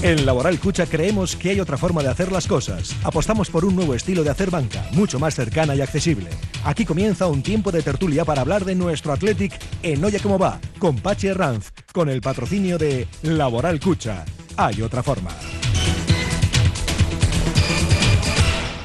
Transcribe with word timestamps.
En 0.00 0.24
Laboral 0.24 0.60
Cucha 0.60 0.86
creemos 0.86 1.34
que 1.34 1.50
hay 1.50 1.58
otra 1.58 1.76
forma 1.76 2.04
de 2.04 2.08
hacer 2.08 2.30
las 2.30 2.46
cosas. 2.46 2.94
Apostamos 3.02 3.50
por 3.50 3.64
un 3.64 3.74
nuevo 3.74 3.94
estilo 3.94 4.22
de 4.22 4.30
hacer 4.30 4.48
banca, 4.48 4.86
mucho 4.92 5.18
más 5.18 5.34
cercana 5.34 5.74
y 5.74 5.80
accesible. 5.80 6.30
Aquí 6.64 6.84
comienza 6.84 7.26
un 7.26 7.42
tiempo 7.42 7.72
de 7.72 7.82
tertulia 7.82 8.24
para 8.24 8.42
hablar 8.42 8.64
de 8.64 8.76
nuestro 8.76 9.12
Athletic 9.12 9.58
en 9.82 10.04
Oye 10.04 10.20
Cómo 10.20 10.38
Va, 10.38 10.60
con 10.78 10.96
Pachi 10.98 11.32
Ranz, 11.32 11.72
con 11.92 12.08
el 12.08 12.20
patrocinio 12.20 12.78
de 12.78 13.08
Laboral 13.22 13.80
Cucha. 13.80 14.24
Hay 14.56 14.82
otra 14.82 15.02
forma. 15.02 15.30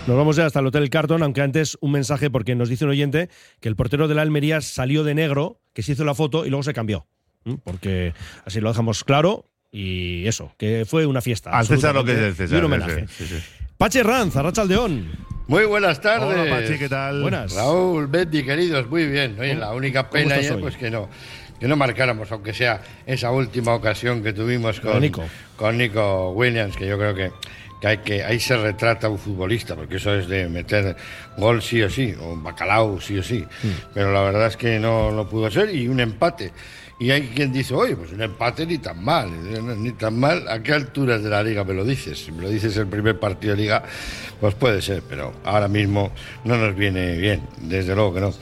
Nos 0.08 0.18
vamos 0.18 0.36
ya 0.36 0.48
hasta 0.48 0.62
el 0.62 0.68
Hotel 0.68 0.90
Carton, 0.90 1.22
aunque 1.22 1.42
antes 1.42 1.78
un 1.80 1.92
mensaje 1.92 2.32
porque 2.32 2.56
nos 2.56 2.70
dice 2.70 2.86
un 2.86 2.92
oyente 2.92 3.30
que 3.60 3.70
el 3.70 3.76
portero 3.76 4.08
de 4.08 4.16
la 4.16 4.24
Almería 4.24 4.62
salió 4.62 5.04
de 5.04 5.14
negro, 5.14 5.62
que 5.74 5.84
se 5.84 5.92
hizo 5.92 6.06
la 6.06 6.16
foto 6.16 6.44
y 6.44 6.50
luego 6.50 6.64
se 6.64 6.74
cambió. 6.74 7.06
Porque 7.64 8.14
así 8.46 8.62
lo 8.62 8.70
dejamos 8.70 9.04
claro 9.04 9.53
y 9.74 10.28
eso, 10.28 10.54
que 10.58 10.86
fue 10.88 11.08
una 11.08 11.20
fiesta. 11.20 11.50
Al 11.50 11.66
César 11.66 11.96
lo 11.96 12.06
que 12.06 12.14
es 12.14 12.20
el 12.20 12.36
César. 12.36 12.56
Y 12.56 12.60
un 12.60 12.66
homenaje. 12.66 13.08
sí, 13.08 13.26
sí, 13.26 13.40
sí. 13.40 13.44
Pache 13.76 14.04
Ranz, 14.04 14.36
Arrachaldeón. 14.36 15.12
Muy 15.48 15.66
buenas 15.66 16.00
tardes. 16.00 16.40
Hola, 16.40 16.50
Pachi, 16.50 16.78
¿qué 16.78 16.88
tal? 16.88 17.22
Buenas. 17.22 17.54
Raúl, 17.54 18.08
Betty, 18.08 18.44
queridos, 18.44 18.88
muy 18.88 19.08
bien. 19.08 19.36
Oye, 19.40 19.56
la 19.56 19.74
única 19.74 20.10
pena 20.10 20.40
ya 20.40 20.56
hoy? 20.56 20.62
pues 20.62 20.78
que 20.78 20.92
no 20.92 21.10
que 21.60 21.68
no 21.68 21.76
marcáramos, 21.76 22.32
aunque 22.32 22.54
sea 22.54 22.82
esa 23.06 23.32
última 23.32 23.74
ocasión 23.74 24.22
que 24.22 24.34
tuvimos 24.34 24.80
Con 24.80 24.92
con 24.92 25.02
Nico. 25.02 25.24
con 25.56 25.78
Nico 25.78 26.32
Williams, 26.32 26.76
que 26.76 26.86
yo 26.86 26.98
creo 26.98 27.16
que, 27.16 27.32
que, 27.80 27.88
hay 27.88 27.98
que 28.00 28.24
ahí 28.24 28.40
se 28.40 28.58
retrata 28.58 29.08
un 29.08 29.18
futbolista, 29.18 29.76
porque 29.76 29.96
eso 29.96 30.14
es 30.14 30.28
de 30.28 30.50
meter 30.50 30.96
gol 31.38 31.62
sí 31.62 31.82
o 31.82 31.90
sí, 31.90 32.14
o 32.20 32.36
bacalao 32.36 33.00
sí 33.00 33.18
o 33.18 33.24
sí. 33.24 33.46
Mm. 33.64 33.68
Pero 33.94 34.12
la 34.12 34.22
verdad 34.24 34.48
es 34.48 34.58
que 34.58 34.78
no, 34.78 35.12
no 35.12 35.28
pudo 35.28 35.50
ser, 35.50 35.74
y 35.74 35.88
un 35.88 36.00
empate. 36.00 36.52
Y 37.00 37.12
hay 37.12 37.24
quien 37.30 37.52
dice, 37.52 37.74
oye, 37.74 37.96
pues 37.96 38.12
un 38.12 38.22
empate 38.22 38.66
ni 38.66 38.78
tan 38.78 39.04
mal, 39.04 39.30
eh, 39.48 39.60
ni 39.78 39.92
tan 39.92 40.18
mal. 40.20 40.48
¿A 40.48 40.62
qué 40.62 40.74
alturas 40.74 41.24
de 41.24 41.30
la 41.30 41.44
liga 41.44 41.64
me 41.64 41.74
lo 41.74 41.84
dices? 41.84 42.20
Si 42.24 42.32
me 42.32 42.44
lo 42.44 42.50
dices 42.50 42.78
el 42.78 42.88
primer 42.88 43.20
partido 43.20 43.56
de 43.56 43.62
liga, 43.64 43.84
pues 44.40 44.54
puede 44.56 44.82
ser, 44.82 45.02
pero 45.10 45.34
ahora 45.44 45.68
mismo 45.68 46.12
no 46.46 46.58
nos 46.58 46.76
viene 46.76 47.18
bien, 47.18 47.42
desde 47.62 47.96
luego 47.96 48.14
que 48.14 48.22
no. 48.22 48.34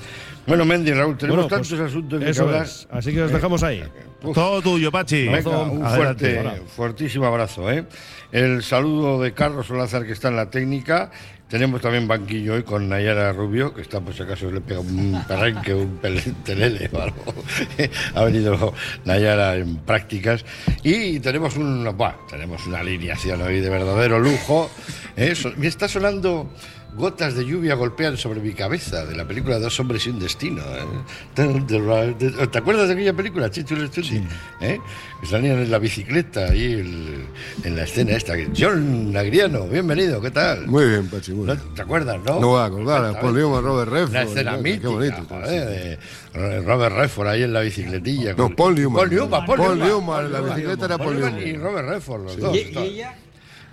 Bueno, 0.47 0.65
Mendy, 0.65 0.91
Raúl, 0.91 1.17
tenemos 1.17 1.43
Bueno, 1.45 1.57
pues, 1.57 1.69
tantos 1.69 1.87
asuntos 1.87 2.19
de 2.19 2.25
que 2.25 2.31
Eso 2.31 2.43
hablar. 2.43 2.63
es. 2.63 2.87
Así 2.91 3.13
que 3.13 3.19
los 3.19 3.31
dejamos 3.31 3.63
ahí. 3.63 3.83
Uf. 4.23 4.35
Todo 4.35 4.61
tuyo, 4.61 4.91
Pachi. 4.91 5.27
Venga, 5.27 5.49
un 5.61 5.85
Adelante. 5.85 6.41
fuerte, 6.41 6.61
fuertísimo 6.67 7.25
abrazo. 7.25 7.71
¿eh? 7.71 7.85
El 8.31 8.61
saludo 8.63 9.21
de 9.21 9.33
Carlos 9.33 9.67
Solázar, 9.67 10.05
que 10.05 10.11
está 10.13 10.27
en 10.29 10.35
la 10.35 10.49
técnica. 10.49 11.11
Tenemos 11.51 11.81
también 11.81 12.07
banquillo 12.07 12.53
hoy 12.53 12.63
con 12.63 12.87
Nayara 12.87 13.33
Rubio, 13.33 13.73
que 13.73 13.81
está, 13.81 13.99
por 13.99 14.13
si 14.13 14.23
acaso 14.23 14.49
le 14.49 14.61
pega 14.61 14.79
un 14.79 15.21
perrenque, 15.27 15.73
un 15.73 15.99
telele 16.45 16.89
o 16.93 17.01
algo. 17.01 17.33
ha 18.15 18.23
venido 18.23 18.73
Nayara 19.03 19.57
en 19.57 19.75
prácticas. 19.79 20.45
Y 20.81 21.19
tenemos, 21.19 21.57
un, 21.57 21.83
buah, 21.97 22.15
tenemos 22.29 22.65
una 22.67 22.79
alineación 22.79 23.41
hoy 23.41 23.59
de 23.59 23.69
verdadero 23.69 24.17
lujo. 24.17 24.71
¿eh? 25.17 25.33
Me 25.57 25.67
está 25.67 25.89
sonando 25.89 26.49
Gotas 26.93 27.35
de 27.35 27.45
lluvia 27.45 27.75
golpean 27.75 28.17
sobre 28.17 28.41
mi 28.41 28.51
cabeza, 28.53 29.05
de 29.05 29.15
la 29.15 29.25
película 29.25 29.57
Dos 29.59 29.79
hombres 29.79 30.05
y 30.05 30.09
un 30.09 30.19
destino. 30.19 30.61
¿eh? 30.61 32.45
¿Te 32.51 32.57
acuerdas 32.57 32.89
de 32.89 32.93
aquella 32.95 33.13
película, 33.13 33.49
Chicho 33.49 33.75
Lestundi? 33.75 34.21
¿Eh? 34.59 34.77
Que 35.21 35.25
salían 35.25 35.59
en 35.59 35.71
la 35.71 35.79
bicicleta 35.79 36.47
ahí 36.47 36.73
el- 36.73 37.25
en 37.63 37.75
la 37.77 37.83
escena 37.83 38.11
esta. 38.11 38.33
John 38.57 39.15
Agriano, 39.15 39.67
bienvenido, 39.67 40.19
¿qué 40.21 40.31
tal? 40.31 40.67
Muy 40.67 40.85
bien, 40.89 41.07
Pachi, 41.07 41.31
muy 41.31 41.47
¿No 41.47 41.55
bien. 41.55 41.73
¿Te 41.75 41.81
acuerdas, 41.81 42.19
no? 42.25 42.39
No 42.41 42.47
voy 42.49 42.61
a 42.61 42.65
acordar. 42.65 43.19
Paul 43.21 43.35
Newman, 43.35 43.63
Robert 43.63 43.89
Redford. 43.91 44.09
Una 44.09 44.21
escena 44.23 44.55
qué 44.57 44.61
mítica, 44.61 44.89
bonito. 44.89 45.25
joder, 45.29 45.97
de 46.33 46.61
Robert 46.61 46.95
Redford 46.95 47.27
ahí 47.29 47.43
en 47.43 47.53
la 47.53 47.61
bicicletilla. 47.61 48.31
No, 48.31 48.35
con- 48.47 48.55
Paul 48.55 48.75
Newman. 48.75 48.95
Paul 48.97 49.09
Newman, 49.11 49.45
Paul 49.45 49.57
Paul 49.57 49.79
Newman. 49.79 49.87
Newman, 49.87 50.25
en 50.25 50.31
la 50.33 50.41
bicicleta 50.41 50.85
era 50.85 50.97
Paul 50.97 51.15
Newman. 51.19 51.47
Y 51.47 51.53
Robert 51.55 51.87
Redford, 51.87 52.23
los 52.23 52.33
Sí. 52.33 52.41
dos. 52.41 52.55
¿Y- 52.55 52.59
estaban. 52.59 53.20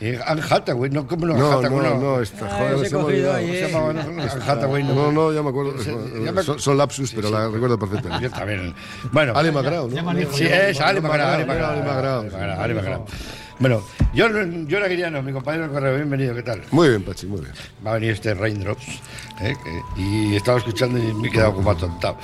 Y 0.00 0.14
Anne 0.14 0.42
Hathaway, 0.48 0.91
no, 0.91 1.06
¿cómo 1.08 1.27
no? 1.27 1.36
No, 1.36 1.58
Hathaway, 1.58 1.91
no, 1.94 1.98
no, 2.00 2.20
está, 2.20 2.48
joder, 2.48 2.88
se 2.88 2.94
me 2.94 3.00
ha 3.00 3.04
olvidado. 3.04 3.41
¿Cómo 3.41 3.52
se 3.52 3.68
llamaba? 3.68 3.92
No, 3.94 4.00
Anne 4.00 4.42
Hathaway, 4.46 4.84
no. 4.84 4.95
No, 4.95 5.12
no, 5.12 5.33
ya 5.33 5.42
me 5.42 5.48
acuerdo. 5.48 5.74
Ya 6.24 6.30
me- 6.33 6.42
Son, 6.45 6.61
son 6.61 6.78
lapsus, 6.78 7.12
pero 7.14 7.30
la 7.30 7.48
recuerdo 7.48 7.77
Yo 7.77 7.78
perfectamente. 7.80 8.30
también. 8.30 8.74
Bueno, 9.11 9.33
Ali 9.34 9.50
McGraw, 9.50 9.89
¿no? 9.90 10.12
Sí, 10.33 10.45
es 10.46 10.80
Ali 10.80 11.00
McGraw. 11.00 11.28
Ali 11.34 11.45
McGraw, 11.45 11.70
Ali 11.73 11.80
McGraw, 11.83 12.20
Ali 12.20 12.30
sí. 12.30 12.36
McGraw, 12.36 12.61
Ali 12.61 12.74
McGraw. 12.74 13.06
Bueno, 13.58 13.83
yo, 14.14 14.28
yo 14.68 14.84
Aguiriano, 14.84 15.20
mi 15.20 15.33
compañero 15.33 15.67
de 15.67 15.74
correo, 15.74 15.96
bienvenido, 15.96 16.33
¿qué 16.33 16.44
tal? 16.44 16.62
Muy 16.70 16.90
bien, 16.90 17.02
Pachi, 17.02 17.27
muy 17.27 17.40
bien. 17.40 17.52
Va 17.84 17.90
a 17.90 17.94
venir 17.94 18.12
este 18.12 18.33
Raindrops, 18.34 18.86
¿eh? 19.40 19.56
que- 19.64 20.00
y 20.00 20.36
estaba 20.36 20.58
escuchando 20.58 20.96
y 20.96 21.12
me 21.12 21.27
he 21.27 21.30
quedado 21.33 21.55
como 21.55 21.73
atontado. 21.73 22.18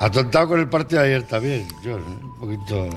Atontado 0.00 0.48
con 0.48 0.60
el 0.60 0.68
partido 0.70 1.02
de 1.02 1.08
ayer 1.08 1.22
también, 1.24 1.68
yo, 1.84 1.96
un 1.96 2.36
poquito... 2.40 2.88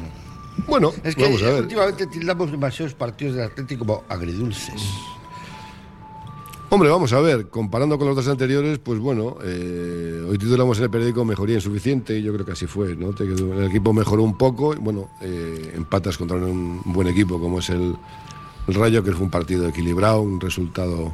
Bueno, 0.68 0.92
Es 1.04 1.16
que 1.16 1.24
vamos 1.24 1.42
a 1.44 1.46
ver. 1.52 1.62
últimamente 1.64 2.08
tildamos 2.08 2.52
demasiados 2.52 2.94
partidos 2.94 3.36
del 3.36 3.46
Atlético 3.46 3.86
como 3.86 4.04
agridulces. 4.10 4.82
Hombre, 6.72 6.90
vamos 6.90 7.12
a 7.14 7.20
ver, 7.20 7.50
comparando 7.50 7.98
con 7.98 8.06
los 8.08 8.16
dos 8.16 8.28
anteriores, 8.28 8.78
pues 8.78 9.00
bueno, 9.00 9.38
eh, 9.44 10.24
hoy 10.30 10.38
titulamos 10.38 10.78
en 10.78 10.84
el 10.84 10.90
periódico 10.92 11.26
Mejoría 11.26 11.56
Insuficiente 11.56 12.20
y 12.20 12.22
yo 12.22 12.32
creo 12.32 12.46
que 12.46 12.52
así 12.52 12.68
fue, 12.68 12.96
¿no? 12.96 13.10
El 13.20 13.64
equipo 13.64 13.92
mejoró 13.92 14.22
un 14.22 14.38
poco, 14.38 14.76
bueno, 14.80 15.10
eh, 15.22 15.74
empatas 15.76 16.16
contra 16.16 16.38
un 16.38 16.82
buen 16.86 17.08
equipo 17.08 17.40
como 17.40 17.58
es 17.58 17.72
el, 17.72 17.96
el 18.68 18.74
Rayo, 18.76 19.04
que 19.04 19.12
fue 19.14 19.24
un 19.24 19.32
partido 19.32 19.68
equilibrado, 19.68 20.22
un 20.22 20.40
resultado 20.40 21.12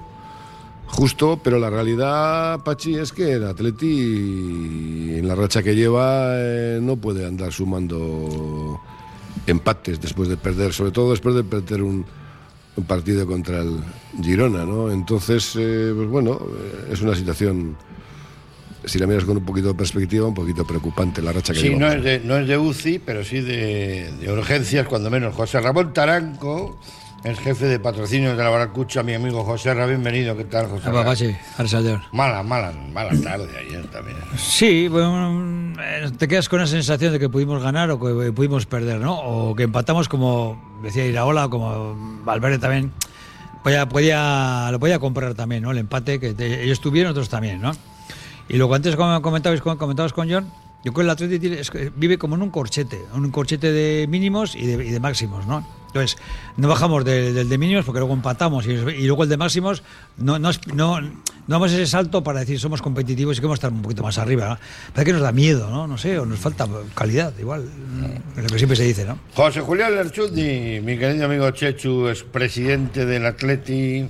justo, 0.87 1.39
pero 1.41 1.57
la 1.57 1.69
realidad, 1.69 2.61
Pachi, 2.65 2.95
es 2.95 3.13
que 3.13 3.31
el 3.33 3.45
Atleti, 3.45 5.15
en 5.17 5.25
la 5.25 5.35
racha 5.35 5.63
que 5.63 5.73
lleva, 5.73 6.31
eh, 6.33 6.79
no 6.81 6.97
puede 6.97 7.25
andar 7.25 7.53
sumando 7.53 8.81
empates 9.47 9.99
después 10.01 10.29
de 10.29 10.37
perder, 10.37 10.73
sobre 10.73 10.91
todo 10.91 11.11
después 11.11 11.35
de 11.35 11.43
perder 11.43 11.81
un, 11.83 12.05
un 12.75 12.83
partido 12.85 13.25
contra 13.25 13.59
el 13.61 13.79
Girona, 14.21 14.65
¿no? 14.65 14.91
Entonces, 14.91 15.53
eh, 15.57 15.93
pues 15.95 16.07
bueno, 16.09 16.39
eh, 16.41 16.89
es 16.93 17.01
una 17.01 17.15
situación, 17.15 17.75
si 18.85 18.99
la 18.99 19.07
miras 19.07 19.23
con 19.25 19.37
un 19.37 19.45
poquito 19.45 19.69
de 19.69 19.73
perspectiva, 19.75 20.27
un 20.27 20.33
poquito 20.33 20.65
preocupante 20.65 21.21
la 21.21 21.31
racha 21.31 21.53
que 21.53 21.59
Sí, 21.59 21.75
no 21.75 21.87
es, 21.91 22.03
de, 22.03 22.19
no 22.19 22.37
es 22.37 22.47
de 22.47 22.57
UCI, 22.57 22.99
pero 22.99 23.23
sí 23.23 23.41
de, 23.41 24.11
de 24.19 24.31
urgencias, 24.31 24.87
cuando 24.87 25.09
menos. 25.09 25.33
José 25.35 25.59
Ramón 25.59 25.93
Taranco, 25.93 26.79
el 27.23 27.35
jefe 27.37 27.65
de 27.65 27.79
patrocinio 27.79 28.35
de 28.35 28.43
la 28.43 28.49
Baracucha, 28.49 29.01
mi 29.03 29.13
amigo 29.13 29.43
José 29.43 29.73
Ra, 29.73 29.85
bienvenido. 29.87 30.35
¿Qué 30.37 30.43
tal, 30.45 30.67
José 30.67 30.87
Ra? 30.87 30.93
Papachi, 30.93 31.35
Arsaldeón. 31.57 32.03
Mala, 32.11 32.43
mala, 32.43 32.71
mala 32.93 33.11
tarde 33.21 33.49
ayer 33.57 33.85
también. 33.87 34.17
Sí, 34.37 34.87
bueno, 34.87 35.64
te 36.17 36.27
quedas 36.27 36.49
con 36.49 36.59
la 36.59 36.67
sensación 36.67 37.11
de 37.13 37.19
que 37.19 37.29
pudimos 37.29 37.61
ganar 37.61 37.89
o 37.91 37.99
que 37.99 38.31
pudimos 38.31 38.65
perder, 38.65 38.99
¿no? 38.99 39.19
O 39.19 39.55
que 39.55 39.63
empatamos 39.63 40.07
como 40.09 40.79
decía 40.83 41.05
Iraola, 41.05 41.47
como 41.49 41.95
Valverde 42.23 42.59
también. 42.59 42.91
Podía, 43.63 43.89
podía, 43.89 44.69
lo 44.71 44.79
podía 44.79 44.99
comprar 44.99 45.33
también, 45.33 45.63
¿no? 45.63 45.71
El 45.71 45.79
empate 45.79 46.19
que 46.19 46.33
te- 46.35 46.63
ellos 46.63 46.79
tuvieron, 46.81 47.09
nosotros 47.09 47.29
también, 47.29 47.61
¿no? 47.61 47.71
Y 48.47 48.57
luego 48.57 48.75
antes 48.75 48.95
como 48.95 49.19
comentabais, 49.23 49.61
comentabas 49.61 50.13
con 50.13 50.29
John, 50.29 50.51
yo 50.83 50.93
creo 50.93 51.15
que 51.15 51.25
el 51.35 51.69
que 51.71 51.91
vive 51.95 52.19
como 52.19 52.35
en 52.35 52.43
un 52.43 52.51
corchete, 52.51 53.01
un 53.13 53.31
corchete 53.31 53.71
de 53.71 54.05
mínimos 54.07 54.55
y 54.55 54.67
de, 54.67 54.85
y 54.85 54.91
de 54.91 54.99
máximos, 54.99 55.47
¿no? 55.47 55.65
Entonces, 55.95 56.17
no 56.57 56.67
bajamos 56.67 57.05
del, 57.05 57.33
del 57.33 57.47
de 57.47 57.57
mínimos 57.57 57.85
porque 57.85 57.99
luego 57.99 58.13
empatamos 58.13 58.67
y, 58.67 58.71
y 58.71 59.07
luego 59.07 59.23
el 59.23 59.29
de 59.29 59.37
máximos 59.37 59.81
no, 60.17 60.37
no, 60.37 60.49
es- 60.49 60.59
no, 60.67 60.99
no 60.99 61.09
damos 61.47 61.71
ese 61.71 61.85
salto 61.87 62.21
para 62.21 62.41
decir 62.41 62.59
somos 62.59 62.81
competitivos 62.81 63.37
y 63.37 63.39
queremos 63.39 63.55
estar 63.59 63.71
un 63.71 63.81
poquito 63.81 64.03
más 64.03 64.17
arriba. 64.17 64.49
¿no? 64.49 64.57
Parece 64.91 65.05
que 65.05 65.13
nos 65.13 65.21
da 65.21 65.31
miedo, 65.31 65.69
¿no? 65.69 65.87
No 65.87 65.97
sé, 65.97 66.19
o 66.19 66.25
nos 66.25 66.37
falta 66.39 66.67
calidad, 66.93 67.31
igual, 67.39 67.63
es 68.35 68.43
lo 68.43 68.49
que 68.49 68.57
siempre 68.57 68.75
se 68.75 68.83
dice, 68.83 69.05
¿no? 69.05 69.17
José 69.35 69.61
Julián 69.61 69.95
Lerchundi, 69.95 70.81
mi 70.83 70.97
querido 70.97 71.27
amigo 71.27 71.49
Chechu, 71.51 72.09
es 72.09 72.23
presidente 72.23 73.05
del 73.05 73.25
Atleti. 73.25 74.05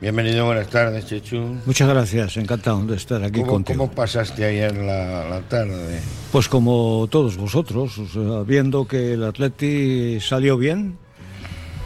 Bienvenido, 0.00 0.46
buenas 0.46 0.68
tardes, 0.70 1.04
Chechu. 1.04 1.58
Muchas 1.66 1.86
gracias, 1.86 2.38
encantado 2.38 2.82
de 2.86 2.96
estar 2.96 3.22
aquí 3.22 3.40
¿Cómo, 3.40 3.52
contigo. 3.52 3.78
cómo 3.80 3.92
pasaste 3.92 4.46
ayer 4.46 4.74
la, 4.74 5.28
la 5.28 5.40
tarde? 5.42 6.00
Pues 6.32 6.48
como 6.48 7.06
todos 7.10 7.36
vosotros, 7.36 7.98
o 7.98 8.06
sea, 8.08 8.42
viendo 8.46 8.86
que 8.88 9.12
el 9.12 9.24
Atleti 9.24 10.18
salió 10.18 10.56
bien, 10.56 10.96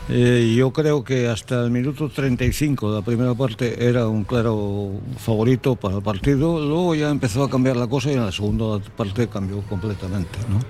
eh, 0.09 0.55
yo 0.57 0.73
creo 0.73 1.03
que 1.03 1.29
hasta 1.29 1.65
el 1.65 1.71
minuto 1.71 2.09
35 2.09 2.91
de 2.91 3.01
la 3.01 3.05
primera 3.05 3.35
parte 3.35 3.89
era 3.89 4.07
un 4.07 4.25
claro 4.25 4.91
favorito 5.19 5.77
para 5.77 5.97
el 5.97 6.03
partido, 6.03 6.61
luego 6.61 6.95
ya 6.95 7.11
empezó 7.11 7.43
a 7.45 7.51
cambiar 7.51 7.77
la 7.77 7.87
cosa 7.87 8.11
y 8.11 8.15
en 8.15 8.25
la 8.25 8.33
segunda 8.33 8.79
parte 8.97 9.29
cambió 9.29 9.63
completamente. 9.63 10.39
¿no? 10.49 10.61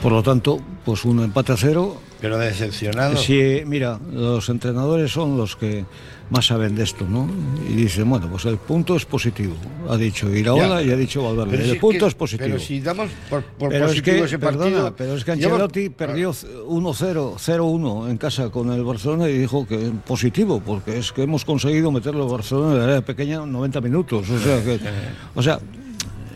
Por 0.00 0.12
lo 0.12 0.22
tanto, 0.22 0.60
pues 0.84 1.04
un 1.04 1.20
empate 1.20 1.52
a 1.52 1.56
cero 1.56 1.96
Pero 2.20 2.38
decepcionado. 2.38 3.16
Sí, 3.16 3.62
mira, 3.66 3.98
los 4.12 4.48
entrenadores 4.48 5.10
son 5.10 5.36
los 5.36 5.56
que 5.56 5.84
más 6.32 6.46
saben 6.46 6.74
de 6.74 6.82
esto, 6.84 7.06
¿no? 7.08 7.28
Y 7.68 7.74
dicen, 7.74 8.08
bueno, 8.08 8.26
pues 8.30 8.46
el 8.46 8.56
punto 8.56 8.96
es 8.96 9.04
positivo, 9.04 9.54
ha 9.88 9.96
dicho 9.96 10.34
Iraola 10.34 10.80
Ya. 10.80 10.88
y 10.88 10.90
ha 10.90 10.96
dicho 10.96 11.22
Valverde. 11.22 11.50
Pero 11.50 11.62
si 11.64 11.68
el 11.70 11.74
es 11.76 11.80
punto 11.80 11.98
que- 12.00 12.08
es 12.08 12.14
positivo. 12.14 12.48
Pero 12.48 12.58
si 12.58 12.80
damos 12.80 13.10
por, 13.28 13.42
por 13.44 13.68
Pero 13.68 13.84
es 13.84 13.90
positivo 13.90 14.16
que, 14.16 14.24
ese 14.24 14.38
perdona, 14.38 14.94
pero 14.96 15.14
es 15.14 15.24
que 15.24 15.32
Ancelotti 15.32 15.88
perdió 15.90 16.32
1-0, 16.32 17.34
0-1 17.38 18.08
en 18.10 18.16
casa 18.16 18.48
con 18.48 18.72
el 18.72 18.82
Barcelona 18.82 19.28
y 19.28 19.38
dijo 19.38 19.66
que 19.66 19.74
es 19.86 19.90
positivo, 20.06 20.60
porque 20.64 20.98
es 20.98 21.12
que 21.12 21.22
hemos 21.24 21.44
conseguido 21.44 21.92
meterlo 21.92 22.24
al 22.24 22.30
Barcelona 22.30 22.72
en 22.72 22.78
la 22.78 22.84
área 22.84 23.00
pequeña 23.02 23.42
en 23.42 23.52
90 23.52 23.80
minutos. 23.82 24.28
O 24.30 24.38
sea, 24.38 24.64
que, 24.64 24.80
o 25.34 25.42
sea 25.42 25.58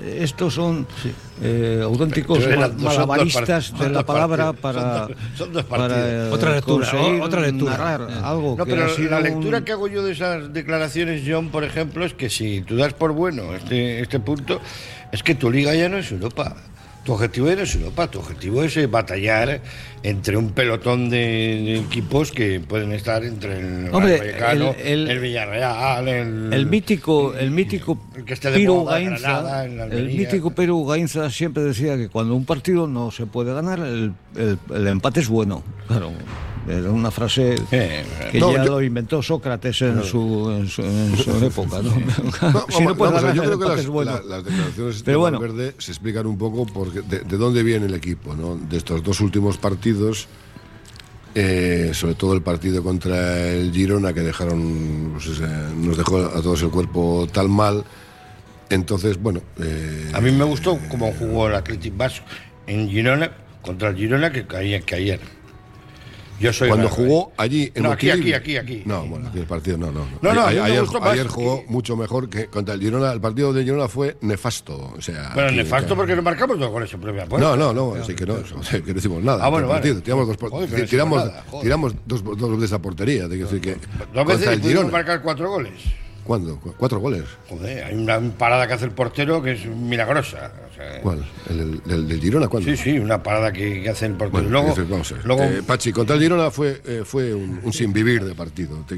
estos 0.07 0.55
son 0.55 0.87
eh, 1.43 1.81
auténticos 1.85 2.39
eran 2.45 2.73
son 2.73 2.83
malabaristas 2.85 3.79
de 3.79 3.91
la 3.91 4.05
palabra 4.05 4.53
partidos, 4.53 4.61
para, 4.63 4.99
son 4.99 5.09
dos- 5.09 5.39
son 5.39 5.53
dos 5.53 5.65
para, 5.65 5.89
partidos. 5.89 6.09
eh, 6.09 6.31
Otra 6.33 6.55
lectura, 6.55 6.91
conseguir 6.91 7.21
otra 7.23 7.41
lectura. 7.41 7.71
narrar 7.73 8.01
Eh. 8.11 8.15
algo 8.23 8.55
No, 8.57 8.65
que 8.65 8.71
pero 8.73 8.87
la 9.11 9.17
un- 9.19 9.23
lectura 9.23 9.65
que 9.65 9.73
hago 9.73 9.89
yo 9.89 10.03
de 10.03 10.13
esas 10.13 10.53
declaraciones, 10.53 11.23
John, 11.27 11.49
por 11.51 11.65
ejemplo, 11.65 12.05
es 12.05 12.15
que 12.15 12.31
si 12.31 12.61
tú 12.63 12.77
das 12.77 12.93
por 12.95 13.13
bueno 13.13 13.55
este, 13.55 14.01
este 14.01 14.21
punto, 14.21 14.61
es 15.13 15.23
que 15.23 15.35
tu 15.35 15.51
liga 15.51 15.75
ya 15.75 15.89
no 15.89 15.99
es 15.99 16.11
Europa. 16.13 16.57
Tu 17.07 17.13
objetivo 17.13 17.49
no 17.49 17.63
es 17.63 17.75
Europa, 17.77 18.11
tu 18.11 18.19
objetivo 18.19 18.65
es 18.65 18.77
eh, 18.77 18.89
batallar 18.89 19.61
entre 20.03 20.37
un 20.37 20.51
pelotón 20.51 21.09
de, 21.09 21.79
equipos 21.79 22.33
que 22.33 22.59
pueden 22.59 22.91
estar 22.93 23.23
entre 23.25 23.61
el 23.61 23.95
Hombre, 23.95 24.35
el- 24.53 24.63
el, 24.85 25.09
el- 25.11 25.19
Villarreal, 25.21 26.09
el, 26.09 26.53
El 26.53 26.67
mítico, 26.67 27.33
el 27.37 27.53
mítico 27.53 27.97
el 28.17 28.25
que 28.25 28.35
esté 28.35 28.51
de 28.51 28.57
Piro 28.59 28.75
moda, 28.83 28.99
Gainza, 28.99 29.65
el 29.65 30.07
mítico 30.09 30.51
Piro 30.51 30.85
Gainza 30.85 31.31
siempre 31.31 31.63
decía 31.63 31.97
que 31.97 32.09
cuando 32.09 32.35
un 32.35 32.45
partido 32.45 32.89
no 32.89 33.13
se 33.13 33.27
puede 33.27 33.55
ganar, 33.55 33.79
el, 33.79 34.13
el- 34.35 34.59
el 34.75 34.87
empate 34.89 35.21
es 35.21 35.29
bueno. 35.29 35.63
Claro, 35.87 36.11
era 36.69 36.91
una 36.91 37.11
frase 37.11 37.55
Eh, 37.71 38.05
que 38.33 38.41
no, 38.41 38.53
ya 38.53 38.65
yo- 38.65 38.71
lo 38.73 38.83
inventó 38.83 39.23
Sócrates 39.23 39.83
en 39.83 40.03
su, 40.03 40.51
en 40.51 40.69
su, 40.69 40.83
en 40.83 41.17
su 41.17 41.31
época. 41.45 41.81
¿no? 41.83 41.91
Si 42.71 42.85
puedes 42.85 43.15
vamos 43.23 43.35
yo 43.35 43.43
creo 43.45 43.59
que 43.59 43.65
las, 43.69 43.81
es 43.81 43.87
bueno. 43.89 44.13
la- 44.13 44.37
las 44.37 44.45
declaraciones 44.45 45.03
Pero 45.03 45.19
de 45.19 45.21
bueno. 45.21 45.41
Valverde 45.41 45.75
se 45.79 45.93
explican 45.93 46.27
un 46.27 46.37
poco 46.39 46.67
porque 46.67 47.03
de, 47.03 47.21
de 47.21 47.37
dónde 47.37 47.63
viene 47.63 47.87
el 47.87 47.95
equipo, 47.95 48.35
¿no? 48.35 48.57
De 48.57 48.77
estos 48.79 49.03
dos 49.03 49.21
últimos 49.21 49.59
partidos, 49.59 50.29
eh, 51.35 51.91
sobre 51.93 52.15
todo 52.15 52.33
el 52.35 52.43
partido 52.43 52.83
contra 52.83 53.49
el 53.51 53.71
Girona, 53.73 54.13
que 54.15 54.21
dejaron, 54.21 55.11
pues, 55.15 55.27
ese- 55.27 55.47
nos 55.77 55.97
dejó 55.97 56.19
a 56.19 56.41
todos 56.43 56.63
el 56.63 56.71
cuerpo 56.71 57.27
tan 57.33 57.51
mal. 57.51 57.85
Entonces, 58.71 59.21
bueno, 59.21 59.43
eh, 59.63 60.11
A 60.15 60.21
mí 60.21 60.33
me 60.33 60.45
gustó 60.45 60.79
cómo 60.91 61.13
jugó 61.13 61.47
el 61.49 61.55
Athletic 61.55 61.97
Vasco 61.97 62.25
en 62.67 62.89
Girona, 62.89 63.31
contra 63.63 63.91
el 63.91 63.97
Girona, 63.97 64.33
que 64.33 64.47
caía 64.47 64.81
que 64.81 64.95
ayer. 64.97 65.21
Yo 66.39 66.53
soy 66.53 66.69
cuando 66.69 66.89
raro, 66.89 66.97
jugó 66.97 67.29
¿eh? 67.31 67.35
allí 67.39 67.73
en 67.75 67.83
No, 67.83 67.93
aquí, 67.93 68.11
aquí, 68.11 68.33
aquí, 68.35 68.57
aquí. 68.57 68.83
No, 68.85 69.07
bueno, 69.07 69.29
aquí 69.29 69.39
el 69.39 69.47
partido 69.47 69.79
no, 69.79 69.91
no. 69.91 70.07
No, 70.21 70.35
no, 70.35 70.43
a 70.43 70.49
ayer, 70.49 70.85
jugó 71.29 71.61
que- 71.61 71.67
mucho 71.73 71.97
mejor 71.97 72.29
que 72.29 72.47
contra 72.49 72.75
el 72.75 72.81
Girona. 72.81 73.13
El 73.13 73.21
partido 73.21 73.53
de 73.53 73.65
Girona 73.65 73.89
fue 73.89 74.17
nefasto. 74.21 74.93
O 74.97 75.01
sea, 75.01 75.33
aquí- 75.33 75.57
nefasto 75.57 75.97
porque 75.97 76.15
no 76.15 76.23
marcamos 76.23 76.59
dos 76.59 76.71
goles 76.71 76.93
en 76.93 77.01
propia 77.01 77.25
puerta. 77.27 77.47
No, 77.49 77.57
no, 77.57 77.73
no, 77.73 77.95
así 78.01 78.15
que 78.15 78.27
no, 78.27 78.37
que 78.71 78.81
no 78.87 78.95
decimos 78.95 79.23
nada. 79.23 79.45
Ah, 79.45 79.49
bueno, 79.49 79.69
partido. 79.69 79.95
vale. 79.95 80.05
Tiramos, 80.05 80.27
dos, 80.29 80.37
Joder, 80.51 80.69
que 80.71 80.83
no 80.83 80.87
tiramos, 80.89 81.25
nada, 81.25 81.45
tiramos 81.63 81.95
dos, 82.07 82.23
dos 82.23 82.61
de 82.61 82.67
esa 82.67 82.81
portería. 82.81 83.23
Te 83.25 83.31
quiero 83.37 83.47
decir 83.49 83.61
que 83.61 83.77
Dos 84.15 84.27
veces 84.27 84.49
el 84.49 84.61
pudimos 84.61 84.69
Girona. 84.83 84.93
marcar 84.93 85.23
cuatro 85.23 85.49
goles. 85.51 85.73
¿Cuándo? 86.27 86.59
Cu- 86.61 86.75
¿Cuatro 86.77 86.99
goles? 87.01 87.25
Joder, 87.49 87.85
hay 87.85 87.95
una 87.95 88.21
parada 88.37 88.67
que 88.67 88.75
hace 88.75 88.85
el 88.87 88.91
portero 88.91 89.43
que 89.43 89.53
es 89.53 89.67
milagrosa. 89.67 90.53
o 90.71 90.75
sea, 90.75 91.01
¿Cuál? 91.01 91.25
¿El, 91.49 91.81
el- 91.91 92.09
del, 92.09 92.21
Girona? 92.21 92.49
¿Cuándo? 92.49 92.69
Sí, 92.71 92.77
sí, 92.77 92.99
una 92.99 93.23
parada 93.23 93.53
que, 93.53 93.83
que 93.83 93.89
hace 93.89 94.07
el 94.07 94.13
portero. 94.13 94.33
Bueno, 94.33 94.49
luego, 94.51 94.69
decir, 94.69 94.87
vamos 94.89 95.13
a 95.13 95.15
ver. 95.15 95.25
luego 95.27 95.43
Eh, 95.45 95.63
Pachi, 95.67 95.93
contra 95.93 96.17
el 96.17 96.23
Girona 96.23 96.51
fue, 96.51 96.83
eh, 96.85 97.03
fue 97.05 97.33
un, 97.33 97.61
un 97.63 97.73
sin 97.73 97.93
vivir 97.93 98.25
de 98.25 98.35
partido, 98.35 98.85
te 98.89 98.97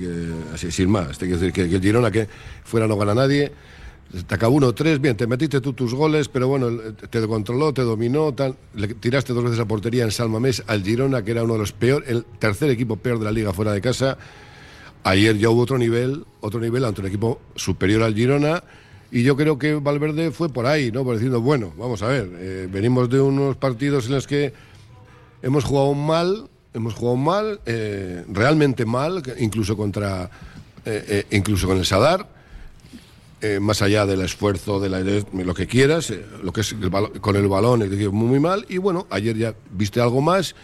así, 0.54 0.70
sin 0.72 0.90
más. 0.90 1.18
Te 1.18 1.26
quiero 1.26 1.38
decir 1.40 1.52
que, 1.52 1.68
que 1.68 1.76
el 1.76 1.82
Girona 1.82 2.10
que 2.10 2.26
fuera 2.64 2.86
no 2.86 2.96
gana 2.96 3.14
nadie, 3.14 3.52
te 4.26 4.34
acabó 4.34 4.56
1-3, 4.58 4.98
bien, 5.00 5.16
te 5.18 5.26
metiste 5.26 5.60
tú 5.60 5.74
tus 5.74 5.92
goles, 5.92 6.28
pero 6.30 6.48
bueno, 6.48 6.70
te 7.10 7.26
controló, 7.26 7.74
te 7.74 7.82
dominó, 7.82 8.32
tal, 8.32 8.56
le 8.74 8.88
tiraste 8.88 9.34
dos 9.34 9.44
veces 9.44 9.58
a 9.60 9.66
portería 9.66 10.04
en 10.04 10.10
Salmamés 10.12 10.62
al 10.66 10.82
Girona, 10.82 11.22
que 11.22 11.32
era 11.32 11.42
uno 11.44 11.52
de 11.52 11.58
los 11.58 11.72
peores, 11.72 12.08
el 12.08 12.24
tercer 12.38 12.70
equipo 12.70 12.96
peor 12.96 13.18
de 13.18 13.26
la 13.26 13.32
liga 13.32 13.52
fuera 13.52 13.72
de 13.72 13.82
casa. 13.82 14.16
Ayer 15.04 15.38
ya 15.38 15.50
hubo 15.50 15.62
otro 15.62 15.78
nivel, 15.78 16.24
otro 16.40 16.60
nivel 16.60 16.84
ante 16.84 17.00
un 17.00 17.06
equipo 17.06 17.40
superior 17.54 18.02
al 18.02 18.14
Girona. 18.14 18.62
Y 19.10 19.22
yo 19.22 19.36
creo 19.36 19.58
que 19.58 19.74
Valverde 19.74 20.30
fue 20.30 20.50
por 20.50 20.66
ahí, 20.66 20.92
¿no? 20.92 21.02
Por 21.02 21.14
diciendo, 21.14 21.40
bueno, 21.40 21.72
vamos 21.78 22.02
a 22.02 22.08
ver, 22.08 22.30
eh, 22.34 22.68
venimos 22.70 23.08
de 23.08 23.20
unos 23.20 23.56
partidos 23.56 24.06
en 24.06 24.12
los 24.12 24.26
que 24.26 24.52
hemos 25.40 25.64
jugado 25.64 25.94
mal, 25.94 26.48
hemos 26.74 26.92
jugado 26.92 27.16
mal, 27.16 27.60
eh, 27.64 28.24
realmente 28.28 28.84
mal, 28.84 29.22
incluso 29.38 29.78
contra, 29.78 30.30
eh, 30.84 31.24
incluso 31.30 31.66
con 31.66 31.78
el 31.78 31.86
Sadar, 31.86 32.28
más 33.60 33.82
allá 33.82 34.04
del 34.04 34.20
esfuerzo, 34.20 34.80
de 34.80 34.88
la, 34.90 35.02
de 35.02 35.24
lo 35.32 35.54
que 35.54 35.66
quieras, 35.66 36.12
lo 36.42 36.52
que 36.52 36.60
es 36.62 36.72
el 36.72 36.90
con 36.90 37.36
el 37.36 37.46
balón, 37.46 37.88
muy 38.12 38.40
mal. 38.40 38.66
Y 38.68 38.78
bueno, 38.78 39.06
ayer 39.10 39.36
ya 39.36 39.54
viste 39.70 40.00
algo 40.00 40.20
más. 40.20 40.54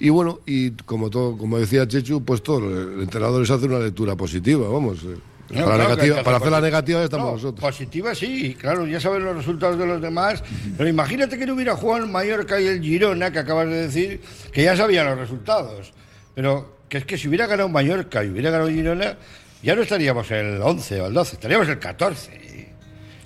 Y 0.00 0.08
bueno, 0.08 0.40
y 0.46 0.70
como 0.70 1.10
todo, 1.10 1.36
como 1.36 1.58
decía 1.58 1.86
Chechu, 1.86 2.24
pues 2.24 2.42
todo, 2.42 2.58
el 2.94 3.02
entrenador 3.02 3.40
les 3.40 3.50
hace 3.50 3.66
una 3.66 3.78
lectura 3.78 4.16
positiva, 4.16 4.68
vamos. 4.68 5.02
eh. 5.04 5.16
No, 5.50 5.64
para 5.64 5.76
claro 5.76 5.90
negativa, 5.96 6.22
para 6.22 6.36
hacer 6.36 6.50
la 6.52 6.60
negativa 6.60 7.02
estamos 7.02 7.26
No, 7.26 7.32
nosotros. 7.32 7.60
Positiva 7.60 8.14
sí, 8.14 8.54
claro, 8.54 8.86
ya 8.86 9.00
saben 9.00 9.24
los 9.24 9.36
resultados 9.36 9.76
de 9.76 9.84
los 9.84 10.00
demás. 10.00 10.44
Pero 10.76 10.88
imagínate 10.88 11.36
que 11.36 11.44
no 11.44 11.54
hubiera 11.54 11.74
jugado 11.74 12.04
el 12.04 12.10
Mallorca 12.10 12.60
y 12.60 12.66
el 12.68 12.80
Girona, 12.80 13.32
que 13.32 13.40
acabas 13.40 13.66
de 13.68 13.88
decir, 13.88 14.20
que 14.52 14.62
ya 14.62 14.76
sabían 14.76 15.06
los 15.06 15.18
resultados. 15.18 15.92
Pero 16.36 16.76
que 16.88 16.98
es 16.98 17.04
que 17.04 17.18
si 17.18 17.26
hubiera 17.26 17.46
ganado 17.46 17.68
Mallorca 17.68 18.24
y 18.24 18.28
hubiera 18.28 18.50
ganado 18.50 18.70
Girona, 18.70 19.18
ya 19.62 19.74
no 19.74 19.82
estaríamos 19.82 20.30
el 20.30 20.62
11 20.62 21.00
o 21.00 21.06
el 21.08 21.14
12, 21.14 21.34
estaríamos 21.34 21.68
el 21.68 21.78
14. 21.80 22.40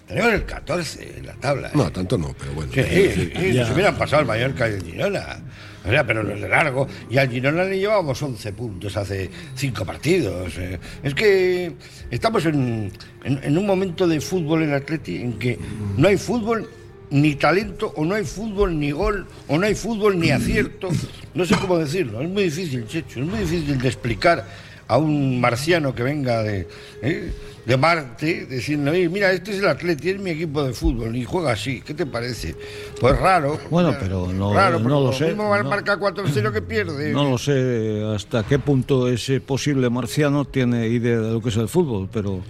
Estaríamos 0.00 0.32
el 0.32 0.44
14 0.46 1.18
en 1.18 1.26
la 1.26 1.34
tabla. 1.34 1.68
¿eh? 1.68 1.72
No, 1.74 1.92
tanto 1.92 2.16
no, 2.16 2.34
pero 2.38 2.52
bueno. 2.54 2.72
Sí, 2.72 2.82
sí, 2.82 3.32
sí, 3.36 3.52
se 3.52 3.72
hubieran 3.72 3.96
pasado 3.98 4.22
el 4.22 4.26
Mallorca 4.28 4.68
y 4.68 4.72
el 4.72 4.82
Girona. 4.82 5.38
Pero 5.84 6.22
los 6.22 6.40
de 6.40 6.48
largo. 6.48 6.88
Y 7.10 7.18
al 7.18 7.28
Girona 7.28 7.64
le 7.64 7.78
llevábamos 7.78 8.20
11 8.22 8.52
puntos 8.54 8.96
hace 8.96 9.30
5 9.54 9.84
partidos. 9.84 10.56
eh. 10.58 10.78
Es 11.02 11.14
que 11.14 11.72
estamos 12.10 12.46
en, 12.46 12.90
en- 13.22 13.40
en 13.42 13.58
un 13.58 13.66
momento 13.66 14.06
de 14.08 14.20
fútbol 14.20 14.62
en 14.62 14.72
Atleti 14.72 15.16
en 15.16 15.34
que 15.38 15.58
no 15.96 16.08
hay 16.08 16.16
fútbol 16.16 16.68
ni 17.10 17.34
talento, 17.34 17.92
o 17.96 18.04
no 18.04 18.14
hay 18.14 18.24
fútbol 18.24 18.78
ni 18.80 18.90
gol, 18.90 19.26
o 19.46 19.58
no 19.58 19.66
hay 19.66 19.74
fútbol 19.74 20.18
ni 20.18 20.30
acierto. 20.30 20.88
No 21.34 21.44
sé 21.44 21.54
cómo 21.56 21.78
decirlo. 21.78 22.22
Es 22.22 22.28
muy 22.28 22.44
difícil, 22.44 22.86
Checho. 22.88 23.20
Es 23.20 23.26
muy 23.26 23.40
difícil 23.40 23.78
de 23.78 23.86
explicar 23.88 24.44
a 24.88 24.96
un 24.98 25.40
marciano 25.40 25.94
que 25.94 26.02
venga 26.02 26.42
de, 26.42 26.66
¿eh? 27.02 27.30
De 27.66 27.76
Marte, 27.78 28.46
diciendo, 28.46 28.90
"Oye, 28.90 29.08
mira, 29.08 29.32
este 29.32 29.52
es 29.52 29.58
el 29.58 29.68
Atleti, 29.68 30.10
es 30.10 30.20
mi 30.20 30.30
equipo 30.30 30.62
de 30.64 30.74
fútbol, 30.74 31.16
y 31.16 31.24
juega 31.24 31.52
así, 31.52 31.80
¿qué 31.80 31.94
te 31.94 32.04
parece? 32.04 32.54
Pues 33.00 33.18
raro. 33.18 33.58
Bueno, 33.70 33.94
pero 33.98 34.30
no- 34.32 34.52
Raro, 34.52 34.78
no 34.80 35.00
lo 35.00 35.12
sé, 35.12 35.28
mismo 35.28 35.44
no. 35.56 35.64
marcar 35.70 35.98
4-0 35.98 36.52
que 36.52 36.60
pierde. 36.60 37.12
No 37.12 37.28
lo 37.30 37.38
sé 37.38 38.04
hasta 38.14 38.42
qué 38.42 38.58
punto 38.58 39.08
ese 39.08 39.40
posible 39.40 39.88
marciano 39.88 40.44
tiene 40.44 40.88
idea 40.88 41.18
de 41.20 41.32
lo 41.32 41.40
que 41.40 41.48
es 41.48 41.56
el 41.56 41.68
fútbol, 41.68 42.08
pero 42.12 42.40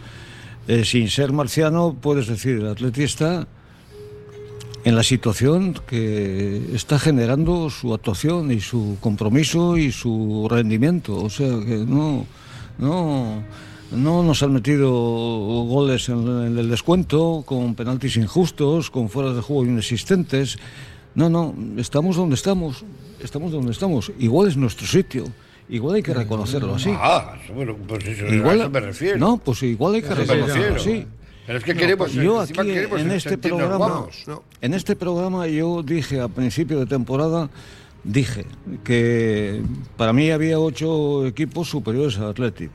eh, 0.66 0.84
sin 0.84 1.08
ser 1.08 1.31
marciano 1.32 1.94
puedes 2.00 2.26
decir, 2.26 2.56
el 2.58 2.69
Atleti 2.69 3.02
está 3.05 3.46
en 4.84 4.96
la 4.96 5.02
situación 5.02 5.75
que 5.87 6.75
está 6.75 6.99
generando 6.99 7.70
su 7.70 7.94
actuación 7.94 8.50
y 8.50 8.60
su 8.60 8.96
compromiso 9.00 9.78
y 9.78 9.93
su 9.93 10.46
rendimiento. 10.50 11.17
O 11.22 11.31
sea 11.31 11.48
que 11.65 11.84
no, 11.86 12.27
no, 12.79 13.43
no 13.93 14.22
nos 14.22 14.43
han 14.43 14.53
metido 14.53 14.91
goles 14.91 16.08
en, 16.08 16.26
en 16.46 16.58
el 16.58 16.70
descuento, 16.70 17.43
con 17.46 17.74
penaltis 17.74 18.17
injustos, 18.17 18.91
con 18.91 19.08
fueras 19.08 19.36
de 19.36 19.43
juego 19.43 19.64
inexistentes. 19.64 20.58
No, 21.14 21.31
no, 21.31 21.55
estamos 21.76 22.17
donde 22.17 22.34
estamos, 22.34 22.84
estamos 23.20 23.53
donde 23.53 23.72
estamos. 23.72 24.12
Igual 24.19 24.48
es 24.48 24.56
nuestro 24.56 24.86
sitio, 24.86 25.24
igual 25.69 25.96
hay 25.96 26.03
que 26.03 26.14
reconocerlo 26.14 26.74
así. 26.74 26.91
Ah, 26.93 27.36
bueno, 27.55 27.76
pues 27.86 28.05
eso, 28.06 28.26
a 28.26 28.34
Igual, 28.34 28.60
eso 28.60 28.70
me 28.70 28.81
refiero. 28.81 29.19
No, 29.19 29.38
pues 29.38 29.62
igual 29.62 29.94
hay 29.94 30.03
que 30.03 30.08
A 30.08 30.14
reconocerlo 30.14 30.76
así. 30.76 31.06
Pero 31.46 31.58
es 31.58 31.64
que 31.64 31.74
queremos, 31.74 32.12
Yo 32.12 32.41
aquí 32.41 32.55
queremos 32.55 33.00
en 33.00 33.10
este 33.10 33.36
programa, 33.36 34.06
en 34.62 34.74
este 34.74 34.96
programa 34.96 35.46
yo 35.46 35.82
dije 35.82 36.20
a 36.20 36.29
principio 36.29 36.81
de 36.81 36.86
temporada, 36.86 37.50
dije 38.03 38.46
que 38.82 39.62
para 39.98 40.14
mí 40.14 40.31
había 40.31 40.58
ocho 40.58 41.26
equipos 41.26 41.69
superiores 41.69 42.17
al 42.19 42.31
Atlético. 42.31 42.72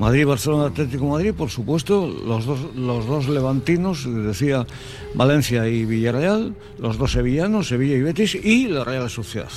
Madrid, 0.00 0.24
Barcelona, 0.24 0.68
Atlético 0.68 1.04
Madrid, 1.04 1.34
por 1.36 1.50
supuesto, 1.50 2.08
los 2.08 2.46
dos, 2.46 2.74
los 2.74 3.06
dos 3.06 3.28
levantinos, 3.28 4.08
decía 4.08 4.66
Valencia 5.12 5.68
y 5.68 5.84
Villarreal, 5.84 6.54
los 6.78 6.96
dos 6.96 7.12
sevillanos, 7.12 7.68
Sevilla 7.68 7.96
y 7.96 8.00
Betis, 8.00 8.34
y 8.34 8.68
la 8.68 8.82
Real 8.82 9.10
Sociedad. 9.10 9.52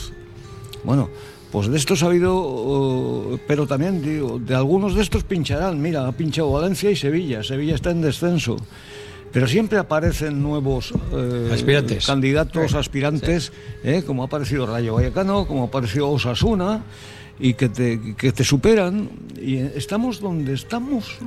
Bueno, 0.83 1.09
pues 1.49 1.69
de 1.69 1.77
estos 1.77 2.03
ha 2.03 2.07
habido, 2.07 2.35
uh, 2.35 3.39
pero 3.47 3.65
también 3.65 4.01
digo, 4.01 4.37
de 4.37 4.53
algunos 4.53 4.95
de 4.95 5.03
estos 5.03 5.23
pincharán. 5.23 5.81
Mira, 5.81 6.05
ha 6.05 6.11
pinchado 6.11 6.51
Valencia 6.51 6.91
y 6.91 6.97
Sevilla. 6.97 7.41
Sevilla 7.41 7.75
está 7.75 7.91
en 7.91 8.01
descenso. 8.01 8.57
Pero 9.31 9.47
siempre 9.47 9.79
aparecen 9.79 10.43
nuevos 10.43 10.93
eh, 11.13 11.51
Aspirantes. 11.53 12.05
candidatos, 12.05 12.75
aspirantes, 12.75 13.51
eh, 13.83 14.03
como 14.05 14.23
ha 14.23 14.25
aparecido 14.25 14.67
Rayo 14.67 14.95
Vallecano, 14.95 15.47
como 15.47 15.63
ha 15.63 15.67
aparecido 15.67 16.09
Osasuna, 16.11 16.83
y 17.39 17.53
que 17.55 17.69
te, 17.69 18.15
que 18.15 18.31
te 18.31 18.43
superan. 18.43 19.09
Y 19.41 19.57
estamos 19.57 20.19
donde 20.21 20.53
estamos, 20.53 21.17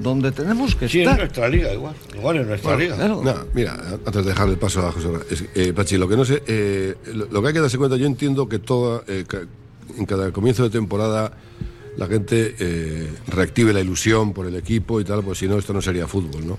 donde 0.00 0.30
tenemos 0.32 0.74
que 0.76 0.88
Sí, 0.88 1.00
es 1.00 1.04
estar. 1.06 1.18
nuestra 1.18 1.48
liga, 1.48 1.72
igual. 1.72 1.94
Igual 2.14 2.36
es 2.38 2.46
nuestra 2.46 2.76
liga. 2.76 2.96
Claro. 2.96 3.22
No, 3.24 3.34
mira, 3.54 3.74
antes 4.06 4.24
de 4.24 4.30
dejar 4.30 4.48
el 4.48 4.58
paso 4.58 4.86
a 4.86 4.92
José 4.92 5.08
es- 5.30 5.44
eh, 5.54 5.72
Pachi, 5.72 5.96
lo 5.96 6.08
que 6.08 6.16
no 6.16 6.24
sé, 6.24 6.42
eh, 6.46 6.94
lo, 7.14 7.26
lo 7.26 7.42
que 7.42 7.48
hay 7.48 7.54
que 7.54 7.60
darse 7.60 7.78
cuenta, 7.78 7.96
yo 7.96 8.06
entiendo 8.06 8.48
que 8.48 8.58
toda, 8.60 9.02
eh, 9.08 9.24
en 9.98 10.06
cada 10.06 10.30
comienzo 10.32 10.62
de 10.64 10.70
temporada 10.70 11.32
la 11.96 12.06
gente 12.06 12.54
eh, 12.58 13.08
reactive 13.28 13.72
la 13.72 13.80
ilusión 13.80 14.32
por 14.32 14.46
el 14.46 14.56
equipo 14.56 15.00
y 15.00 15.04
tal, 15.04 15.22
pues 15.22 15.38
si 15.38 15.46
no, 15.48 15.58
esto 15.58 15.72
no 15.72 15.80
sería 15.80 16.06
fútbol, 16.08 16.46
¿no? 16.46 16.58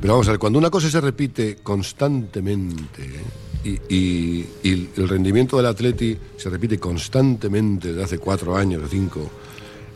Pero 0.00 0.14
vamos 0.14 0.28
a 0.28 0.30
ver, 0.32 0.38
cuando 0.38 0.58
una 0.58 0.70
cosa 0.70 0.88
se 0.90 1.00
repite 1.00 1.56
constantemente 1.62 3.02
¿eh? 3.02 3.20
Y, 3.64 4.46
el 4.64 5.08
rendimiento 5.08 5.56
del 5.56 5.66
atleti 5.66 6.16
se 6.36 6.50
repite 6.50 6.78
constantemente 6.78 7.88
desde 7.88 8.04
hace 8.04 8.18
cuatro 8.18 8.56
años 8.56 8.82
o 8.84 8.88
cinco 8.88 9.30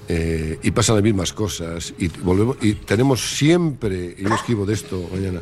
eh, 0.08 0.58
y 0.62 0.70
pasan 0.70 0.96
las 0.96 1.04
mismas 1.04 1.32
cosas 1.32 1.94
y 1.98 2.08
volvemos 2.08 2.56
y 2.60 2.74
tenemos 2.74 3.36
siempre, 3.36 4.14
y 4.18 4.22
yo 4.22 4.34
escribo 4.34 4.66
de 4.66 4.74
esto 4.74 5.08
mañana, 5.12 5.40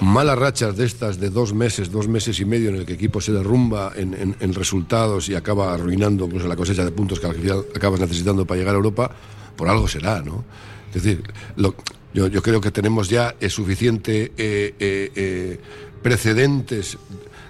malas 0.00 0.38
rachas 0.38 0.76
de 0.76 0.84
estas 0.84 1.18
de 1.18 1.30
dos 1.30 1.54
meses, 1.54 1.90
dos 1.90 2.08
meses 2.08 2.38
y 2.40 2.44
medio 2.44 2.68
en 2.68 2.76
el 2.76 2.86
que 2.86 2.92
el 2.92 2.98
equipo 2.98 3.20
se 3.20 3.32
derrumba 3.32 3.92
en, 3.96 4.54
resultados 4.54 5.28
y 5.28 5.34
acaba 5.34 5.74
arruinando 5.74 6.26
incluso 6.26 6.46
la 6.46 6.56
cosecha 6.56 6.84
de 6.84 6.92
puntos 6.92 7.20
que 7.20 7.26
al 7.26 7.34
final 7.34 7.64
acabas 7.74 8.00
necesitando 8.00 8.46
para 8.46 8.58
llegar 8.58 8.74
a 8.74 8.78
Europa, 8.78 9.10
por 9.56 9.68
algo 9.68 9.88
será, 9.88 10.22
¿no? 10.22 10.44
Es 10.94 11.02
decir, 11.02 11.22
yo, 12.14 12.42
creo 12.42 12.60
que 12.60 12.70
tenemos 12.70 13.08
ya 13.08 13.34
eh, 13.40 13.50
suficiente 13.50 14.32
eh, 14.38 14.74
eh, 14.78 15.60
precedentes 16.02 16.98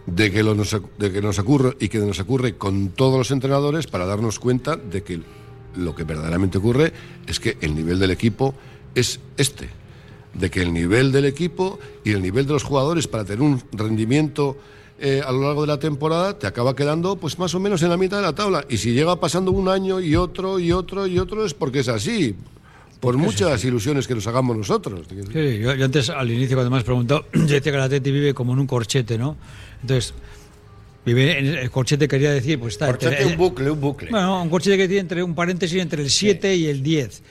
de 0.06 0.30
que, 0.30 0.42
nos, 0.42 0.76
de 0.98 1.12
que 1.12 1.20
nos 1.20 1.38
ocurre 1.38 1.76
y 1.80 1.88
que 1.88 1.98
nos 1.98 2.20
ocurre 2.20 2.56
con 2.56 2.90
todos 2.90 3.18
los 3.18 3.30
entrenadores 3.30 3.86
para 3.86 4.06
darnos 4.06 4.38
cuenta 4.38 4.76
de 4.76 5.02
que 5.02 5.20
lo 5.76 5.94
que 5.94 6.04
verdaderamente 6.04 6.58
ocurre 6.58 6.92
es 7.26 7.40
que 7.40 7.58
el 7.60 7.74
nivel 7.74 7.98
del 7.98 8.10
equipo 8.10 8.54
es 8.94 9.20
este 9.36 9.68
de 10.38 10.50
que 10.50 10.62
el 10.62 10.72
nivel 10.72 11.12
del 11.12 11.24
equipo 11.24 11.78
y 12.04 12.12
el 12.12 12.22
nivel 12.22 12.46
de 12.46 12.52
los 12.52 12.62
jugadores 12.62 13.08
para 13.08 13.24
tener 13.24 13.42
un 13.42 13.62
rendimiento 13.72 14.56
eh, 14.98 15.22
a 15.24 15.32
lo 15.32 15.42
largo 15.42 15.62
de 15.62 15.66
la 15.68 15.78
temporada 15.78 16.38
te 16.38 16.46
acaba 16.46 16.74
quedando 16.74 17.16
pues 17.16 17.38
más 17.38 17.54
o 17.54 17.60
menos 17.60 17.82
en 17.82 17.90
la 17.90 17.96
mitad 17.96 18.18
de 18.18 18.22
la 18.22 18.34
tabla. 18.34 18.64
Y 18.68 18.78
si 18.78 18.92
llega 18.92 19.18
pasando 19.20 19.50
un 19.50 19.68
año 19.68 20.00
y 20.00 20.16
otro 20.16 20.58
y 20.58 20.72
otro 20.72 21.06
y 21.06 21.18
otro 21.18 21.44
es 21.44 21.54
porque 21.54 21.80
es 21.80 21.88
así. 21.88 22.34
Por 23.00 23.16
muchas 23.16 23.62
ilusiones 23.64 24.06
que 24.06 24.14
nos 24.14 24.26
hagamos 24.26 24.56
nosotros. 24.56 25.06
Sí, 25.08 25.58
yo, 25.58 25.74
yo 25.74 25.84
antes, 25.84 26.08
al 26.10 26.30
inicio, 26.30 26.56
cuando 26.56 26.70
me 26.70 26.78
has 26.78 26.84
preguntado, 26.84 27.26
yo 27.34 27.40
decía 27.42 27.60
que 27.60 27.68
el 27.70 27.80
Atleti 27.80 28.10
vive 28.10 28.34
como 28.34 28.52
en 28.54 28.58
un 28.60 28.66
corchete, 28.66 29.18
¿no? 29.18 29.36
Entonces, 29.82 30.14
vive 31.04 31.38
en 31.38 31.46
el 31.46 31.70
corchete 31.70 32.08
quería 32.08 32.32
decir, 32.32 32.58
pues 32.58 32.74
está... 32.74 32.86
Corchete, 32.86 33.14
entre- 33.22 33.26
un 33.32 33.36
bucle, 33.38 33.70
un 33.70 33.80
bucle. 33.80 34.10
Bueno, 34.10 34.42
un 34.42 34.48
corchete 34.48 34.76
que 34.76 34.88
tiene 34.88 35.00
entre 35.02 35.22
un 35.22 35.34
paréntesis 35.34 35.80
entre 35.80 36.02
el 36.02 36.10
7 36.10 36.56
y 36.56 36.66
el 36.66 36.82
10, 36.82 37.22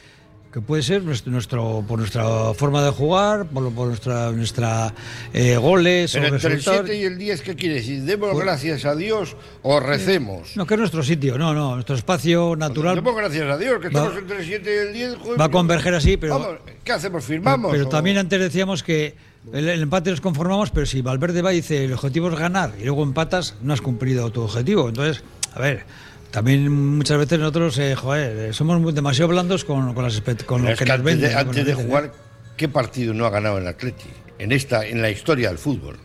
que 0.56 0.62
puede 0.62 0.84
ser 0.84 1.04
nuestro, 1.04 1.34
nuestro 1.34 1.84
por 1.86 2.00
nuestra 2.00 2.54
forma 2.54 2.82
de 2.82 2.90
jugar, 2.92 3.46
por, 3.48 3.74
por 3.74 3.90
nuestra, 3.90 4.32
nuestra 4.32 4.94
eh, 5.34 5.58
goles 5.58 6.14
Pero 6.14 6.28
o 6.28 6.28
entre 6.30 6.48
el 6.48 6.56
resultados. 6.56 6.86
7 6.86 6.98
y 7.02 7.04
el 7.04 7.18
10, 7.18 7.42
¿qué 7.42 7.56
quiere 7.56 7.76
decir? 7.76 8.04
¿Demos 8.04 8.40
gracias 8.40 8.86
a 8.86 8.96
Dios 8.96 9.36
o 9.64 9.82
recemos? 9.82 10.56
No, 10.56 10.66
que 10.66 10.76
es 10.76 10.80
nuestro 10.80 11.04
sitio, 11.04 11.38
no, 11.38 11.54
no, 11.54 11.74
nuestro 11.74 11.98
espacio 11.98 12.56
natural. 12.56 12.96
Demos 12.96 13.18
gracias 13.18 13.50
a 13.52 13.58
Dios, 13.58 13.82
que 13.82 13.90
Va- 13.90 14.00
estamos 14.00 14.18
entre 14.18 14.38
el 14.38 14.46
7 14.46 14.74
y 14.74 14.88
el 14.88 14.94
10. 14.94 15.16
joder, 15.18 15.42
va 15.42 15.44
a 15.44 15.52
converger 15.52 15.94
así, 15.94 16.16
pero- 16.16 16.40
Vamos, 16.40 16.58
¿Qué 16.86 16.92
hacemos? 16.94 17.26
¿Firmamos? 17.26 17.72
Pero 17.74 17.88
o- 17.88 17.90
también 17.90 18.18
antes 18.18 18.40
decíamos 18.40 18.82
que 18.82 19.14
el, 19.52 19.68
el 19.68 19.82
empate 19.82 20.10
nos 20.12 20.22
conformamos, 20.22 20.72
pero 20.72 20.86
si 20.86 21.02
Valverde 21.02 21.42
va 21.42 21.52
y 21.52 21.58
dice 21.58 21.84
el 21.84 21.92
objetivo 21.92 22.30
es 22.30 22.40
ganar 22.40 22.72
y 22.80 22.86
luego 22.86 23.04
empatas, 23.04 23.56
no 23.62 23.74
has 23.74 23.82
cumplido 23.82 24.32
tu 24.32 24.44
objetivo. 24.44 24.88
Entonces, 24.88 25.22
a 25.54 25.60
ver, 25.60 25.84
también 26.36 26.72
muchas 26.98 27.18
veces 27.18 27.39
nosotros, 27.39 27.77
eh, 27.80 27.96
joder, 27.96 28.50
eh, 28.50 28.54
somos 28.54 28.80
muy- 28.80 28.94
demasiado 28.94 29.30
blandos 29.30 29.65
con, 29.65 29.94
con, 29.94 30.04
las 30.04 30.22
con 30.46 30.63
lo 30.63 30.70
Es 30.70 30.77
que 30.77 30.86
que 30.86 30.89
nos 30.89 31.00
antes 31.00 31.06
venden. 31.13 31.30
de, 31.32 31.36
antes 31.36 31.65
de 31.65 31.74
jugar. 31.74 32.12
¿qué 32.58 32.68
partido 32.70 33.13
no 33.13 33.25
ha 33.25 33.30
ganado 33.30 33.58
el 33.58 33.68
Atleti? 33.68 34.10
En, 34.38 34.51
esta, 34.51 34.86
en 34.86 35.01
la 35.01 35.10
historia 35.10 35.50
del 35.50 35.58
fútbol. 35.58 35.98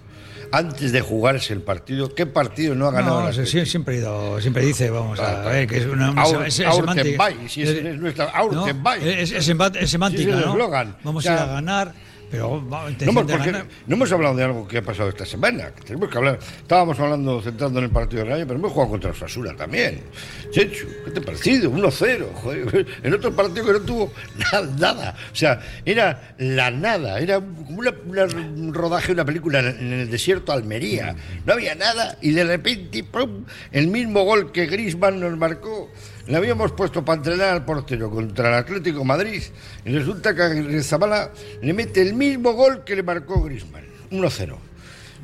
Antes 0.53 0.91
de 0.91 1.01
jugarse 1.01 1.53
el 1.53 1.63
partido, 1.63 2.13
¿qué 2.13 2.27
partido 2.27 2.75
no 2.75 2.87
ha 2.89 2.91
ganado 2.91 3.21
No, 3.23 3.27
Atleti? 3.29 3.49
sie- 3.51 3.67
siempre, 3.67 3.99
ido- 3.99 4.41
siempre 4.41 4.65
dice, 4.65 4.91
vamos 4.91 5.21
a 5.21 5.25
Claro, 5.43 5.49
ver, 5.51 5.67
que 5.69 5.77
es 5.79 5.87
una, 5.87 6.13
Aur- 6.15 6.45
es- 6.47 6.59
es 6.59 6.75
semántica. 6.75 7.17
by, 7.19 7.49
si 7.49 7.63
es- 7.63 7.69
es 7.69 7.99
nuestra- 8.01 8.33
No, 8.51 8.67
by. 8.75 9.09
Es, 9.09 9.31
es 9.31 9.49
semá- 9.49 9.77
es 9.79 9.91
semántica, 9.91 10.37
Sí. 10.37 10.95
Vamos 11.05 11.27
a 11.27 11.33
ir 11.33 11.39
a 11.39 11.47
ganar, 11.47 11.93
pero 12.31 12.61
vamos, 12.61 12.93
No 13.01 13.11
hemos, 13.11 13.27
de 13.27 13.33
porque 13.37 13.53
no 13.87 13.97
hemos 13.97 14.13
hablado 14.13 14.37
de 14.37 14.45
algo 14.45 14.69
que 14.69 14.79
ha 14.79 14.83
pasado 14.83 15.09
esta 15.09 15.27
semana. 15.27 15.71
que 15.73 15.83
tenemos 15.83 16.09
que 16.09 16.19
hablar. 16.19 16.39
Estábamos 16.63 16.99
hablando, 17.01 17.43
centrando 17.43 17.79
en 17.81 17.87
el 17.87 17.91
partido 17.91 18.25
de 18.25 18.31
Rayo, 18.31 18.47
pero 18.47 18.59
hemos 18.59 18.73
jugado 18.73 18.91
contra 18.93 19.11
Osasuna 19.11 19.57
también. 19.57 20.03
Chechu, 20.51 20.87
¿qué 21.05 21.11
te 21.11 21.19
ha 21.21 21.23
parecido? 21.23 21.71
1-0. 21.73 22.33
joder. 22.35 22.87
En 23.03 23.15
otro 23.15 23.35
partido 23.35 23.67
que 23.67 23.73
no 23.73 23.81
tuvo 23.81 24.13
nada, 24.53 24.71
nada. 24.79 25.17
O 25.33 25.35
sea, 25.35 25.61
era 25.85 26.35
la 26.39 26.71
nada. 26.71 27.19
Era 27.21 27.37
como 27.41 27.79
una, 27.79 27.93
una- 28.07 28.25
un 28.25 28.73
rodaje 28.75 29.09
de 29.09 29.13
una 29.15 29.25
película 29.25 29.61
en, 29.61 29.93
el 29.93 30.11
desierto 30.11 30.53
Almería. 30.53 31.17
No 31.47 31.53
había 31.55 31.75
nada 31.75 32.17
y 32.21 32.31
de 32.33 32.45
repente, 32.45 33.03
¡pum! 33.05 33.45
el 33.73 33.89
mismo 33.89 34.23
gol 34.25 34.53
que 34.53 34.67
Grisman 34.67 35.19
nos 35.21 35.37
marcó. 35.37 35.91
Le 36.31 36.37
habíamos 36.37 36.71
puesto 36.71 37.05
para 37.05 37.17
entrenar 37.17 37.49
al 37.49 37.65
portero 37.65 38.09
contra 38.09 38.51
el 38.51 38.55
Atlético 38.55 39.05
Madrid 39.05 39.43
y 39.85 39.91
resulta 39.91 40.33
que 40.33 40.81
Zabala 40.81 41.33
le 41.61 41.73
mete 41.73 42.03
el 42.03 42.15
mismo 42.15 42.53
gol 42.53 42.85
que 42.85 42.95
le 42.95 43.03
marcó 43.03 43.43
Grisman, 43.43 43.83
1-0. 44.13 44.55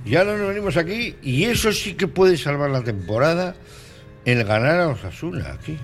Y 0.04 0.16
ahora 0.16 0.36
nos 0.36 0.48
venimos 0.48 0.76
aquí 0.76 1.14
y 1.22 1.44
eso 1.44 1.70
sí 1.70 1.94
que 1.94 2.08
puede 2.08 2.36
salvar 2.36 2.70
la 2.70 2.82
temporada, 2.82 3.54
el 4.24 4.42
ganar 4.42 4.80
a 4.80 4.88
Osasuna 4.88 5.52
aquí. 5.52 5.78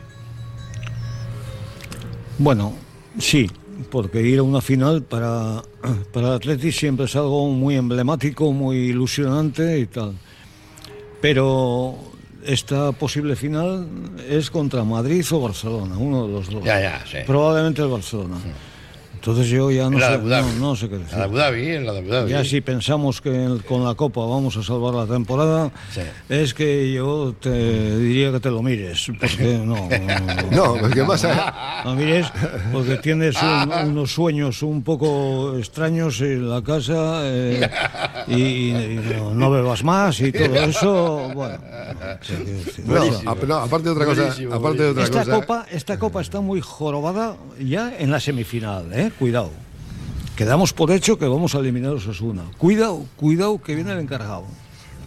Bueno, 2.38 2.74
sí, 3.16 3.48
porque 3.92 4.22
ir 4.22 4.40
a 4.40 4.42
una 4.42 4.60
final 4.60 5.04
para, 5.04 5.62
para 6.12 6.30
el 6.30 6.34
Atleti 6.34 6.72
siempre 6.72 7.04
es 7.06 7.14
algo 7.14 7.48
muy 7.48 7.76
emblemático, 7.76 8.50
muy 8.52 8.78
ilusionante 8.88 9.78
y 9.78 9.86
tal. 9.86 10.14
Pero 11.20 12.11
esta 12.44 12.92
posible 12.92 13.36
final 13.36 13.86
es 14.28 14.50
contra 14.50 14.84
Madrid 14.84 15.24
o 15.30 15.40
Barcelona, 15.40 15.96
uno 15.96 16.26
de 16.26 16.32
los 16.32 16.50
dos. 16.50 16.64
Ya, 16.64 16.80
ya, 16.80 17.04
sí. 17.06 17.18
Probablemente 17.26 17.82
el 17.82 17.88
Barcelona. 17.88 18.36
Entonces 19.22 19.46
yo 19.50 19.70
ya 19.70 19.84
no 19.88 19.92
En 19.92 20.00
la 20.00 20.06
de 20.08 20.14
sé, 20.14 20.18
Abu 20.18 20.28
Dhabi. 20.28 20.46
no, 20.58 20.66
no 20.70 20.74
sé 20.76 20.88
qué 20.88 20.96
En 20.96 21.02
decir. 21.04 21.12
la 21.16 21.18
de 21.20 21.24
Abu 21.26 21.36
Dhabi, 21.36 21.68
en 21.68 21.86
la 21.86 21.92
de 21.92 21.98
Abu 22.00 22.08
Dhabi. 22.08 22.30
Ya 22.32 22.44
si 22.44 22.60
pensamos 22.60 23.20
que 23.20 23.44
el- 23.44 23.62
con 23.64 23.84
la 23.84 23.94
Copa 23.94 24.20
vamos 24.26 24.56
a 24.56 24.64
salvar 24.64 24.94
la 24.94 25.06
temporada, 25.06 25.70
Sí. 25.94 26.00
es 26.28 26.52
que 26.54 26.92
yo 26.92 27.32
te 27.40 27.98
diría 27.98 28.32
que 28.32 28.40
te 28.40 28.50
lo 28.50 28.62
mires, 28.64 29.06
porque 29.20 29.60
no, 29.64 29.88
No, 30.50 30.74
porque 30.74 31.04
más 31.04 31.22
allá- 31.24 31.82
lo 31.84 31.94
mires, 31.94 32.26
porque 32.72 32.96
tienes 32.96 33.36
un- 33.40 33.72
unos 33.90 34.12
sueños 34.12 34.60
un 34.64 34.82
poco 34.82 35.56
extraños 35.56 36.20
en 36.20 36.50
la 36.50 36.60
casa 36.62 37.20
eh, 37.22 37.70
y, 38.26 38.34
y 38.70 39.00
no, 39.18 39.34
no 39.34 39.50
bebas 39.52 39.84
más 39.84 40.20
y 40.20 40.32
todo 40.32 40.52
eso, 40.64 41.30
bueno. 41.32 41.58
no, 42.86 42.94
no, 43.04 43.46
no, 43.46 43.54
aparte 43.56 43.84
de 43.84 43.90
otra 43.90 44.04
cosa, 44.04 44.20
Buenísimo, 44.22 44.54
aparte 44.54 44.82
de 44.82 44.88
otra 44.90 45.04
esta 45.04 45.18
cosa, 45.20 45.32
copa, 45.36 45.66
esta 45.70 45.98
copa 46.00 46.20
está 46.20 46.40
muy 46.40 46.60
jorobada 46.60 47.36
ya 47.60 47.92
en 47.96 48.10
la 48.10 48.18
semifinal, 48.18 48.92
¿eh? 48.92 49.11
Cuidado. 49.18 49.50
Quedamos 50.36 50.72
por 50.72 50.90
hecho 50.90 51.18
que 51.18 51.26
vamos 51.26 51.54
a 51.54 51.58
eliminar 51.58 51.92
a 51.92 51.96
Osasuna. 51.96 52.42
Cuidado, 52.58 53.04
cuidado 53.16 53.60
que 53.60 53.74
viene 53.74 53.92
el 53.92 54.00
encargado. 54.00 54.44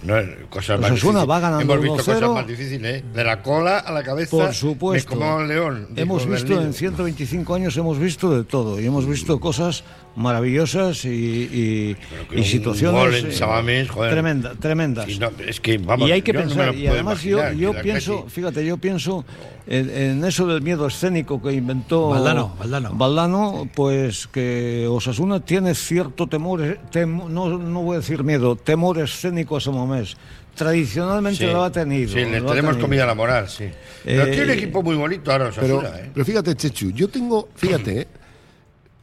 No, 0.05 0.15
cosas 0.50 0.79
más 0.79 0.91
Osasuna 0.91 1.25
va 1.25 1.39
ganando 1.39 1.74
Hemos 1.74 1.81
visto 1.83 2.12
1-0. 2.12 2.19
cosas 2.19 2.29
más 2.29 2.47
difíciles, 2.47 2.95
¿eh? 3.01 3.03
De 3.13 3.24
la 3.24 3.41
cola 3.41 3.79
a 3.79 3.91
la 3.91 4.03
cabeza. 4.03 4.31
Por 4.38 4.53
supuesto. 4.53 5.15
Me 5.15 5.19
como 5.19 5.35
un 5.38 5.47
león. 5.47 5.88
Hemos 5.95 6.27
visto 6.27 6.62
en 6.62 6.74
125 6.74 7.55
años 7.55 7.75
hemos 7.77 7.97
visto 8.00 8.35
de 8.35 8.43
todo 8.43 8.79
y 8.79 8.85
hemos 8.85 9.07
visto 9.07 9.39
cosas 9.39 9.83
maravillosas 10.17 11.03
y, 11.05 11.09
y- 11.09 11.97
y 12.39 12.43
situaciones 12.45 13.01
gol 13.01 13.15
en 13.15 13.25
eh, 13.31 13.88
joder. 13.88 14.12
tremenda- 14.13 14.53
tremendas. 14.59 15.05
Sí, 15.07 15.19
no, 15.19 15.29
es 15.45 15.59
que, 15.59 15.77
vamos, 15.77 16.07
y 16.07 16.12
hay 16.13 16.21
que 16.21 16.31
no 16.33 16.39
pensar, 16.39 16.67
lo 16.67 16.74
y 16.74 16.88
además 16.88 17.21
yo, 17.21 17.51
yo 17.51 17.74
pienso, 17.81 18.25
Atleti- 18.25 18.29
fíjate, 18.29 18.65
yo 18.65 18.77
pienso 18.77 19.25
en, 19.67 19.89
en 19.89 20.24
eso 20.25 20.47
del 20.47 20.62
miedo 20.62 20.88
escénico 20.88 21.41
que 21.41 21.51
inventó 21.53 22.09
Valdano, 22.09 22.55
Valdano. 22.57 22.91
Valdano, 22.93 23.69
pues 23.75 24.27
que 24.27 24.88
Osasuna 24.89 25.41
tiene 25.41 25.75
cierto 25.75 26.27
temor, 26.27 26.62
tem- 26.93 27.27
no, 27.27 27.57
no 27.57 27.81
voy 27.81 27.95
a 27.95 28.00
decir 28.00 28.24
miedo, 28.24 28.55
temor 28.55 29.00
escénico 29.00 29.57
a 29.57 29.62
Samamés. 30.03 30.17
Tradicionalmente 30.55 31.45
Sí, 31.45 31.51
lo 31.51 31.63
ha 31.65 31.71
tenido. 31.71 32.09
Sí, 32.13 32.19
le 32.23 32.41
tenemos 32.41 32.77
comida 32.77 33.03
a 33.03 33.07
la 33.07 33.15
moral, 33.15 33.49
sí. 33.49 33.65
Pero 34.05 34.23
Eh, 34.23 34.27
tiene 34.31 34.43
un 34.45 34.49
equipo 34.51 34.81
muy 34.83 34.95
bonito 34.95 35.31
ahora, 35.31 35.51
pero, 35.53 35.79
Osasuna, 35.79 35.99
¿eh? 35.99 36.09
pero 36.13 36.25
fíjate, 36.25 36.55
Chechu, 36.55 36.91
yo 36.91 37.09
tengo, 37.09 37.49
fíjate, 37.55 38.01
¿eh? 38.01 38.07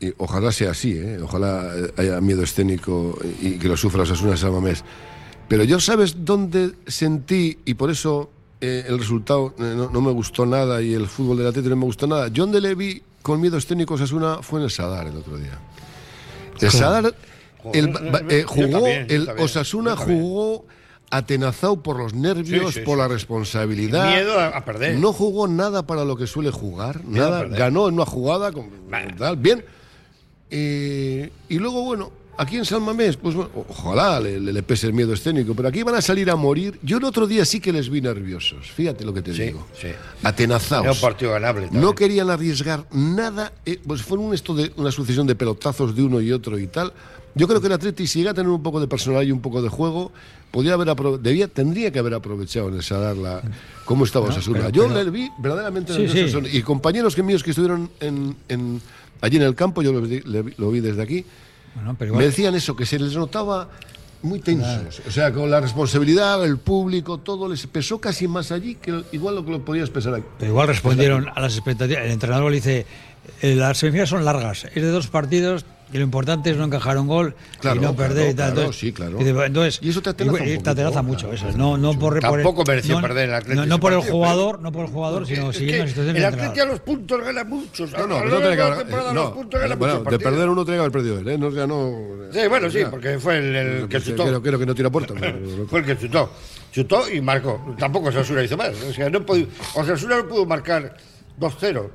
y 0.00 0.12
ojalá 0.16 0.50
sea 0.50 0.70
así, 0.70 0.92
¿eh? 0.96 1.18
ojalá 1.22 1.70
haya 1.99 2.20
miedo 2.22 2.42
escénico 2.42 3.18
y 3.42 3.58
que 3.58 3.68
lo 3.68 3.76
sufra 3.76 4.02
Osasuna 4.02 4.37
Samamés. 4.37 4.82
Pero 5.49 5.64
yo, 5.64 5.78
¿sabes 5.78 6.25
dónde 6.25 6.72
sentí, 6.87 7.58
y 7.66 7.75
por 7.75 7.90
eso 7.90 8.30
eh, 8.62 8.84
el 8.88 8.99
resultado 8.99 9.54
eh, 9.58 9.75
no, 9.76 9.90
no 9.90 10.00
me 10.00 10.11
gustó 10.12 10.46
nada 10.46 10.80
y 10.80 10.94
el 10.94 11.06
fútbol 11.06 11.37
del 11.37 11.49
Atlético 11.49 11.70
no 11.75 11.80
me 11.80 11.84
gustó 11.84 12.06
nada? 12.06 12.28
Yo 12.28 12.44
donde 12.44 12.62
le 12.62 12.75
vi 12.75 13.02
con 13.20 13.38
miedo 13.40 13.58
escénico 13.58 13.92
a 13.92 13.96
Osasuna 13.96 14.38
fue 14.40 14.61
en 14.61 14.64
el 14.64 14.70
Sadar 14.70 15.06
el 15.06 15.16
otro 15.16 15.37
día. 15.37 15.58
El 16.61 16.70
Sadar 16.70 17.14
el- 17.75 18.44
jugó, 18.46 18.87
el 18.87 19.28
Osasuna 19.38 19.96
jugó 19.96 20.64
atenazado 21.12 21.83
por 21.83 21.99
los 21.99 22.14
nervios, 22.14 22.73
Sí, 22.75 22.81
sí, 22.81 22.85
por 22.85 22.99
la 22.99 23.07
responsabilidad. 23.07 24.09
Miedo 24.11 24.38
a- 24.40 24.49
a 24.49 24.64
perder. 24.64 24.99
No 24.99 25.12
jugó 25.12 25.47
nada 25.47 25.87
para 25.87 26.04
lo 26.04 26.16
que 26.16 26.26
suele 26.26 26.50
jugar, 26.50 27.04
Miedo 27.04 27.31
nada. 27.31 27.45
Ganó 27.47 27.87
en 27.88 27.95
una 27.95 28.07
jugada, 28.07 28.50
con, 28.50 28.69
Vale. 28.90 29.12
tal, 29.19 29.37
bien. 29.37 29.64
Eh, 30.50 31.31
y 31.49 31.59
luego, 31.59 31.83
bueno, 31.83 32.12
aquí 32.37 32.57
en 32.57 32.64
San 32.64 32.83
Mamés, 32.83 33.16
pues 33.16 33.35
bueno, 33.35 33.50
ojalá 33.69 34.21
le, 34.21 34.38
le- 34.40 34.52
le 34.52 34.62
pese 34.62 34.87
el 34.87 34.92
miedo 34.92 35.12
escénico, 35.12 35.54
pero 35.54 35.69
aquí 35.69 35.83
van 35.83 35.95
a 35.95 36.02
salir 36.02 36.31
a 36.31 36.37
morir. 36.37 36.78
Yo 36.83 36.99
el 36.99 37.04
otro 37.04 37.26
día 37.26 37.45
sí 37.45 37.61
que 37.61 37.73
les 37.73 37.88
vi 37.88 38.00
nerviosos, 38.00 38.71
fíjate 38.71 39.04
lo 39.04 39.14
que 39.14 39.23
te 39.23 39.35
Sí, 39.35 39.42
digo. 39.45 39.66
sí. 39.78 39.88
Atenazados. 40.23 40.85
Era 40.85 40.92
un 40.92 41.00
partido 41.00 41.33
ganable. 41.33 41.62
también. 41.66 41.83
No 41.83 41.95
querían 41.95 42.31
arriesgar 42.31 42.85
nada, 42.92 43.52
eh, 43.64 43.81
pues 43.87 44.02
fueron 44.02 44.35
esto 44.35 44.54
de 44.54 44.73
una 44.76 44.90
sucesión 44.90 45.26
de 45.26 45.35
pelotazos 45.35 45.95
de 45.97 46.02
uno 46.02 46.21
y 46.21 46.33
otro 46.33 46.59
y 46.59 46.66
tal, 46.66 46.92
Yo 47.35 47.49
creo 47.49 47.61
que 47.61 47.67
el 47.69 47.73
Atleti, 47.73 48.07
si 48.07 48.19
llega 48.19 48.33
a 48.33 48.35
tener 48.35 48.51
un 48.51 48.62
poco 48.62 48.79
de 48.81 48.87
personalidad 48.89 49.27
y 49.29 49.33
un 49.33 49.41
poco 49.41 49.62
de 49.62 49.69
juego, 49.69 50.12
podría 50.51 50.75
haber 50.75 50.95
debía, 51.21 51.49
tendría 51.49 51.91
que 51.91 51.99
haber 51.99 52.15
aprovechado 52.15 52.69
en 52.69 52.79
esa 52.79 52.99
darla 52.99 53.43
cómo 53.87 54.05
estaba 54.05 54.27
Osasuna. 54.29 54.69
Yo 54.71 54.89
le 54.89 55.09
vi 55.11 55.31
verdaderamente 55.39 55.95
Sí, 55.95 56.29
sí. 56.29 56.37
Y 56.53 56.62
compañeros 56.62 57.15
que 57.15 57.23
míos 57.23 57.43
que 57.43 57.51
estuvieron 57.51 57.91
en, 58.01 58.37
en- 58.49 58.81
allí 59.23 59.37
en 59.39 59.43
el 59.45 59.55
campo, 59.55 59.83
yo 59.83 59.93
lo 59.93 60.01
le 60.03 60.45
lo 60.57 60.71
vi 60.71 60.81
desde 60.81 61.01
aquí, 61.03 61.25
Bueno, 61.75 61.97
pero 61.99 62.12
me 62.12 62.17
igual, 62.19 62.27
decían 62.31 62.55
eso, 62.55 62.77
que 62.77 62.85
se 62.85 62.99
les 62.99 63.17
notaba 63.17 63.69
muy 64.21 64.39
tensos. 64.41 65.01
O 65.07 65.11
sea, 65.11 65.33
con 65.33 65.51
la 65.51 65.61
responsabilidad, 65.61 66.45
el 66.45 66.59
público, 66.59 67.19
todo 67.19 67.49
les 67.49 67.67
pesó 67.67 67.99
casi 67.99 68.29
más 68.29 68.53
allí 68.53 68.75
que 68.77 69.03
igual 69.12 69.35
lo 69.37 69.45
que 69.45 69.51
lo 69.53 69.65
podías 69.65 69.89
pesar 69.91 70.15
aquí. 70.15 70.27
pero 70.39 70.51
igual 70.53 70.69
respondieron 70.69 71.29
a 71.35 71.41
las 71.41 71.55
expectativas. 71.55 72.05
El 72.05 72.11
entrenador 72.12 72.51
le 72.51 72.57
dice, 72.57 72.87
eh, 73.41 73.55
las 73.57 73.79
semifinales 73.79 74.11
son 74.11 74.25
largas, 74.25 74.65
es 74.67 74.75
de 74.75 74.89
dos 74.91 75.09
partidos 75.09 75.65
y 75.92 75.99
lo 75.99 76.04
importante 76.04 76.50
es 76.50 76.56
no 76.56 76.64
encajar 76.64 76.96
un 76.99 77.06
gol 77.06 77.34
Claro, 77.61 77.76
y 77.76 77.84
no 77.84 77.94
claro, 77.94 78.08
perder 78.14 78.30
y 78.30 78.34
tal. 78.34 78.46
claro, 78.46 78.61
Entonces, 78.62 78.80
sí, 78.80 78.92
claro. 78.92 79.18
entonces, 79.20 79.78
Y 79.82 79.90
eso 79.90 80.00
te 80.02 80.11
atenaza 80.11 80.42
un 80.42 80.49
y- 80.49 80.52
y 80.52 80.58
te 80.58 80.62
claro, 80.62 81.02
mucho 81.02 81.32
eso. 81.32 81.46
No, 81.56 81.76
no 81.76 81.99
por, 81.99 82.18
Tampoco 82.20 82.64
mereció 82.66 82.96
no- 82.96 83.02
perder 83.02 83.28
el 83.28 83.34
Atleti 83.34 83.61
No, 83.61 83.66
no 83.66 83.78
por 83.80 83.92
el 83.92 83.99
partido, 83.99 84.16
jugador, 84.16 84.61
no 84.61 84.72
por 84.72 84.84
el 84.87 84.90
jugador, 84.90 85.26
sino 85.26 85.52
siguiendo 85.52 85.84
las 85.84 85.88
instrucciones 85.90 86.22
el 86.22 86.25
Atleti 86.40 86.61
a 86.61 86.64
los 86.64 86.80
puntos 86.80 87.20
gana 87.22 87.44
muchos. 87.44 87.92
No, 87.92 88.06
no, 88.06 88.25
no 88.25 88.30
tiene 88.30 88.49
de 88.49 88.56
que 88.56 88.62
la 88.62 88.78
temporada 88.78 89.11
eh, 89.11 89.14
los 89.14 89.25
no, 89.25 89.34
puntos 89.34 89.61
gana 89.61 89.75
bueno, 89.76 89.99
de 90.11 90.18
perder 90.18 90.49
uno 90.49 90.64
tiene 90.64 90.76
que 90.76 90.80
haber 90.80 90.92
perdido 90.92 91.18
él, 91.18 91.28
¿eh? 91.28 91.38
Nos 91.38 91.54
ganó. 91.54 91.92
Sí, 92.32 92.40
bueno, 92.49 92.70
sí, 92.70 92.80
porque 92.90 93.18
fue 93.18 93.38
el, 93.38 93.88
que 93.88 94.00
chutó. 94.00 94.42
Creo, 94.42 94.58
que 94.58 94.66
no 94.66 94.75
tira 94.75 94.90
puerta. 94.90 95.14
Fue 95.68 95.80
el 95.80 95.84
que 95.87 95.99
chutó. 95.99 96.30
Chutó 96.72 97.11
y 97.11 97.20
marcó. 97.20 97.75
Tampoco 97.78 98.08
Osasuna 98.08 98.42
hizo 98.42 98.56
más. 98.56 98.70
O 98.88 98.92
sea, 98.92 99.11
no 99.11 99.25
Osasuna 99.75 100.16
no 100.16 100.28
pudo 100.28 100.46
marcar 100.46 100.96
2-0. 101.38 101.90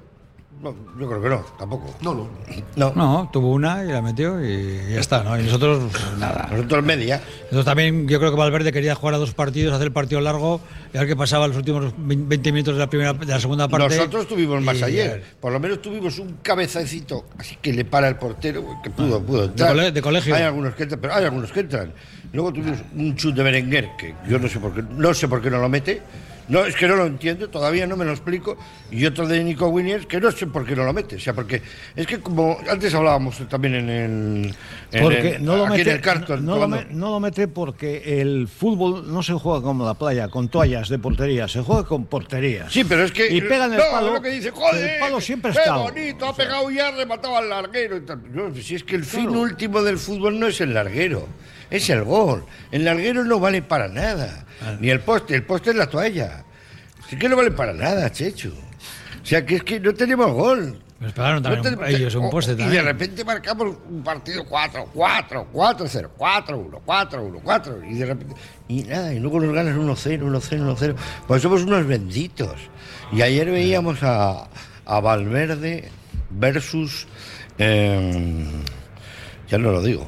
No, 0.61 0.73
yo 0.99 1.07
creo 1.07 1.21
que 1.21 1.29
no, 1.29 1.45
tampoco. 1.59 1.93
No, 2.01 2.15
no. 2.15 2.27
No. 2.75 2.91
No, 2.95 3.29
tuvo 3.31 3.51
una 3.53 3.83
y 3.85 3.89
la 3.89 4.01
metió 4.01 4.43
y 4.43 4.93
ya 4.93 4.99
está, 4.99 5.21
¿no? 5.23 5.39
Y 5.39 5.43
nosotros, 5.43 5.83
nada. 6.17 6.47
Nosotros 6.51 6.83
media. 6.83 7.21
Nosotros 7.43 7.65
también, 7.65 8.07
yo 8.07 8.17
creo 8.17 8.31
que 8.31 8.37
Valverde 8.37 8.71
quería 8.71 8.95
jugar 8.95 9.13
a 9.13 9.17
dos 9.19 9.35
partidos, 9.35 9.73
hacer 9.75 9.85
el 9.87 9.93
partido 9.93 10.19
largo 10.19 10.59
y 10.93 10.97
a 10.97 11.01
ver 11.01 11.09
qué 11.09 11.15
pasaba 11.15 11.47
los 11.47 11.57
últimos 11.57 11.93
20 11.95 12.51
minutos 12.51 12.73
de 12.73 12.79
la 12.79 12.87
primera 12.89 13.13
de 13.13 13.25
la 13.27 13.39
segunda 13.39 13.67
parte. 13.67 13.95
Nosotros 13.97 14.27
tuvimos 14.27 14.59
más 14.63 14.79
Y, 14.79 14.83
ayer. 14.83 15.23
Por 15.39 15.51
lo 15.53 15.59
menos 15.59 15.79
tuvimos 15.79 16.17
un 16.17 16.37
cabezacito 16.41 17.25
así 17.37 17.57
que 17.61 17.71
le 17.71 17.85
para 17.85 18.07
el 18.07 18.15
portero, 18.15 18.63
que 18.83 18.89
pudo, 18.89 19.21
pudo 19.21 19.41
de 19.41 19.45
entrar. 19.49 19.69
cole- 19.75 19.91
de 19.91 20.01
colegio. 20.01 20.33
Hay 20.35 20.41
algunos 20.43 20.73
que 20.73 20.83
entran, 20.83 20.99
pero 21.01 21.13
hay 21.13 21.25
algunos 21.25 21.51
que 21.51 21.59
entran. 21.59 21.93
Luego 22.33 22.51
tuvimos 22.51 22.79
un 22.95 23.15
chut 23.15 23.35
de 23.35 23.43
Berenguer, 23.43 23.89
que 23.97 24.15
yo 24.27 24.39
no 24.39 24.47
sé 24.47 24.59
por 24.59 24.73
qué, 24.73 24.81
no 24.81 25.13
sé 25.13 25.27
por 25.27 25.39
qué 25.41 25.51
no 25.51 25.59
lo 25.59 25.69
mete. 25.69 26.01
No, 26.47 26.65
es 26.65 26.75
que 26.75 26.87
no 26.87 26.95
lo 26.95 27.05
entiendo, 27.05 27.49
todavía 27.49 27.85
no 27.85 27.97
me 27.97 28.05
lo 28.05 28.11
explico. 28.11 28.57
Y 28.89 29.05
otro 29.05 29.27
de 29.27 29.43
Nico 29.43 29.67
Williams, 29.67 30.05
que 30.05 30.19
no 30.21 30.31
sé 30.31 30.47
por 30.47 30.65
qué 30.65 30.75
no 30.75 30.83
lo 30.85 30.93
mete. 30.93 31.17
O 31.17 31.19
sea, 31.19 31.33
porque 31.33 31.61
es 31.95 32.07
que 32.07 32.19
como 32.21 32.57
antes 32.69 32.93
hablábamos 32.93 33.37
también 33.49 33.75
en 33.75 33.89
el. 33.89 34.55
en 34.93 35.03
Porque 35.03 35.35
el- 35.35 35.43
no 35.45 35.57
lo, 35.57 35.65
aquí 35.65 35.77
mete, 35.79 35.89
en 35.89 35.95
el 35.97 36.01
Carlton, 36.01 36.45
no, 36.45 36.51
lo 36.53 36.57
cuando- 36.59 36.77
me- 36.77 36.85
no 36.93 37.09
lo 37.11 37.19
mete 37.19 37.47
porque 37.49 38.21
el 38.21 38.47
fútbol 38.47 39.11
no 39.11 39.21
se 39.23 39.33
juega 39.33 39.61
como 39.61 39.85
la 39.85 39.93
playa, 39.95 40.29
con 40.29 40.47
toallas 40.47 40.87
de 40.89 40.99
portería, 40.99 41.47
se 41.49 41.61
juega 41.61 41.83
con 41.83 42.05
portería. 42.05 42.69
Sí, 42.69 42.83
pero 42.85 43.03
es 43.03 43.11
que. 43.11 43.27
Y 43.29 43.41
pegan 43.41 43.73
el 43.73 43.79
no, 43.79 43.83
palo, 43.91 44.13
lo 44.13 44.21
que 44.21 44.29
dice, 44.29 44.51
joder. 44.51 44.89
el 44.93 44.99
palo 44.99 45.19
siempre 45.19 45.51
qué 45.51 45.59
está. 45.59 45.75
bonito, 45.77 46.25
ha 46.27 46.35
pegado 46.35 46.71
y 46.71 46.79
ha 46.79 46.91
rematado 46.91 47.35
al 47.37 47.49
larguero. 47.49 47.97
y 47.97 48.01
tal. 48.01 48.21
Si 48.61 48.75
es 48.75 48.83
que 48.85 48.95
el 48.95 49.03
fin 49.03 49.29
último 49.29 49.81
del 49.83 49.97
fútbol 49.97 50.39
no 50.39 50.47
es 50.47 50.61
el 50.61 50.73
larguero, 50.73 51.27
es 51.69 51.89
el 51.89 52.03
gol. 52.03 52.45
El 52.71 52.85
larguero 52.85 53.23
no 53.23 53.39
vale 53.39 53.61
para 53.61 53.87
nada. 53.87 54.45
Ah. 54.61 54.75
Ni 54.79 54.89
el 54.89 54.99
poste, 55.01 55.35
el 55.35 55.43
poste 55.43 55.71
es 55.71 55.75
la 55.75 55.87
toalla. 55.87 56.43
Así 57.05 57.15
que 57.17 57.29
no 57.29 57.35
vale 57.35 57.51
para 57.51 57.73
nada, 57.73 58.11
Chechu. 58.11 58.49
O 58.49 59.25
sea, 59.25 59.45
que 59.45 59.55
es 59.57 59.63
que 59.63 59.79
no 59.79 59.93
tenemos 59.93 60.31
gol. 60.31 60.79
Nos 60.99 61.13
pegaron 61.13 61.35
No 61.35 61.41
también 61.43 61.63
tenemos- 61.63 61.89
ellos 61.89 62.15
un 62.15 62.25
o- 62.25 62.29
poste 62.31 62.53
Y 62.53 62.55
de 62.55 62.63
también. 62.63 62.85
repente 62.85 63.23
marcamos 63.23 63.75
un 63.87 64.03
partido 64.03 64.43
4, 64.45 64.89
4, 64.93 65.47
4, 65.51 65.85
0, 65.87 66.11
4, 66.17 66.57
1, 66.57 66.81
4, 66.83 67.23
1, 67.23 67.39
4. 67.43 67.83
Y 67.83 67.93
de 67.95 68.05
repente. 68.07 68.35
Y 68.67 68.83
nada, 68.83 69.13
y 69.13 69.19
luego 69.19 69.39
nos 69.39 69.53
ganan 69.53 69.77
1, 69.77 69.95
0, 69.95 70.25
1, 70.25 70.41
0, 70.41 70.63
1, 70.63 70.75
0. 70.77 70.95
Pues 71.27 71.41
somos 71.43 71.61
unos 71.63 71.85
benditos. 71.85 72.55
Y 73.11 73.21
ayer 73.21 73.51
veíamos 73.51 74.01
a, 74.01 74.47
a 74.85 74.99
Valverde 74.99 75.89
versus. 76.31 77.05
eh, 77.59 78.45
ya 79.49 79.57
no 79.59 79.71
lo 79.71 79.81
digo. 79.81 80.05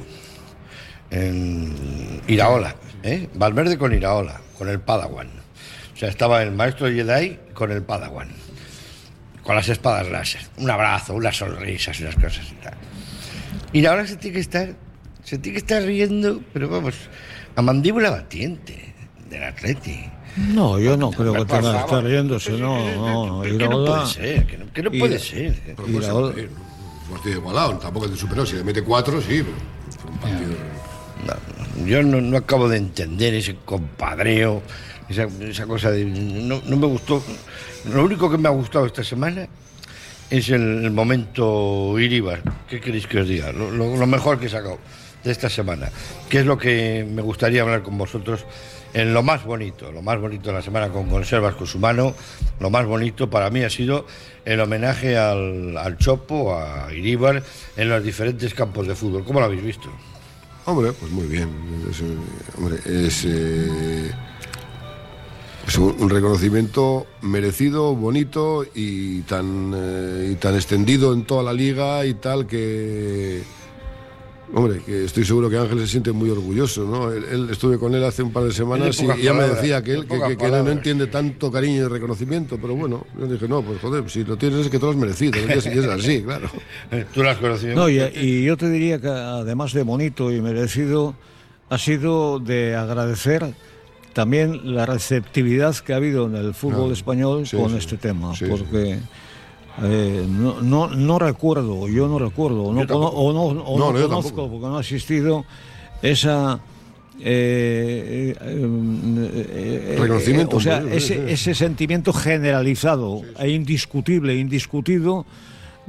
En 1.10 2.20
Iraola. 2.28 2.74
¿eh? 3.02 3.28
Valverde 3.34 3.76
con 3.78 3.92
Iraola, 3.94 4.40
con 4.58 4.68
el 4.68 4.80
Padawan. 4.80 5.28
O 5.94 5.96
sea, 5.96 6.08
estaba 6.08 6.42
el 6.42 6.52
maestro 6.52 6.86
Jedi 6.88 7.38
con 7.54 7.70
el 7.72 7.82
Padawan 7.82 8.28
con 9.42 9.56
las 9.56 9.68
espadas 9.68 10.08
láser. 10.10 10.42
Un 10.58 10.70
abrazo, 10.70 11.14
unas 11.14 11.36
sonrisas, 11.36 11.98
unas 12.00 12.14
cosas 12.14 12.46
y 12.52 12.54
tal. 12.62 12.74
Y 13.72 13.84
ahora 13.86 14.06
se 14.06 14.16
tiene 14.16 14.34
que 14.34 14.40
estar, 14.40 14.74
se 15.24 15.38
tiene 15.38 15.54
que 15.54 15.58
estar 15.60 15.82
riendo, 15.82 16.40
pero 16.52 16.68
vamos, 16.68 16.94
a 17.56 17.62
mandíbula 17.62 18.10
batiente 18.10 18.94
del 19.28 19.42
Atleti. 19.42 20.04
No, 20.36 20.78
yo 20.78 20.96
no 20.96 21.10
creo 21.10 21.32
que 21.32 21.44
tenga 21.46 21.72
que 21.72 21.78
estar 21.80 22.04
riéndose, 22.04 22.52
no, 22.52 22.78
no. 22.94 23.40
Pero 23.42 23.58
que 23.58 23.64
no 23.64 23.70
Iraola- 23.86 23.94
puede 23.96 24.06
ser, 24.06 24.46
que 24.46 24.58
no, 24.58 24.72
que 24.72 24.82
no 24.82 24.90
puede 24.92 25.18
ser. 25.18 25.60
Pero 25.74 25.88
Y 25.88 25.92
pues, 25.92 26.06
la 26.06 26.14
otra- 26.14 26.40
eh, 26.42 26.48
un 27.08 27.14
partido 27.14 27.36
igualado, 27.38 27.78
tampoco 27.78 28.08
te 28.10 28.16
superó. 28.16 28.46
Si 28.46 28.56
le 28.56 28.62
mete 28.64 28.82
cuatro, 28.84 29.20
sí, 29.20 29.42
pero 29.42 29.56
fue 30.00 30.10
un 30.10 30.18
partido. 30.18 30.52
Yo 31.86 32.02
no, 32.02 32.20
no 32.20 32.36
acabo 32.36 32.68
de 32.68 32.76
entender 32.76 33.34
ese 33.34 33.56
compadreo, 33.64 34.62
esa, 35.08 35.66
cosa 35.66 35.90
de... 35.90 36.04
No, 36.04 36.62
no 36.64 36.76
me 36.76 36.86
gustó. 36.86 37.22
Lo 37.92 38.04
único 38.04 38.30
que 38.30 38.38
me 38.38 38.48
ha 38.48 38.52
gustado 38.52 38.86
esta 38.86 39.02
semana 39.02 39.48
es 40.30 40.48
el, 40.50 40.90
momento 40.90 41.98
Iríbar. 41.98 42.42
¿Qué 42.68 42.80
queréis 42.80 43.06
que 43.06 43.20
os 43.20 43.28
diga? 43.28 43.52
Lo, 43.52 44.06
mejor 44.06 44.38
que 44.38 44.46
he 44.46 44.48
sacado 44.48 44.78
de 45.24 45.32
esta 45.32 45.50
semana. 45.50 45.90
Que 46.28 46.40
es 46.40 46.46
lo 46.46 46.56
que 46.56 47.06
me 47.10 47.22
gustaría 47.22 47.62
hablar 47.62 47.82
con 47.82 47.98
vosotros 47.98 48.46
en 48.94 49.12
lo 49.12 49.22
más 49.24 49.44
bonito. 49.44 49.90
Lo 49.90 50.02
más 50.02 50.20
bonito 50.20 50.50
de 50.50 50.56
la 50.56 50.62
semana 50.62 50.90
con 50.90 51.08
Conservas 51.08 51.56
con 51.56 51.66
su 51.66 51.80
mano. 51.80 52.14
Lo 52.60 52.70
más 52.70 52.86
bonito 52.86 53.28
para 53.28 53.50
mí 53.50 53.64
ha 53.64 53.70
sido 53.70 54.06
el 54.44 54.60
homenaje 54.60 55.18
al, 55.18 55.76
al 55.76 55.98
Chopo, 55.98 56.56
a 56.56 56.92
Iríbar, 56.92 57.42
en 57.76 57.88
los 57.88 58.04
diferentes 58.04 58.54
campos 58.54 58.86
de 58.86 58.94
fútbol. 58.94 59.24
¿Cómo 59.24 59.40
lo 59.40 59.46
habéis 59.46 59.64
visto? 59.64 59.90
Hombre, 60.70 60.92
pues 60.92 61.10
muy 61.10 61.26
bien. 61.26 61.48
Es, 61.90 62.00
eh, 62.00 62.16
hombre, 62.56 62.76
es, 62.86 63.24
eh, 63.24 64.12
es 65.66 65.78
un, 65.78 66.08
reconocimiento 66.08 67.08
merecido, 67.22 67.96
bonito 67.96 68.64
y 68.72 69.22
tan, 69.22 69.72
eh, 69.74 70.28
y 70.30 70.36
tan 70.36 70.54
extendido 70.54 71.12
en 71.12 71.24
toda 71.24 71.42
la 71.42 71.52
liga 71.52 72.06
y 72.06 72.14
tal 72.14 72.46
que. 72.46 73.42
Hombre, 74.52 74.80
que 74.84 75.04
estoy 75.04 75.24
seguro 75.24 75.48
que 75.48 75.56
Ángel 75.56 75.78
se 75.78 75.86
siente 75.86 76.10
muy 76.10 76.28
orgulloso, 76.28 76.84
¿no? 76.84 77.12
Él, 77.12 77.24
él- 77.30 77.48
estuve 77.50 77.78
con 77.78 77.94
él 77.94 78.02
hace 78.02 78.22
un 78.24 78.32
par 78.32 78.42
de 78.44 78.52
semanas 78.52 79.00
y, 79.00 79.22
ya 79.22 79.32
me 79.32 79.44
decía 79.44 79.80
que 79.82 79.92
él 79.94 80.00
que, 80.02 80.14
pocas 80.16 80.28
que- 80.30 80.36
que 80.38 80.48
no- 80.50 80.68
entiende 80.70 81.06
tanto 81.06 81.52
cariño 81.52 81.84
y 81.84 81.88
reconocimiento, 81.88 82.58
pero 82.60 82.74
bueno, 82.74 83.06
yo 83.18 83.26
dije, 83.28 83.46
no, 83.46 83.62
pues 83.62 83.80
joder, 83.80 84.10
si 84.10 84.24
lo 84.24 84.36
tienes 84.36 84.60
es 84.66 84.68
que 84.68 84.78
te 84.80 84.84
lo 84.84 84.90
has 84.90 84.96
merecido, 84.96 85.38
y 85.38 85.52
es, 85.52 85.66
y 85.66 85.68
es 85.70 85.84
así, 85.84 86.22
claro. 86.24 86.50
¿Tú 87.14 87.22
lo 87.22 87.30
has 87.30 87.38
conocido? 87.38 87.74
No, 87.76 87.88
y, 87.88 88.00
y 88.00 88.42
yo 88.44 88.56
te 88.56 88.68
diría 88.68 89.00
que 89.00 89.06
además 89.08 89.72
de 89.72 89.84
bonito 89.84 90.32
y 90.32 90.40
merecido, 90.40 91.14
ha 91.68 91.78
sido 91.78 92.40
de 92.40 92.74
agradecer 92.74 93.54
también 94.14 94.74
la 94.74 94.84
receptividad 94.86 95.76
que 95.76 95.92
ha 95.92 95.96
habido 95.96 96.26
en 96.26 96.34
el 96.34 96.54
fútbol 96.54 96.90
Ah, 96.90 96.94
español 96.94 97.46
sí, 97.46 97.56
con 97.56 97.70
sí. 97.70 97.76
este 97.76 97.96
tema, 97.98 98.34
Sí, 98.34 98.46
porque 98.48 98.98
eh, 99.82 100.26
no, 100.28 100.60
no, 100.60 100.88
no 100.88 101.18
recuerdo, 101.18 101.88
yo 101.88 102.08
no 102.08 102.18
recuerdo, 102.18 102.64
o 102.64 102.72
no, 102.72 102.82
o 102.82 103.32
no, 103.32 103.42
o 103.62 103.78
No, 103.78 103.86
conozco, 103.86 104.08
tampoco. 104.08 104.50
porque 104.50 104.66
no 104.66 104.76
ha 104.78 104.80
existido 104.80 105.44
esa... 106.02 106.60
eh, 107.22 108.34
eh, 108.40 108.66
eh, 109.96 109.96
eh, 109.98 110.46
o 110.50 110.60
sea, 110.60 110.80
sí, 110.82 110.88
ese, 110.92 111.14
sí. 111.14 111.20
ese 111.28 111.54
sentimiento 111.54 112.12
generalizado 112.12 113.22
e 113.38 113.50
indiscutible, 113.50 114.34
indiscutido 114.36 115.26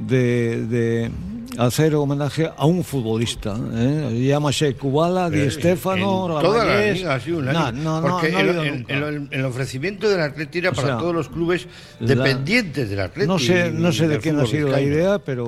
de, 0.06 0.66
de 0.66 1.10
hacer 1.58 1.94
homenaje 1.94 2.50
a 2.56 2.64
un 2.66 2.82
futbolista. 2.82 3.54
¿eh? 3.74 4.24
Llámase 4.26 4.74
Kubala, 4.74 5.28
Di 5.28 5.50
Stéfano, 5.50 6.36
En 6.36 6.42
toda 6.42 6.64
la 6.64 6.90
liga 6.92 7.14
ha 7.14 7.20
sido 7.20 7.38
un 7.38 7.44
No, 7.46 7.50
año. 7.66 7.72
no, 7.82 8.00
no, 8.00 8.08
porque 8.08 8.30
no 8.32 8.38
ha 8.38 8.40
el, 8.40 8.48
el- 8.48 8.86
el- 8.88 9.28
el 9.30 9.44
ofrecimiento 9.44 10.08
del 10.08 10.20
Atleti 10.20 10.58
era 10.58 10.70
O 10.70 10.74
para 10.74 10.88
sea, 10.88 10.98
todos 10.98 11.14
los 11.14 11.28
clubes 11.28 11.66
la- 12.00 12.06
dependientes 12.14 12.88
del 12.88 13.00
Atleti. 13.00 13.28
No 13.28 13.38
sé, 13.38 13.68
y 13.68 13.78
no 13.78 13.92
sé 13.92 14.08
de 14.08 14.18
quién 14.18 14.38
ha 14.40 14.46
sido 14.46 14.68
la 14.68 14.80
idea, 14.80 15.18
pero 15.18 15.46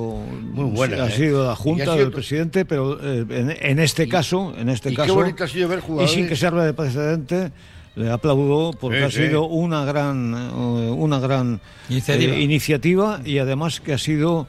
Muy 0.53 0.71
buena, 0.77 1.05
ha 1.05 1.09
¿eh? 1.09 1.17
sido 1.17 1.43
la 1.45 1.51
Y 1.51 1.53
ha 1.53 1.57
Junta 1.57 1.85
sido 1.85 1.97
del 1.97 2.11
presidente, 2.13 2.65
pero 2.67 2.99
eh, 3.03 3.25
en, 3.31 3.51
en 3.59 3.79
este 3.79 4.07
caso, 4.09 4.53
en 4.59 4.69
este 4.69 4.91
y 4.91 4.93
qué 4.93 4.97
caso, 5.03 5.15
bonito 5.15 5.45
ha 5.45 5.49
sido 5.49 5.69
ver 5.69 5.79
y 5.79 5.83
jugadores- 5.83 6.11
sin 6.15 6.29
que 6.29 6.37
sirva 6.37 6.65
de 6.67 6.75
precedente, 6.75 7.51
le 7.97 8.11
aplaudo 8.11 8.73
porque 8.73 8.99
Sí, 8.99 9.05
ha 9.05 9.11
sí. 9.11 9.17
sido 9.27 9.45
una 9.45 9.85
gran, 9.85 10.35
eh, 10.35 10.91
una 10.91 11.19
gran 11.21 11.61
Iniciativa. 11.89 12.35
eh, 12.35 12.41
iniciativa 12.41 13.21
y 13.25 13.39
además 13.39 13.81
que 13.81 13.93
ha 13.93 13.99
sido 13.99 14.47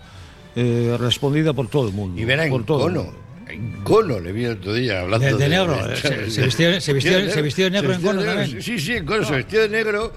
eh, 0.56 0.96
respondida 1.00 1.54
por 1.54 1.68
todo 1.68 1.88
el 1.88 1.94
mundo. 1.94 2.20
Y 2.22 2.26
ver 2.26 2.40
a 2.40 2.48
por 2.50 2.66
todo 2.66 2.88
el 2.88 2.94
Encono. 2.96 3.12
mundo. 3.12 3.26
Encono 3.48 4.20
le 4.20 4.32
vi 4.32 4.46
el 4.46 4.54
otro 4.54 4.74
día 4.74 5.02
hablando 5.02 5.26
De- 5.28 5.34
de 5.34 5.38
de, 5.38 5.50
negro, 5.50 5.96
se- 5.96 6.02
se 6.02 6.16
vistió- 6.16 6.32
se 6.32 6.46
vistió- 6.46 6.80
se 6.82 6.94
vistió 6.94 7.12
de 7.14 7.22
negro 7.22 7.34
Se 7.36 7.42
vistió 7.42 7.66
de 7.66 7.72
negro, 7.72 7.92
también. 8.36 8.62
Sí, 8.62 8.80
sí, 8.80 8.94
Encono 8.94 9.24
se 9.26 9.38
vistió 9.38 9.62
de 9.62 9.70
negro 9.70 10.14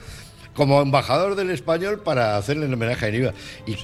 como 0.55 0.81
embajador 0.81 1.35
del 1.37 1.51
español 1.51 2.01
para 2.05 2.37
hacerle 2.37 2.67
el 2.67 2.73
homenaje 2.75 3.05
a 3.05 3.09
Iniba. 3.11 3.33
Y 3.67 3.75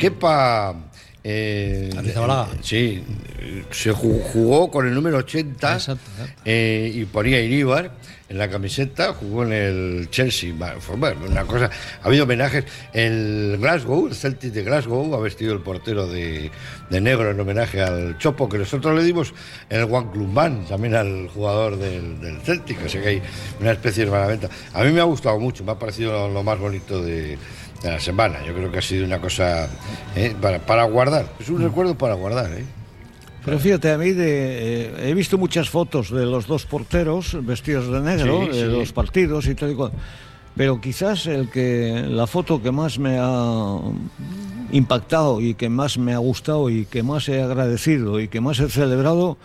eh, 1.26 1.90
Arrizabalaga. 1.96 2.48
eh, 2.52 2.58
sí, 2.62 3.02
se 3.70 3.92
ju- 3.92 4.22
jugó 4.32 4.70
con 4.70 4.86
el 4.86 4.94
número 4.94 5.18
80 5.18 5.74
Exacto, 5.74 6.02
exacto. 6.18 6.42
eh, 6.44 6.90
y 6.94 7.04
ponía 7.06 7.40
Iríbar 7.40 7.92
en 8.34 8.38
la 8.38 8.50
camiseta, 8.50 9.12
jugó 9.12 9.44
en 9.44 9.52
el 9.52 10.08
Chelsea. 10.10 10.52
Bueno, 10.96 11.20
una 11.28 11.44
cosa. 11.44 11.70
Ha 12.02 12.06
habido 12.06 12.24
homenajes. 12.24 12.64
El 12.92 13.58
Glasgow, 13.60 14.08
el 14.08 14.14
Celtic 14.14 14.52
de 14.52 14.64
Glasgow, 14.64 15.14
ha 15.14 15.20
vestido 15.20 15.52
el 15.52 15.60
portero 15.60 16.08
de, 16.08 16.50
negro 16.90 17.30
en 17.30 17.38
homenaje 17.38 17.80
al 17.80 18.18
Chopo, 18.18 18.48
que 18.48 18.58
nosotros 18.58 18.92
le 18.96 19.04
dimos 19.04 19.32
el 19.70 19.84
One 19.84 20.10
Club 20.12 20.32
Band, 20.34 20.68
también 20.68 20.96
al 20.96 21.28
jugador 21.28 21.76
del, 21.78 22.40
Celtic. 22.42 22.84
Así 22.84 22.98
que 22.98 23.08
hay 23.08 23.22
una 23.60 23.70
especie 23.70 24.04
de 24.04 24.10
hermanaventa. 24.10 24.48
A 24.72 24.82
mí 24.82 24.90
me 24.90 25.00
ha 25.00 25.04
gustado 25.04 25.38
mucho, 25.38 25.62
me 25.62 25.70
ha 25.70 25.78
parecido 25.78 26.28
lo, 26.28 26.42
más 26.42 26.58
bonito 26.58 27.00
de, 27.02 27.38
la 27.84 28.00
semana. 28.00 28.44
Yo 28.44 28.52
creo 28.52 28.72
que 28.72 28.78
ha 28.78 28.82
sido 28.82 29.04
una 29.04 29.20
cosa 29.20 29.68
eh, 30.16 30.34
para 30.66 30.84
guardar. 30.84 31.26
Es 31.38 31.48
un 31.50 31.62
recuerdo 31.62 31.96
para 31.96 32.14
guardar, 32.14 32.50
¿eh? 32.50 32.64
Pero 33.44 33.58
fíjate, 33.58 33.90
a 33.92 33.98
mí 33.98 34.10
de, 34.12 34.86
eh, 34.86 35.10
he 35.10 35.14
visto 35.14 35.36
muchas 35.38 35.68
fotos 35.68 36.10
de 36.10 36.24
los 36.24 36.46
dos 36.46 36.64
porteros 36.66 37.36
vestidos 37.44 37.90
de 37.92 38.00
negro, 38.00 38.42
Sí, 38.44 38.48
de 38.58 38.64
sí. 38.64 38.78
los 38.78 38.92
partidos 38.92 39.46
y 39.46 39.54
tal 39.54 39.72
y 39.72 39.74
cual. 39.74 39.92
Pero 40.56 40.80
quizás 40.80 41.26
el 41.26 41.50
que 41.50 42.04
la 42.08 42.26
foto 42.26 42.62
que 42.62 42.70
más 42.70 42.98
me 42.98 43.18
ha 43.20 43.78
impactado 44.72 45.40
y 45.40 45.54
que 45.54 45.68
más 45.68 45.98
me 45.98 46.14
ha 46.14 46.18
gustado 46.18 46.70
y 46.70 46.86
que 46.86 47.02
más 47.02 47.28
he 47.28 47.42
agradecido 47.42 48.20
y 48.20 48.28
que 48.28 48.40
más 48.40 48.60
he 48.60 48.68
celebrado 48.68 49.36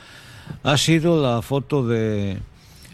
ha 0.63 0.77
sido 0.77 1.21
la 1.21 1.41
foto 1.41 1.85
de 1.85 2.37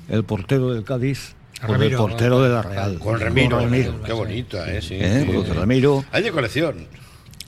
el 0.09 0.23
portero 0.23 0.73
del 0.73 0.83
Cádiz 0.83 1.35
con 1.61 1.75
el 1.75 1.81
Ramiro, 1.81 1.97
portero 1.99 2.41
de 2.41 2.49
la 2.49 2.61
Real. 2.61 2.99
Con 2.99 3.19
Remiro. 3.19 3.57
Con 3.57 3.65
Ramiro. 3.65 4.01
Qué 4.03 4.13
bonita, 4.13 4.73
¿eh? 4.73 4.81
Sí, 4.81 4.95
¿Eh? 4.99 5.25
sí. 5.45 5.53
Ramiro 5.53 6.03
Hay 6.11 6.23
de 6.23 6.31
colección. 6.31 6.87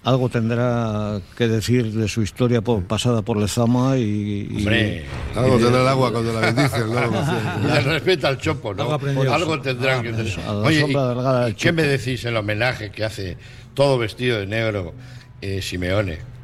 Algo 0.07 0.29
tendrá 0.29 1.19
que 1.37 1.49
decir 1.49 1.91
de 1.91 2.07
su 2.07 2.21
historia 2.21 2.61
por- 2.61 2.81
pasada 2.83 3.21
por 3.23 3.35
Lezama 3.37 3.97
y, 3.97 4.47
y- 4.49 4.57
Hombre. 4.59 5.05
Algo 5.35 5.57
tendrá 5.57 5.81
el 5.81 5.87
agua 5.89 6.11
cuando 6.13 6.31
la 6.33 6.39
bendices, 6.39 6.85
¿no? 6.87 7.67
Y 7.67 7.77
el 7.77 7.83
respeto 7.83 8.27
al 8.27 8.37
chopo, 8.37 8.73
¿no? 8.73 8.83
Algo. 8.93 9.33
Algo 9.33 9.59
tendrán 9.59 10.01
que 10.03 10.13
tener. 10.13 10.39
a 10.47 10.53
la 10.53 10.59
Oye, 10.61 11.49
¿y 11.49 11.53
qué 11.55 11.73
me 11.73 11.83
decís 11.83 12.23
el 12.23 12.37
homenaje 12.37 12.89
que 12.89 13.03
hace 13.03 13.37
todo 13.73 13.97
vestido 13.97 14.39
de 14.39 14.47
negro 14.47 14.93
eh, 15.41 15.61
Simeone? 15.61 16.36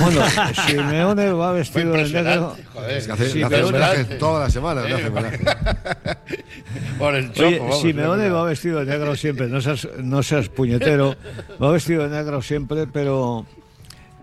Bueno, 0.00 0.22
Simeone 0.66 1.32
va 1.32 1.52
vestido 1.52 1.92
de 1.92 2.04
negro. 2.08 2.56
joder. 2.72 2.96
Es 2.96 3.06
que 3.06 3.12
hace, 3.12 3.34
le 3.34 3.44
hace 3.44 3.62
homenaje 3.64 4.04
toda 4.16 4.40
la 4.44 4.50
semana. 4.50 4.82
Por 6.98 7.14
el 7.14 7.32
chopo, 7.32 7.46
Oye, 7.48 7.58
vamos, 7.58 7.80
Simeone 7.80 8.28
va 8.30 8.42
vestido 8.44 8.80
de 8.80 8.86
negro 8.86 9.14
siempre, 9.16 9.46
no 9.48 9.60
seas, 9.60 9.88
no 9.98 10.22
seas 10.22 10.48
puñetero, 10.48 11.14
va 11.62 11.70
vestido 11.72 12.08
de 12.08 12.16
negro 12.16 12.42
siempre, 12.42 12.86
pero 12.86 13.46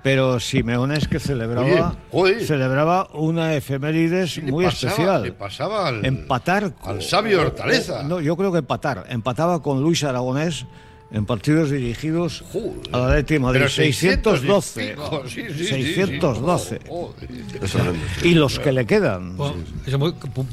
pero 0.03 0.39
Simeone 0.39 0.97
es 0.97 1.07
que 1.07 1.19
celebraba 1.19 1.95
Oye, 2.11 2.45
celebraba 2.45 3.07
una 3.13 3.55
efemérides 3.55 4.41
muy 4.43 4.65
pasaba- 4.65 4.91
especial. 4.91 5.23
Le 5.23 5.31
pasaba 5.31 5.87
al, 5.87 6.05
empatar 6.05 6.71
al 6.83 7.01
sabio 7.01 7.41
Hortaleza. 7.41 8.03
No, 8.03 8.19
yo 8.19 8.37
creo 8.37 8.51
que 8.51 8.59
empatar, 8.59 9.05
empataba 9.09 9.61
con 9.63 9.81
Luis 9.81 10.03
Aragonés 10.03 10.65
en 11.11 11.25
partidos 11.25 11.69
dirigidos 11.69 12.43
Joder. 12.51 12.73
al 12.91 13.03
Atlético 13.11 13.33
de 13.33 13.39
Madrid, 13.39 13.59
Pero 13.59 13.69
600 13.69 14.33
y 14.33 14.41
612. 14.41 14.87
pico, 14.89 15.23
sí, 15.27 15.43
sí, 15.49 15.53
sí, 15.53 15.65
sí. 15.65 15.93
612. 15.93 16.79
Joder. 16.87 17.29
Eso 17.61 17.79
es 17.79 18.25
Y 18.25 18.33
los 18.33 18.59
que 18.59 18.71
le 18.71 18.85
quedan. 18.85 19.37
Bueno, 19.37 19.55
Eso 19.85 19.99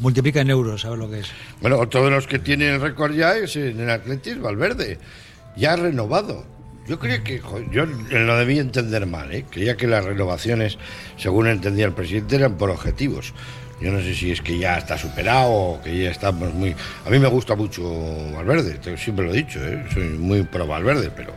multiplica 0.01 0.41
en 0.41 0.51
euros, 0.51 0.83
¿sabes 0.83 0.99
lo 0.99 1.11
que 1.11 1.21
es? 1.21 1.27
Bueno, 1.61 1.79
otro 1.79 2.05
de 2.05 2.11
los 2.11 2.27
que 2.27 2.39
tiene 2.39 2.75
el 2.75 2.81
récord 2.81 3.13
ya 3.15 3.37
es 3.37 3.57
en 3.57 3.81
el 3.81 3.91
Atletis 3.91 4.41
Valverde. 4.41 4.99
Ya 5.57 5.73
ha 5.73 5.77
renovado. 5.77 6.45
Yo 6.89 6.99
creía 6.99 7.23
que, 7.23 7.41
yo 7.71 7.87
lo 7.87 8.37
debí 8.37 8.59
entender 8.59 9.07
mal, 9.07 9.33
¿eh? 9.33 9.45
Creía 9.49 9.77
que 9.77 9.87
las 9.87 10.05
renovaciones, 10.05 10.79
según 11.17 11.47
entendía 11.47 11.87
el 11.87 11.93
presidente, 11.93 12.35
eran 12.37 12.57
por 12.57 12.71
objetivos. 12.71 13.35
Yo 13.83 13.91
no 13.91 14.01
sé 14.01 14.15
si 14.15 14.31
es 14.31 14.41
que 14.41 14.59
ya 14.59 14.79
está 14.79 14.97
superado 14.97 15.51
o 15.51 15.83
que 15.83 16.05
ya 16.05 16.11
estamos 16.11 16.55
muy... 16.55 16.75
A 17.05 17.11
mí 17.11 17.19
me 17.19 17.27
gusta 17.27 17.57
mucho 17.57 17.83
Valverde, 18.33 18.79
siempre 18.97 19.27
lo 19.27 19.33
he 19.33 19.39
dicho, 19.39 19.59
¿eh? 19.63 19.85
soy 19.93 20.05
muy 20.11 20.43
pro 20.45 20.67
Valverde, 20.67 21.11
pero 21.15 21.33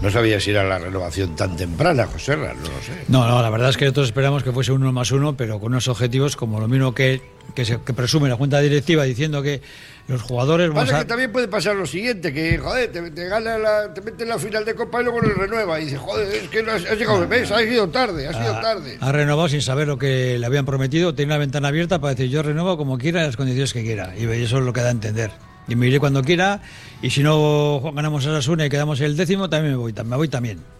no 0.00 0.10
sabía 0.10 0.38
si 0.38 0.50
era 0.50 0.62
la 0.62 0.78
renovación 0.78 1.34
tan 1.34 1.56
temprana, 1.56 2.06
José 2.06 2.36
Ra, 2.36 2.54
no 2.54 2.60
lo 2.62 2.82
sé. 2.82 2.92
No, 3.08 3.26
no, 3.26 3.42
la 3.42 3.50
verdad 3.50 3.70
es 3.70 3.76
que 3.76 3.84
nosotros 3.86 4.08
esperamos 4.08 4.44
que 4.44 4.52
fuese 4.52 4.70
uno 4.70 4.92
más 4.92 5.10
uno, 5.10 5.36
pero 5.36 5.58
con 5.58 5.72
unos 5.72 5.88
objetivos 5.88 6.36
como 6.36 6.60
lo 6.60 6.68
mismo 6.68 6.94
que, 6.94 7.20
que 7.54 7.92
presume 7.94 8.28
la 8.28 8.36
Junta 8.36 8.60
Directiva 8.60 9.02
diciendo 9.02 9.42
que 9.42 9.60
los 10.08 10.22
jugadores 10.22 10.70
Pasa 10.70 10.96
a... 10.96 11.00
que 11.00 11.04
también 11.04 11.30
puede 11.30 11.48
pasar 11.48 11.76
lo 11.76 11.86
siguiente, 11.86 12.32
que 12.32 12.56
joder, 12.58 12.90
te, 12.90 13.10
te 13.10 13.28
gana 13.28 13.58
la, 13.58 13.92
te 13.92 14.00
mete 14.00 14.22
en 14.24 14.30
la 14.30 14.38
final 14.38 14.64
de 14.64 14.74
Copa 14.74 15.00
y 15.00 15.04
luego 15.04 15.20
le 15.20 15.34
renueva 15.34 15.78
y 15.80 15.84
dice, 15.84 15.98
joder, 15.98 16.34
es 16.34 16.48
que 16.48 16.62
no 16.62 16.72
has, 16.72 16.84
has 16.86 16.98
llegado, 16.98 17.28
ves, 17.28 17.50
has 17.52 17.62
ido 17.62 17.88
tarde, 17.90 18.26
has 18.26 18.36
ido 18.36 18.52
tarde. 18.60 18.96
Ha 19.00 19.12
renovado 19.12 19.48
sin 19.48 19.60
saber 19.60 19.86
lo 19.86 19.98
que 19.98 20.38
le 20.38 20.46
habían 20.46 20.64
prometido, 20.64 21.14
tiene 21.14 21.32
una 21.32 21.38
ventana 21.38 21.68
abierta 21.68 22.00
para 22.00 22.14
decir 22.14 22.30
yo 22.30 22.42
renuevo 22.42 22.78
como 22.78 22.96
quiera 22.96 23.20
en 23.20 23.26
las 23.26 23.36
condiciones 23.36 23.72
que 23.72 23.82
quiera. 23.82 24.14
Y 24.16 24.24
eso 24.24 24.58
es 24.58 24.64
lo 24.64 24.72
que 24.72 24.80
da 24.80 24.88
a 24.88 24.92
entender. 24.92 25.30
Y 25.68 25.76
me 25.76 25.86
iré 25.86 26.00
cuando 26.00 26.22
quiera, 26.22 26.62
y 27.02 27.10
si 27.10 27.22
no 27.22 27.92
ganamos 27.94 28.24
a 28.26 28.32
Sasuna 28.32 28.64
y 28.64 28.70
quedamos 28.70 29.00
el 29.02 29.14
décimo, 29.16 29.50
también 29.50 29.74
me 29.74 29.78
voy, 29.78 29.92
me 29.92 30.16
voy 30.16 30.28
también. 30.28 30.77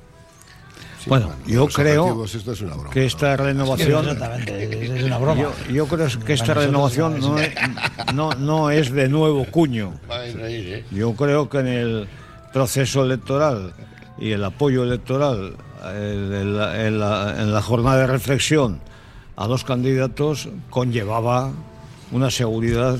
Bueno, 1.09 1.31
yo 1.47 1.65
Los 1.65 1.75
creo 1.75 2.03
objetivos, 2.05 2.35
esto 2.35 2.53
es 2.53 2.61
una 2.61 2.75
broma. 2.75 2.91
que 2.91 3.07
esta 3.07 3.37
renovación 3.37 4.05
Exactamente, 4.09 4.65
es, 4.85 4.91
es 4.91 5.03
una 5.05 5.19
broma. 5.19 5.41
Yo, 5.43 5.53
yo 5.73 5.87
creo 5.87 6.07
que 6.25 6.33
esta 6.35 6.55
renovación 6.55 7.19
no 7.21 7.29
no 7.31 7.39
es- 7.39 7.55
no, 8.15 8.31
no 8.35 8.69
de 8.69 9.09
nuevo 9.09 9.45
cuño. 9.47 9.95
¿eh? 10.11 10.85
Yo 10.91 11.15
creo 11.15 11.49
que 11.49 11.59
en 11.61 11.67
el 11.69 12.09
proceso 12.53 13.05
electoral 13.05 13.73
y 14.19 14.33
el 14.33 14.45
apoyo 14.45 14.83
electoral 14.85 15.55
el- 15.95 16.33
en 16.35 16.57
la, 16.57 16.87
en 16.87 16.99
la- 17.01 17.37
en 17.43 17.53
la 17.53 17.63
jornada 17.63 17.99
de 17.99 18.07
reflexión 18.09 18.81
a 19.37 19.47
dos 19.47 19.65
candidatos 19.65 20.49
conllevaba 20.71 21.53
una 22.11 22.31
seguridad 22.31 22.99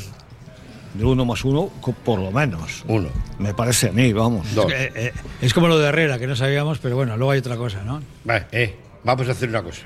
de 0.99 1.05
uno 1.05 1.25
más 1.25 1.45
uno, 1.45 1.71
por 2.05 2.19
lo 2.19 2.33
menos. 2.33 2.83
Uno, 2.89 3.09
Me 3.39 3.55
parece 3.55 3.91
a 3.91 3.93
mí, 3.93 4.13
vamos. 4.13 4.53
dos. 4.53 4.71
Eh, 4.73 4.93
eh, 4.97 5.13
es 5.41 5.55
como 5.55 5.69
lo 5.69 5.79
de 5.79 5.89
Herrera, 5.89 6.19
que 6.19 6.27
no 6.27 6.35
sabíamos, 6.35 6.79
pero 6.81 6.97
bueno, 6.97 7.17
luego 7.17 7.31
hay 7.31 7.39
otra 7.39 7.57
cosa, 7.57 7.85
¿no? 7.85 8.03
Vale, 8.25 8.47
eh, 8.51 8.75
vamos 9.05 9.29
a 9.29 9.31
hacer 9.31 9.49
una 9.49 9.63
cosa. 9.63 9.83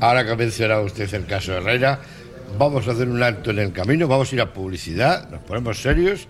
Ahora 0.00 0.24
que 0.24 0.30
ha 0.30 0.36
mencionado 0.36 0.84
usted 0.84 1.12
el 1.12 1.26
caso 1.26 1.52
Herrera, 1.52 2.00
vamos 2.58 2.88
a 2.88 2.92
hacer 2.92 3.08
un 3.10 3.22
alto 3.22 3.50
en 3.50 3.58
el 3.58 3.72
camino, 3.72 4.08
vamos 4.08 4.32
a 4.32 4.34
ir 4.36 4.40
a 4.40 4.50
publicidad, 4.54 5.28
nos 5.28 5.42
ponemos 5.42 5.82
serios 5.82 6.28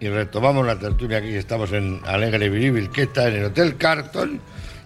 y 0.00 0.08
retomamos 0.08 0.64
la 0.66 0.78
tertulia 0.78 1.18
aquí 1.18 1.28
que 1.28 1.38
estamos 1.38 1.70
en 1.72 2.00
Alegre 2.06 2.48
Viribil, 2.48 2.88
que 2.88 3.02
está 3.02 3.28
en 3.28 3.34
el 3.34 3.44
Hotel 3.46 3.76
Carton, 3.76 4.40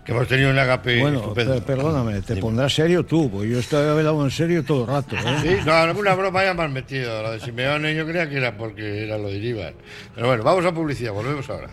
que 0.05 0.13
hemos 0.13 0.27
tenido 0.27 0.51
un 0.51 0.59
agape 0.59 1.01
Bueno, 1.01 1.19
estupendo. 1.21 1.55
per- 1.55 1.63
perdóname, 1.65 2.21
te 2.23 2.37
pondrás 2.37 2.75
serio 2.75 3.05
tú, 3.07 3.31
porque 3.31 3.49
yo 3.51 3.59
estoy 3.61 3.89
hablando 3.89 4.25
en 4.25 4.31
serio 4.31 4.65
todo 4.65 4.83
el 4.83 4.89
rato. 4.89 5.17
¿eh? 5.17 5.21
Sí, 5.43 5.57
no, 5.65 5.73
alguna 5.73 6.15
broma 6.15 6.45
ya 6.45 6.55
me 6.55 6.63
han 6.65 6.73
metido. 6.73 7.23
Lo 7.23 7.31
de 7.33 7.41
Simeone 7.41 7.95
yo 7.95 8.05
creía 8.07 8.29
que 8.29 8.37
era 8.39 8.57
porque 8.57 9.05
era 9.05 9.17
lo 9.19 9.29
de 9.29 9.37
Iribar. 9.37 9.75
Pero 10.15 10.27
bueno, 10.27 10.43
vamos 10.43 10.65
a 10.67 10.73
publicidad, 10.73 11.13
volvemos 11.13 11.49
ahora. 11.51 11.69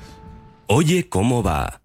Oye, 0.68 1.10
¿cómo 1.10 1.42
va? 1.42 1.82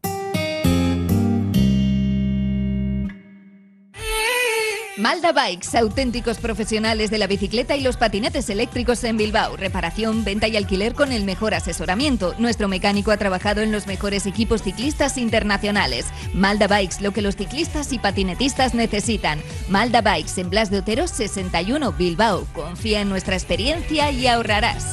Malda 4.96 5.32
Bikes, 5.32 5.76
auténticos 5.76 6.38
profesionales 6.38 7.10
de 7.10 7.18
la 7.18 7.26
bicicleta 7.26 7.74
y 7.74 7.80
los 7.80 7.96
patinetes 7.96 8.48
eléctricos 8.48 9.02
en 9.02 9.16
Bilbao. 9.16 9.56
Reparación, 9.56 10.22
venta 10.22 10.46
y 10.46 10.56
alquiler 10.56 10.94
con 10.94 11.10
el 11.10 11.24
mejor 11.24 11.52
asesoramiento. 11.52 12.32
Nuestro 12.38 12.68
mecánico 12.68 13.10
ha 13.10 13.16
trabajado 13.16 13.60
en 13.60 13.72
los 13.72 13.88
mejores 13.88 14.24
equipos 14.24 14.62
ciclistas 14.62 15.18
internacionales. 15.18 16.06
Malda 16.32 16.68
Bikes, 16.68 17.00
lo 17.00 17.10
que 17.10 17.22
los 17.22 17.34
ciclistas 17.34 17.92
y 17.92 17.98
patinetistas 17.98 18.72
necesitan. 18.74 19.40
Malda 19.68 20.00
Bikes 20.00 20.40
en 20.40 20.48
Blas 20.48 20.70
de 20.70 20.78
Otero 20.78 21.08
61 21.08 21.92
Bilbao. 21.92 22.46
Confía 22.54 23.00
en 23.00 23.08
nuestra 23.08 23.34
experiencia 23.34 24.12
y 24.12 24.28
ahorrarás. 24.28 24.92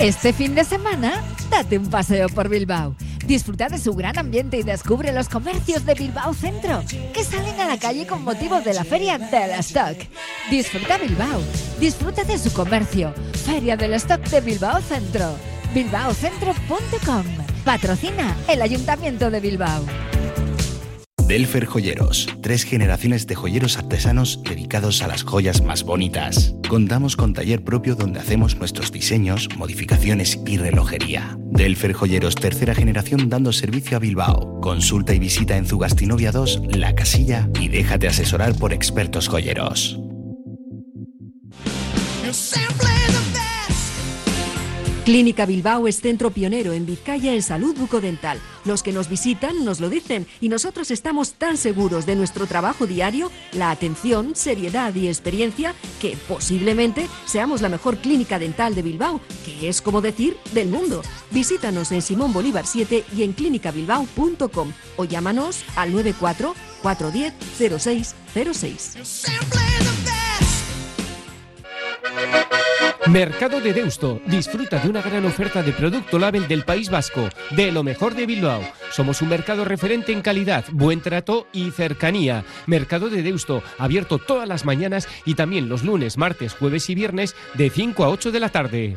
Este 0.00 0.32
fin 0.32 0.54
de 0.54 0.62
semana, 0.62 1.24
date 1.50 1.76
un 1.76 1.90
paseo 1.90 2.28
por 2.28 2.48
Bilbao. 2.48 2.94
Disfruta 3.26 3.68
de 3.68 3.78
su 3.78 3.94
gran 3.94 4.16
ambiente 4.16 4.56
y 4.56 4.62
descubre 4.62 5.12
los 5.12 5.28
comercios 5.28 5.84
de 5.84 5.94
Bilbao 5.94 6.32
Centro, 6.34 6.84
que 7.12 7.24
salen 7.24 7.60
a 7.60 7.66
la 7.66 7.78
calle 7.78 8.06
con 8.06 8.22
motivo 8.22 8.60
de 8.60 8.74
la 8.74 8.84
Feria 8.84 9.18
del 9.18 9.50
Stock. 9.58 9.98
Disfruta 10.50 10.98
Bilbao, 10.98 11.42
disfruta 11.80 12.22
de 12.22 12.38
su 12.38 12.52
comercio. 12.52 13.12
Feria 13.44 13.76
del 13.76 13.94
Stock 13.94 14.22
de 14.28 14.40
Bilbao 14.40 14.80
Centro. 14.80 15.34
bilbaocentro.com 15.74 17.24
Patrocina 17.64 18.36
el 18.48 18.62
Ayuntamiento 18.62 19.32
de 19.32 19.40
Bilbao. 19.40 19.84
Delfer 21.28 21.66
Joyeros, 21.66 22.26
tres 22.40 22.64
generaciones 22.64 23.26
de 23.26 23.34
joyeros 23.34 23.76
artesanos 23.76 24.42
dedicados 24.42 25.02
a 25.02 25.08
las 25.08 25.24
joyas 25.24 25.62
más 25.62 25.84
bonitas. 25.84 26.54
Contamos 26.70 27.16
con 27.16 27.34
taller 27.34 27.62
propio 27.62 27.94
donde 27.94 28.18
hacemos 28.18 28.56
nuestros 28.56 28.90
diseños, 28.90 29.50
modificaciones 29.58 30.40
y 30.46 30.56
relojería. 30.56 31.36
Delfer 31.38 31.92
Joyeros, 31.92 32.34
tercera 32.34 32.74
generación 32.74 33.28
dando 33.28 33.52
servicio 33.52 33.98
a 33.98 34.00
Bilbao. 34.00 34.58
Consulta 34.62 35.12
y 35.12 35.18
visita 35.18 35.58
en 35.58 35.66
Zugastinovia 35.66 36.32
2, 36.32 36.62
La 36.74 36.94
Casilla 36.94 37.46
y 37.60 37.68
déjate 37.68 38.08
asesorar 38.08 38.54
por 38.54 38.72
expertos 38.72 39.28
joyeros. 39.28 40.00
Clínica 45.08 45.46
Bilbao 45.46 45.88
es 45.88 46.02
centro 46.02 46.30
pionero 46.30 46.74
en 46.74 46.84
Vizcaya 46.84 47.32
en 47.32 47.42
salud 47.42 47.74
bucodental. 47.78 48.38
Los 48.66 48.82
que 48.82 48.92
nos 48.92 49.08
visitan 49.08 49.64
nos 49.64 49.80
lo 49.80 49.88
dicen 49.88 50.26
y 50.38 50.50
nosotros 50.50 50.90
estamos 50.90 51.32
tan 51.32 51.56
seguros 51.56 52.04
de 52.04 52.14
nuestro 52.14 52.46
trabajo 52.46 52.86
diario, 52.86 53.32
la 53.52 53.70
atención, 53.70 54.36
seriedad 54.36 54.94
y 54.94 55.08
experiencia 55.08 55.74
que 55.98 56.18
posiblemente 56.28 57.08
seamos 57.24 57.62
la 57.62 57.70
mejor 57.70 57.96
clínica 57.96 58.38
dental 58.38 58.74
de 58.74 58.82
Bilbao, 58.82 59.22
que 59.46 59.70
es 59.70 59.80
como 59.80 60.02
decir 60.02 60.36
del 60.52 60.68
mundo. 60.68 61.00
Visítanos 61.30 61.90
en 61.90 62.02
Simón 62.02 62.34
Bolívar 62.34 62.66
7 62.66 63.06
y 63.16 63.22
en 63.22 63.32
clínicabilbao.com 63.32 64.72
o 64.98 65.04
llámanos 65.06 65.64
al 65.74 65.90
94 65.90 66.54
410 66.82 67.32
0606. 67.80 69.24
Mercado 73.10 73.62
de 73.62 73.72
Deusto. 73.72 74.20
Disfruta 74.26 74.78
de 74.78 74.90
una 74.90 75.00
gran 75.00 75.24
oferta 75.24 75.62
de 75.62 75.72
producto 75.72 76.18
label 76.18 76.46
del 76.46 76.64
País 76.64 76.90
Vasco, 76.90 77.30
de 77.50 77.72
lo 77.72 77.82
mejor 77.82 78.14
de 78.14 78.26
Bilbao. 78.26 78.60
Somos 78.90 79.22
un 79.22 79.30
mercado 79.30 79.64
referente 79.64 80.12
en 80.12 80.20
calidad, 80.20 80.66
buen 80.72 81.00
trato 81.00 81.46
y 81.50 81.70
cercanía. 81.70 82.44
Mercado 82.66 83.08
de 83.08 83.22
Deusto, 83.22 83.62
abierto 83.78 84.18
todas 84.18 84.46
las 84.46 84.66
mañanas 84.66 85.08
y 85.24 85.34
también 85.34 85.70
los 85.70 85.84
lunes, 85.84 86.18
martes, 86.18 86.52
jueves 86.52 86.90
y 86.90 86.94
viernes 86.94 87.34
de 87.54 87.70
5 87.70 88.04
a 88.04 88.10
8 88.10 88.30
de 88.30 88.40
la 88.40 88.50
tarde. 88.50 88.96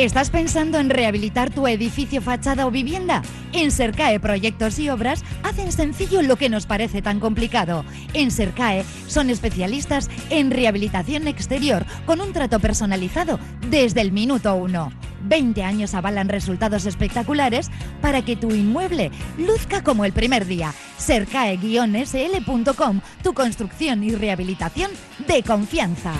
¿Estás 0.00 0.30
pensando 0.30 0.78
en 0.78 0.88
rehabilitar 0.88 1.50
tu 1.50 1.68
edificio, 1.68 2.22
fachada 2.22 2.66
o 2.66 2.70
vivienda? 2.70 3.20
En 3.52 3.70
Sercae 3.70 4.18
Proyectos 4.18 4.78
y 4.78 4.88
Obras 4.88 5.22
hacen 5.42 5.70
sencillo 5.72 6.22
lo 6.22 6.36
que 6.36 6.48
nos 6.48 6.64
parece 6.64 7.02
tan 7.02 7.20
complicado. 7.20 7.84
En 8.14 8.30
Sercae 8.30 8.82
son 9.08 9.28
especialistas 9.28 10.08
en 10.30 10.50
rehabilitación 10.50 11.28
exterior 11.28 11.84
con 12.06 12.22
un 12.22 12.32
trato 12.32 12.60
personalizado 12.60 13.38
desde 13.68 14.00
el 14.00 14.10
minuto 14.10 14.54
uno. 14.54 14.90
20 15.24 15.62
años 15.62 15.92
avalan 15.92 16.30
resultados 16.30 16.86
espectaculares 16.86 17.70
para 18.00 18.24
que 18.24 18.36
tu 18.36 18.54
inmueble 18.54 19.10
luzca 19.36 19.84
como 19.84 20.06
el 20.06 20.14
primer 20.14 20.46
día. 20.46 20.72
Sercae-sl.com, 20.96 23.02
tu 23.22 23.34
construcción 23.34 24.02
y 24.02 24.14
rehabilitación 24.14 24.92
de 25.28 25.42
confianza. 25.42 26.14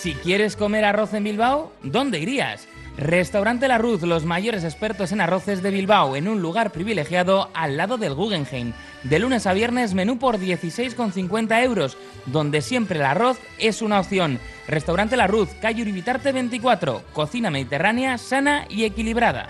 Si 0.00 0.14
quieres 0.14 0.56
comer 0.56 0.86
arroz 0.86 1.12
en 1.12 1.24
Bilbao, 1.24 1.74
¿dónde 1.82 2.20
irías? 2.20 2.66
Restaurante 2.96 3.68
La 3.68 3.76
Ruz, 3.76 4.00
los 4.00 4.24
mayores 4.24 4.64
expertos 4.64 5.12
en 5.12 5.20
arroces 5.20 5.62
de 5.62 5.70
Bilbao, 5.70 6.16
en 6.16 6.26
un 6.26 6.40
lugar 6.40 6.72
privilegiado 6.72 7.50
al 7.52 7.76
lado 7.76 7.98
del 7.98 8.14
Guggenheim. 8.14 8.72
De 9.02 9.18
lunes 9.18 9.46
a 9.46 9.52
viernes, 9.52 9.92
menú 9.92 10.18
por 10.18 10.38
16,50 10.38 11.62
euros, 11.62 11.98
donde 12.24 12.62
siempre 12.62 12.98
el 12.98 13.04
arroz 13.04 13.38
es 13.58 13.82
una 13.82 14.00
opción. 14.00 14.38
Restaurante 14.66 15.18
La 15.18 15.26
Ruz, 15.26 15.50
calle 15.60 15.82
Uribitarte 15.82 16.32
24, 16.32 17.02
cocina 17.12 17.50
mediterránea 17.50 18.16
sana 18.16 18.64
y 18.70 18.84
equilibrada. 18.84 19.48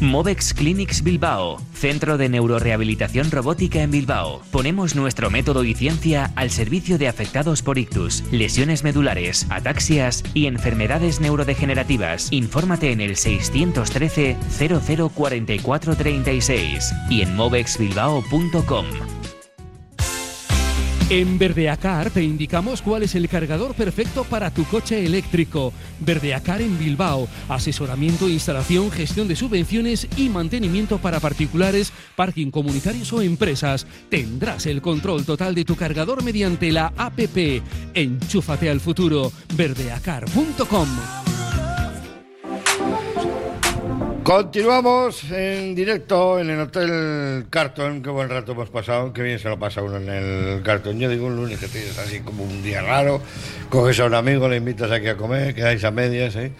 Movex 0.00 0.54
Clinics 0.54 1.02
Bilbao, 1.02 1.60
centro 1.74 2.16
de 2.18 2.28
neurorehabilitación 2.28 3.30
robótica 3.30 3.82
en 3.82 3.90
Bilbao. 3.90 4.42
Ponemos 4.50 4.94
nuestro 4.94 5.30
método 5.30 5.64
y 5.64 5.72
ciencia 5.74 6.32
al 6.36 6.50
servicio 6.50 6.98
de 6.98 7.08
afectados 7.08 7.62
por 7.62 7.78
ictus, 7.78 8.22
lesiones 8.30 8.84
medulares, 8.84 9.46
ataxias 9.50 10.22
y 10.34 10.46
enfermedades 10.46 11.20
neurodegenerativas. 11.20 12.32
Infórmate 12.32 12.92
en 12.92 13.00
el 13.00 13.16
613 13.16 14.36
004436 14.58 16.92
y 17.10 17.22
en 17.22 17.34
movexbilbao.com. 17.36 19.15
En 21.08 21.38
Verdeacar 21.38 22.10
te 22.10 22.24
indicamos 22.24 22.82
cuál 22.82 23.04
es 23.04 23.14
el 23.14 23.28
cargador 23.28 23.74
perfecto 23.74 24.24
para 24.24 24.50
tu 24.50 24.64
coche 24.64 25.06
eléctrico. 25.06 25.72
Verdeacar 26.00 26.60
en 26.60 26.76
Bilbao. 26.80 27.28
Asesoramiento, 27.48 28.28
instalación, 28.28 28.90
gestión 28.90 29.28
de 29.28 29.36
subvenciones 29.36 30.08
y 30.16 30.28
mantenimiento 30.28 30.98
para 30.98 31.20
particulares, 31.20 31.92
parking 32.16 32.50
comunitarios 32.50 33.12
o 33.12 33.22
empresas. 33.22 33.86
Tendrás 34.08 34.66
el 34.66 34.82
control 34.82 35.24
total 35.24 35.54
de 35.54 35.64
tu 35.64 35.76
cargador 35.76 36.24
mediante 36.24 36.72
la 36.72 36.92
APP. 36.96 37.62
Enchúfate 37.94 38.68
al 38.68 38.80
futuro. 38.80 39.30
Verdeacar.com. 39.54 40.88
Continuamos 44.26 45.22
en 45.30 45.72
directo 45.76 46.40
en 46.40 46.50
el 46.50 46.58
Hotel 46.58 47.46
Carton. 47.48 48.02
Qué 48.02 48.10
buen 48.10 48.28
rato 48.28 48.50
hemos 48.50 48.68
pasado. 48.70 49.12
Qué 49.12 49.22
bien 49.22 49.38
se 49.38 49.48
lo 49.48 49.56
pasa 49.56 49.82
uno 49.82 49.98
en 49.98 50.08
el 50.08 50.62
Carton. 50.64 50.98
Yo 50.98 51.08
digo 51.08 51.28
un 51.28 51.36
lunes 51.36 51.60
que 51.60 51.68
tienes 51.68 51.96
así 51.96 52.18
como 52.18 52.42
un 52.42 52.60
día 52.60 52.82
raro. 52.82 53.20
Coges 53.70 54.00
a 54.00 54.06
un 54.06 54.14
amigo, 54.14 54.48
le 54.48 54.56
invitas 54.56 54.90
aquí 54.90 55.06
a 55.06 55.16
comer, 55.16 55.54
quedáis 55.54 55.84
a 55.84 55.92
medias, 55.92 56.34
¿eh? 56.34 56.50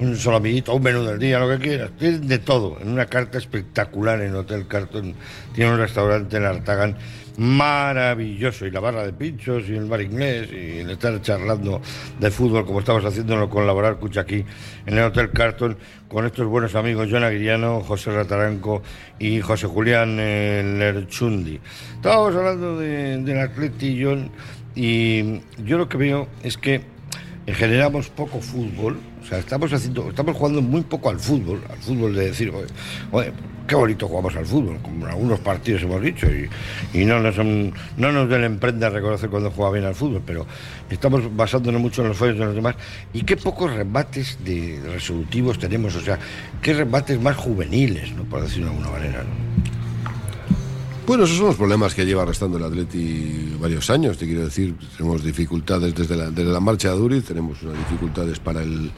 un 0.00 0.16
solo 0.16 0.36
amiguito, 0.36 0.74
un 0.74 0.82
menú 0.82 1.02
del 1.02 1.18
día, 1.18 1.38
lo 1.38 1.48
que 1.48 1.58
quieras. 1.58 1.92
Tienes 1.98 2.28
de 2.28 2.38
todo. 2.40 2.76
En 2.78 2.90
una 2.90 3.06
carta 3.06 3.38
espectacular 3.38 4.20
en 4.20 4.28
el 4.28 4.36
Hotel 4.36 4.66
Carton. 4.66 5.14
Tiene 5.54 5.72
un 5.72 5.78
restaurante 5.78 6.36
en 6.36 6.44
Artagan 6.44 6.94
maravilloso 7.38 8.66
y 8.66 8.70
la 8.70 8.80
barra 8.80 9.04
de 9.04 9.12
pinchos 9.12 9.68
y 9.68 9.74
el 9.74 9.86
bar 9.86 10.00
inglés 10.00 10.48
y 10.52 10.78
el 10.78 10.90
estar 10.90 11.20
charlando 11.20 11.80
de 12.20 12.30
fútbol 12.30 12.64
como 12.64 12.80
estamos 12.80 13.04
haciéndolo 13.04 13.50
con 13.50 13.66
Laboral 13.66 13.98
Cucha 13.98 14.20
aquí 14.20 14.44
en 14.86 14.98
el 14.98 15.04
Hotel 15.04 15.30
Carton 15.32 15.76
con 16.08 16.26
estos 16.26 16.46
buenos 16.46 16.74
amigos 16.74 17.08
John 17.10 17.24
Aguiriano, 17.24 17.80
José 17.80 18.12
Rataranco 18.12 18.82
y 19.18 19.40
José 19.40 19.66
Julián 19.66 20.16
Lerchundi. 20.16 21.60
Estábamos 21.96 22.36
hablando 22.36 22.78
de, 22.78 23.18
del 23.18 23.38
Atleti 23.38 24.04
y 24.76 25.40
yo 25.64 25.78
lo 25.78 25.88
que 25.88 25.96
veo 25.96 26.28
es 26.42 26.56
que 26.56 26.93
generamos 27.52 28.08
poco 28.08 28.40
fútbol, 28.40 28.98
o 29.22 29.26
sea, 29.26 29.38
estamos 29.38 29.72
haciendo, 29.72 30.08
estamos 30.08 30.36
jugando 30.36 30.62
muy 30.62 30.80
poco 30.82 31.10
al 31.10 31.20
fútbol, 31.20 31.60
al 31.68 31.76
fútbol 31.76 32.14
de 32.14 32.26
decir, 32.26 32.52
oye, 33.12 33.32
qué 33.66 33.74
bonito 33.74 34.08
jugamos 34.08 34.34
al 34.36 34.46
fútbol, 34.46 34.78
como 34.80 35.04
en 35.06 35.12
algunos 35.12 35.40
partidos 35.40 35.82
hemos 35.82 36.00
dicho, 36.00 36.26
y, 36.94 37.04
no, 37.04 37.20
nos, 37.20 37.36
no 37.36 38.12
nos 38.12 38.28
den 38.28 38.44
emprenda 38.44 38.88
reconocer 38.88 39.28
cuando 39.28 39.50
juega 39.50 39.72
bien 39.72 39.84
al 39.84 39.94
fútbol, 39.94 40.22
pero 40.24 40.46
estamos 40.88 41.34
basándonos 41.36 41.80
mucho 41.80 42.02
en 42.02 42.08
los 42.08 42.16
fallos 42.16 42.38
de 42.38 42.44
los 42.46 42.54
demás, 42.54 42.76
y 43.12 43.22
qué 43.22 43.36
pocos 43.36 43.72
rebates 43.74 44.38
de 44.42 44.80
resolutivos 44.92 45.58
tenemos, 45.58 45.94
o 45.96 46.00
sea, 46.00 46.18
qué 46.62 46.72
rebates 46.72 47.20
más 47.20 47.36
juveniles, 47.36 48.12
¿no? 48.12 48.24
por 48.24 48.42
decirlo 48.42 48.66
de 48.66 48.76
alguna 48.76 48.90
manera. 48.90 49.22
¿no? 49.22 49.83
Bueno, 51.06 51.24
esos 51.24 51.36
son 51.36 51.48
los 51.48 51.56
problemas 51.56 51.94
que 51.94 52.06
lleva 52.06 52.22
arrastrando 52.22 52.56
el 52.56 52.64
Atleti 52.64 53.56
varios 53.60 53.90
años, 53.90 54.16
te 54.16 54.26
quiero 54.26 54.44
decir. 54.44 54.74
Tenemos 54.96 55.22
dificultades 55.22 55.94
desde 55.94 56.16
la, 56.16 56.30
desde 56.30 56.50
la 56.50 56.60
marcha 56.60 56.90
de 56.90 56.96
Duriz, 56.96 57.24
tenemos 57.24 57.62
unas 57.62 57.76
dificultades 57.78 58.38
para 58.38 58.62
el, 58.62 58.90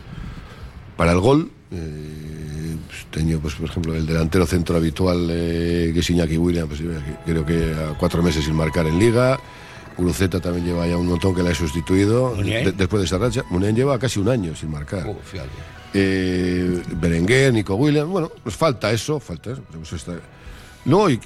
para 0.96 1.12
el 1.12 1.20
gol. 1.20 1.50
Eh, 1.72 2.76
pues, 2.86 3.06
tengo, 3.10 3.40
pues, 3.40 3.54
por 3.54 3.68
ejemplo, 3.68 3.94
el 3.94 4.06
delantero 4.06 4.46
centro 4.46 4.76
habitual, 4.76 5.28
eh, 5.30 5.90
que 5.92 6.00
es 6.00 6.10
Iñaki 6.10 6.36
William, 6.36 6.68
pues, 6.68 6.80
creo 7.24 7.44
que 7.44 7.74
a 7.74 7.98
cuatro 7.98 8.22
meses 8.22 8.44
sin 8.44 8.54
marcar 8.54 8.86
en 8.86 8.98
Liga. 8.98 9.40
Uruceta 9.98 10.40
también 10.40 10.66
lleva 10.66 10.86
ya 10.86 10.96
un 10.96 11.08
montón 11.08 11.34
que 11.34 11.42
la 11.42 11.50
he 11.50 11.54
sustituido 11.54 12.36
de, 12.36 12.72
después 12.72 13.00
de 13.00 13.06
esa 13.06 13.18
racha. 13.18 13.42
Munien 13.50 13.74
lleva 13.74 13.98
casi 13.98 14.20
un 14.20 14.28
año 14.28 14.54
sin 14.54 14.70
marcar. 14.70 15.06
Oh, 15.08 15.16
eh, 15.94 16.82
Berenguer, 17.00 17.52
Nico 17.52 17.74
William, 17.74 18.10
bueno, 18.10 18.30
pues 18.42 18.54
falta 18.54 18.92
eso, 18.92 19.18
falta 19.18 19.52
eso. 19.52 19.62
No, 20.84 21.08
y, 21.08 21.18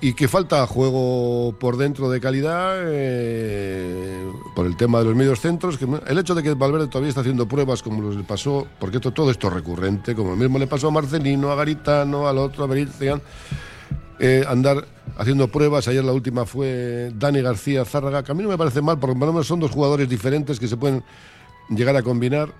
y 0.00 0.12
que 0.12 0.28
falta 0.28 0.66
juego 0.66 1.56
por 1.58 1.76
dentro 1.76 2.10
de 2.10 2.20
calidad 2.20 2.76
eh, 2.86 4.30
por 4.54 4.66
el 4.66 4.76
tema 4.76 4.98
de 4.98 5.06
los 5.06 5.14
medios 5.14 5.40
centros. 5.40 5.78
Que 5.78 5.86
el 6.06 6.18
hecho 6.18 6.34
de 6.34 6.42
que 6.42 6.54
Valverde 6.54 6.88
todavía 6.88 7.08
está 7.08 7.22
haciendo 7.22 7.48
pruebas 7.48 7.82
como 7.82 8.10
le 8.10 8.22
pasó, 8.22 8.66
porque 8.78 8.98
esto, 8.98 9.12
todo 9.12 9.30
esto 9.30 9.48
es 9.48 9.54
recurrente, 9.54 10.14
como 10.14 10.30
lo 10.30 10.36
mismo 10.36 10.58
le 10.58 10.66
pasó 10.66 10.88
a 10.88 10.90
Marcelino, 10.90 11.50
a 11.50 11.54
Garitano, 11.54 12.28
al 12.28 12.38
otro, 12.38 12.64
a 12.64 12.66
Berizzian, 12.66 13.22
eh, 14.18 14.44
andar 14.46 14.86
haciendo 15.16 15.48
pruebas. 15.48 15.88
Ayer 15.88 16.04
la 16.04 16.12
última 16.12 16.44
fue 16.44 17.10
Dani 17.14 17.40
García 17.40 17.84
Zárraga, 17.84 18.22
que 18.22 18.32
a 18.32 18.34
mí 18.34 18.42
no 18.42 18.50
me 18.50 18.58
parece 18.58 18.82
mal, 18.82 18.98
porque 18.98 19.16
por 19.16 19.26
lo 19.26 19.32
menos 19.32 19.46
son 19.46 19.60
dos 19.60 19.70
jugadores 19.70 20.08
diferentes 20.08 20.60
que 20.60 20.68
se 20.68 20.76
pueden 20.76 21.02
llegar 21.70 21.96
a 21.96 22.02
combinar. 22.02 22.52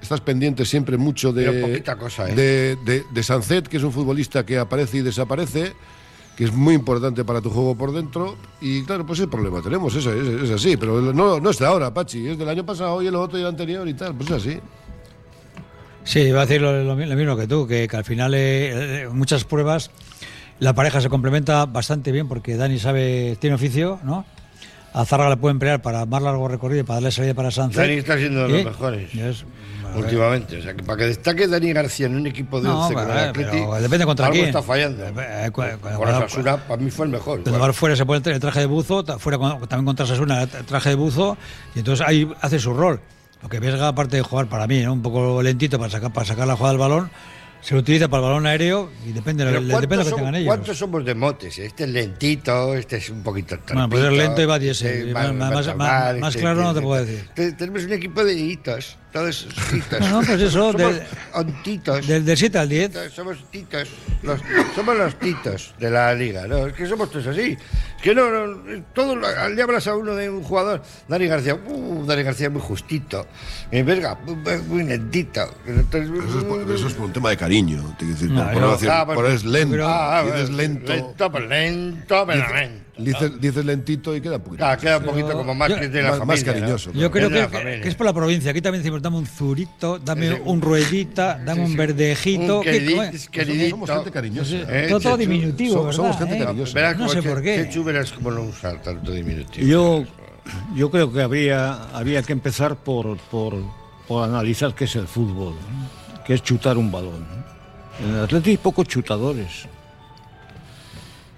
Estás 0.00 0.20
pendiente 0.20 0.64
siempre 0.64 0.96
mucho 0.96 1.32
de, 1.32 1.82
cosa, 1.98 2.28
¿eh? 2.30 2.34
de, 2.34 2.76
de, 2.84 3.02
de 3.10 3.22
Sancet, 3.22 3.66
que 3.66 3.78
es 3.78 3.82
un 3.82 3.92
futbolista 3.92 4.46
que 4.46 4.58
aparece 4.58 4.98
y 4.98 5.02
desaparece. 5.02 5.74
Que 6.36 6.44
es 6.44 6.52
muy 6.52 6.74
importante 6.74 7.24
para 7.24 7.40
tu 7.40 7.50
juego 7.50 7.74
por 7.74 7.92
dentro. 7.92 8.36
Y 8.60 8.82
claro, 8.84 9.06
pues 9.06 9.18
el 9.20 9.28
problema 9.28 9.62
tenemos, 9.62 9.94
eso 9.94 10.12
es, 10.12 10.50
así. 10.50 10.76
Pero 10.76 11.00
no, 11.12 11.40
no 11.40 11.50
es 11.50 11.58
de 11.58 11.66
ahora, 11.66 11.92
Pachi, 11.94 12.28
es 12.28 12.38
del 12.38 12.48
año 12.48 12.64
pasado 12.66 13.00
y 13.02 13.06
el 13.06 13.14
otro 13.14 13.38
y 13.38 13.42
el 13.42 13.48
anterior 13.48 13.88
y 13.88 13.94
tal, 13.94 14.14
pues 14.14 14.30
es 14.30 14.36
así. 14.36 14.58
Sí, 16.04 16.20
iba 16.20 16.42
a 16.42 16.46
decir 16.46 16.60
lo, 16.62 16.84
lo 16.84 16.94
mi- 16.94 17.06
lo 17.06 17.16
mismo 17.16 17.36
que 17.36 17.46
tú, 17.48 17.66
que, 17.66 17.88
que 17.88 17.96
al 17.96 18.04
final 18.04 18.32
eh, 18.34 19.02
eh, 19.04 19.08
muchas 19.10 19.44
pruebas 19.44 19.90
la 20.60 20.72
pareja 20.74 21.00
se 21.00 21.08
complementa 21.08 21.66
bastante 21.66 22.12
bien 22.12 22.28
porque 22.28 22.56
Dani 22.56 22.78
sabe, 22.78 23.36
tiene 23.40 23.56
oficio, 23.56 23.98
¿no? 24.04 24.24
A 24.96 25.04
Zarra 25.04 25.28
le 25.28 25.36
puede 25.36 25.52
emplear 25.52 25.82
para 25.82 26.06
más 26.06 26.22
largo 26.22 26.48
recorrido 26.48 26.80
y 26.80 26.84
para 26.84 26.96
darle 26.96 27.10
salida 27.12 27.34
para 27.34 27.50
Sánchez. 27.50 27.76
Dani 27.76 27.92
está 27.94 28.16
siendo 28.16 28.42
de 28.44 28.48
los 28.48 28.60
¿Eh? 28.60 28.64
mejores 28.64 29.10
últimamente. 29.94 30.58
O 30.58 30.62
sea, 30.62 30.74
que 30.74 30.82
para 30.82 30.98
que 30.98 31.04
destaque 31.06 31.46
Dani 31.48 31.72
García 31.72 32.06
en 32.06 32.16
un 32.16 32.26
equipo 32.26 32.60
de 32.60 32.68
No, 32.68 32.82
11 32.82 32.94
con 32.94 33.10
el 33.10 33.18
Atleti, 33.18 33.58
depende 33.80 34.04
contra 34.06 34.26
algo 34.26 34.34
quién. 34.34 34.46
está 34.46 34.62
fallando. 34.62 35.04
Eh, 35.06 35.50
cu- 35.52 35.62
Con 35.80 36.08
Osasuna, 36.08 36.56
para 36.56 36.82
mí 36.82 36.90
fue 36.90 37.06
el 37.06 37.12
mejor. 37.12 37.42
Cuando 37.42 37.60
va 37.60 37.72
fuera 37.72 37.94
se 37.96 38.04
pone 38.06 38.22
el 38.24 38.40
traje 38.40 38.60
de 38.60 38.66
buzo, 38.66 39.04
fuera 39.18 39.38
con- 39.38 39.60
también 39.68 39.84
contra 39.86 40.06
Sasuna 40.06 40.42
el 40.42 40.48
traje 40.48 40.90
de 40.90 40.94
buzo, 40.94 41.36
y 41.74 41.80
entonces 41.80 42.06
ahí 42.06 42.28
hace 42.40 42.58
su 42.58 42.72
rol. 42.74 43.00
Lo 43.42 43.48
que 43.50 43.60
Vesga, 43.60 43.88
aparte 43.88 44.16
de 44.16 44.22
jugar 44.22 44.46
para 44.46 44.66
mí, 44.66 44.80
¿no? 44.82 44.94
un 44.94 45.02
poco 45.02 45.42
lentito 45.42 45.78
para 45.78 45.90
sacar, 45.90 46.10
para 46.12 46.26
sacar 46.26 46.46
la 46.48 46.56
jugada 46.56 46.72
del 46.72 46.80
balón, 46.80 47.10
se 47.66 47.74
lo 47.74 47.80
utiliza 47.80 48.06
para 48.06 48.22
el 48.22 48.28
balón 48.28 48.46
aéreo 48.46 48.90
y 49.04 49.10
depende, 49.10 49.44
de 49.44 49.50
lo- 49.50 49.60
depende 49.60 49.74
de 49.74 49.76
lo 49.80 49.80
que 49.80 49.88
¿cuántos, 49.88 50.14
tengan 50.16 50.34
ellos. 50.36 50.46
cuántos 50.46 50.78
somos 50.78 51.04
de 51.04 51.14
motes? 51.16 51.58
Este 51.58 51.82
es 51.82 51.90
lentito, 51.90 52.74
este 52.74 52.98
es 52.98 53.10
un 53.10 53.24
poquito 53.24 53.56
Bueno, 53.66 53.88
pues 53.88 54.02
es 54.02 54.06
trampito, 54.08 54.22
lento 54.24 54.42
y 54.42 54.44
va 54.46 54.58
diésel. 54.60 54.88
este 54.98 55.10
Y 55.10 55.12
va- 55.12 55.32
más- 55.32 55.66
a 55.66 56.16
este- 56.28 56.38
claro 56.40 56.62
no 56.62 56.72
te 56.72 56.78
este- 56.78 56.82
puedo 56.86 57.04
decir. 57.04 57.28
te- 57.34 57.52
Tenemos 57.54 57.82
un 57.84 57.92
equipo 57.92 58.22
de 58.24 58.34
hitos, 58.34 58.96
todos 59.16 59.46
hitos. 59.72 60.00
No, 60.00 60.20
no, 60.20 60.26
pues 60.26 60.40
eso, 60.42 60.50
somos 60.72 60.76
del- 60.76 61.02
ontitos. 61.32 62.06
Del, 62.06 62.24
del 62.24 62.36
7 62.36 62.58
al 62.58 62.68
10. 62.68 62.92
Somos 63.14 63.38
titos, 63.50 63.88
los- 64.22 64.40
somos 64.74 64.96
los 64.96 65.18
titos 65.18 65.74
de 65.78 65.90
la 65.90 66.12
liga, 66.14 66.46
¿no? 66.46 66.66
Es 66.66 66.74
que 66.74 66.86
somos 66.86 67.10
todos 67.10 67.26
así. 67.28 67.56
Es 67.96 68.02
que 68.02 68.14
no, 68.14 68.30
no 68.46 68.82
todo, 68.94 69.16
lo- 69.16 69.48
le 69.48 69.62
hablas 69.62 69.86
a 69.86 69.96
uno 69.96 70.14
de 70.14 70.28
un 70.28 70.42
jugador, 70.42 70.82
Dani 71.08 71.26
García, 71.26 71.54
uh, 71.54 72.04
Dani 72.06 72.22
García 72.22 72.50
muy 72.50 72.60
justito, 72.60 73.26
y 73.72 73.80
Verga, 73.82 74.16
muy, 74.24 74.36
muy 74.68 74.82
lentito. 74.84 75.48
Entonces, 75.66 76.10
Eso 76.28 76.38
es, 76.38 76.44
por, 76.44 76.70
eso 76.70 76.86
es 76.88 76.94
por 76.94 77.06
un 77.06 77.12
tema 77.14 77.30
de 77.30 77.36
cariño, 77.38 77.82
te 77.98 78.04
quiero 78.04 78.12
decir, 78.12 78.30
No, 78.30 78.44
por, 78.44 78.52
por 78.52 78.62
no. 78.62 78.92
Ah, 78.92 79.06
pues- 79.06 79.16
por 79.16 79.26
es 79.30 79.44
lento, 79.44 79.70
pero- 79.72 79.88
ah, 79.88 80.22
dices 80.24 80.40
bueno, 80.50 80.56
lento, 80.58 80.92
Lento, 80.92 81.32
pero 81.32 81.46
lento, 81.46 82.24
pero 82.26 82.54
lento. 82.54 82.85
Dices- 82.98 83.40
dices 83.40 83.64
lentito 83.64 84.14
y 84.16 84.20
queda 84.20 84.36
un 84.36 84.42
poquito. 84.42 84.64
Ah, 84.64 84.76
queda 84.76 84.98
un 84.98 85.04
poquito 85.04 85.32
como 85.32 85.54
más 85.54 85.68
Yo- 85.68 85.76
que 85.80 85.88
de 85.88 86.02
la 86.02 86.10
más- 86.10 86.18
familia. 86.18 86.44
más 86.44 86.44
cariñoso, 86.54 86.90
¿no? 86.92 87.00
Yo 87.00 87.10
creo 87.10 87.28
que, 87.30 87.46
que- 87.48 87.80
que 87.82 87.88
es 87.88 87.94
por 87.94 88.06
la 88.06 88.12
provincia. 88.12 88.50
Aquí 88.50 88.60
también 88.62 88.82
decimos, 88.82 89.02
dame 89.02 89.16
un 89.18 89.26
zurito, 89.26 89.98
dame 89.98 90.32
un 90.34 90.60
ruedita, 90.60 91.38
dame 91.44 91.64
un 91.64 91.76
verdejito. 91.76 92.58
Un 92.58 92.64
¿qué 92.64 92.70
queridito. 93.30 93.70
Somos 93.76 93.90
gente 93.90 94.10
cariñosa. 94.10 94.56
Eh, 94.68 94.86
todo, 94.88 95.16
diminutivo, 95.16 95.72
somos- 95.74 95.86
¿verdad? 95.86 95.96
somos 95.96 96.16
gente 96.18 96.36
eh? 96.36 96.44
cariñosa. 96.44 96.74
Verás 96.74 96.98
No 96.98 97.08
sé 97.08 97.22
por 97.22 97.42
qué. 97.42 97.64
Chechu 97.64 97.84
verás 97.84 98.12
cómo 98.12 98.30
no 98.30 98.42
usa 98.42 98.80
tanto 98.82 99.12
diminutivo. 99.12 99.66
Yo, 99.66 100.04
yo 100.74 100.90
creo 100.90 101.12
que 101.12 101.22
habría, 101.22 101.84
había 101.92 102.22
que 102.22 102.32
empezar 102.32 102.76
por, 102.76 103.16
por, 103.18 103.54
por 104.08 104.24
analizar 104.28 104.74
qué 104.74 104.84
es 104.84 104.96
el 104.96 105.06
fútbol, 105.06 105.54
¿no? 105.54 106.24
qué 106.24 106.34
es 106.34 106.42
chutar 106.42 106.76
un 106.78 106.90
balón. 106.90 107.26
En 108.02 108.14
el 108.14 108.24
Atlético 108.24 108.50
hay 108.50 108.56
pocos 108.58 108.86
chutadores. 108.88 109.66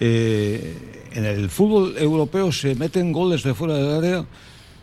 Eh, 0.00 0.87
en 1.12 1.24
el 1.24 1.50
fútbol 1.50 1.96
europeo 1.98 2.52
se 2.52 2.74
meten 2.74 3.12
goles 3.12 3.42
de 3.42 3.54
fuera 3.54 3.74
del 3.74 3.96
área 3.96 4.24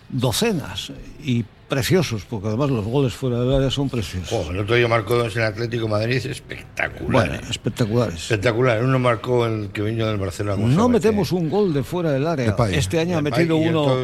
docenas 0.09 0.91
y 1.23 1.45
preciosos, 1.67 2.25
porque 2.25 2.47
además 2.47 2.69
los 2.69 2.85
goles 2.85 3.13
fuera 3.13 3.39
del 3.39 3.53
área 3.53 3.71
son 3.71 3.89
preciosos. 3.89 4.31
Oh, 4.31 4.51
el 4.51 4.59
otro 4.59 4.75
día 4.75 4.87
marcó 4.87 5.15
dos 5.15 5.35
en 5.35 5.43
Atlético 5.43 5.87
Madrid, 5.87 6.23
espectacular. 6.25 7.11
Bueno, 7.11 7.33
eh. 7.35 7.41
espectaculares. 7.49 8.15
Espectacular. 8.15 8.83
Uno 8.83 8.99
marcó 8.99 9.45
el 9.45 9.69
que 9.69 9.81
vino 9.81 10.05
del 10.05 10.17
Barcelona. 10.17 10.55
¿cómo 10.55 10.67
se 10.67 10.75
No 10.75 10.83
llama 10.83 10.93
metemos 10.93 11.31
un 11.31 11.49
gol 11.49 11.73
de 11.73 11.83
fuera 11.83 12.11
del 12.11 12.27
área. 12.27 12.45
Depay. 12.45 12.75
Este 12.75 12.99
año 12.99 13.17
ha 13.17 13.21
metido 13.21 13.57
uno, 13.57 13.95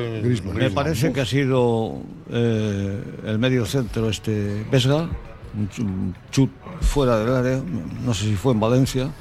me 0.53 0.71
parece 0.71 1.09
Uf. 1.09 1.13
que 1.13 1.21
ha 1.21 1.25
sido 1.25 2.01
eh, 2.31 3.03
el 3.27 3.37
medio 3.37 3.65
centro 3.65 4.09
este 4.09 4.65
Vesga, 4.71 5.07
un 5.53 6.15
chut 6.31 6.49
fuera 6.81 7.19
del 7.19 7.33
área, 7.33 7.61
no 8.03 8.13
sé 8.13 8.25
si 8.25 8.35
fue 8.35 8.53
en 8.53 8.59
Valencia. 8.59 9.11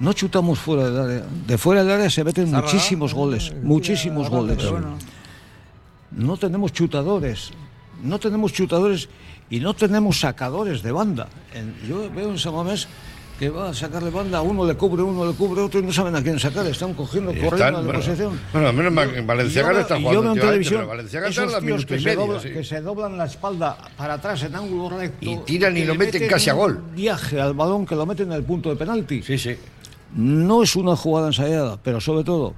No 0.00 0.12
chutamos 0.14 0.58
fuera 0.58 0.88
del 0.90 0.98
área. 0.98 1.26
De 1.46 1.58
fuera 1.58 1.84
del 1.84 1.92
área 1.92 2.10
se 2.10 2.24
meten 2.24 2.50
muchísimos 2.50 3.12
goles, 3.14 3.50
eh, 3.54 3.60
muchísimos 3.62 4.28
goles. 4.30 4.58
No 6.10 6.36
tenemos 6.36 6.72
chutadores, 6.72 7.50
no 8.02 8.18
tenemos 8.18 8.52
chutadores 8.52 9.08
y 9.50 9.60
no 9.60 9.74
tenemos 9.74 10.18
sacadores 10.20 10.82
de 10.82 10.90
banda. 10.92 11.28
En- 11.54 11.74
yo 11.88 12.10
veo 12.10 12.30
en 12.30 12.38
Samamés 12.38 12.88
que 13.38 13.48
va 13.48 13.70
a 13.70 13.74
sacarle 13.74 14.10
banda, 14.10 14.38
a 14.38 14.42
uno 14.42 14.66
le 14.66 14.74
cubre, 14.74 15.02
uno 15.02 15.24
le 15.26 15.32
cubre, 15.34 15.62
otro 15.62 15.80
y 15.80 15.82
no 15.82 15.92
saben 15.92 16.14
a 16.16 16.22
quién 16.22 16.38
sacar, 16.38 16.66
están 16.66 16.92
cogiendo, 16.92 17.30
Y 17.30 17.36
corriendo 17.36 17.56
están, 17.56 17.74
a 17.74 17.78
la 17.78 17.84
bueno, 17.84 18.00
posición. 18.00 18.40
bueno, 18.52 18.72
menos 18.72 18.92
mal 18.92 19.12
que 19.12 19.18
en 19.18 19.26
Valenciaga 19.26 19.68
Y 19.68 19.72
yo 19.72 19.74
no 19.76 19.80
está 19.80 19.94
veo- 19.94 20.00
y 20.00 20.04
jugando 20.04 20.20
yo 20.20 20.22
veo 20.22 20.32
en 20.42 20.48
televisión 20.48 21.24
esos 21.26 21.60
tíos 21.60 21.86
que 21.86 21.96
y 21.96 21.98
se, 22.00 22.04
medio, 22.04 22.20
doblan, 22.20 22.42
sí. 22.42 22.48
que 22.50 22.64
se 22.64 22.80
doblan 22.82 23.16
la 23.16 23.24
espalda 23.24 23.78
para 23.96 24.14
atrás 24.14 24.42
en 24.42 24.54
ángulo 24.56 24.90
recto. 24.98 25.24
Y 25.30 25.36
tiran 25.38 25.74
y 25.76 25.80
que 25.80 25.86
lo 25.86 25.92
le 25.94 25.98
meten 26.00 26.28
casi 26.28 26.50
a 26.50 26.54
un 26.54 26.60
gol. 26.60 26.82
Viaje 26.94 27.40
al 27.40 27.54
balón 27.54 27.86
que 27.86 27.94
lo 27.94 28.04
meten 28.04 28.26
en 28.26 28.32
el 28.38 28.42
punto 28.44 28.68
de 28.70 28.76
penalti. 28.76 29.22
Sí, 29.22 29.38
sí. 29.38 29.56
No 30.14 30.62
es 30.62 30.76
una 30.76 30.96
jugada 30.96 31.28
ensayada, 31.28 31.78
pero 31.82 32.00
sobre 32.00 32.24
todo 32.24 32.54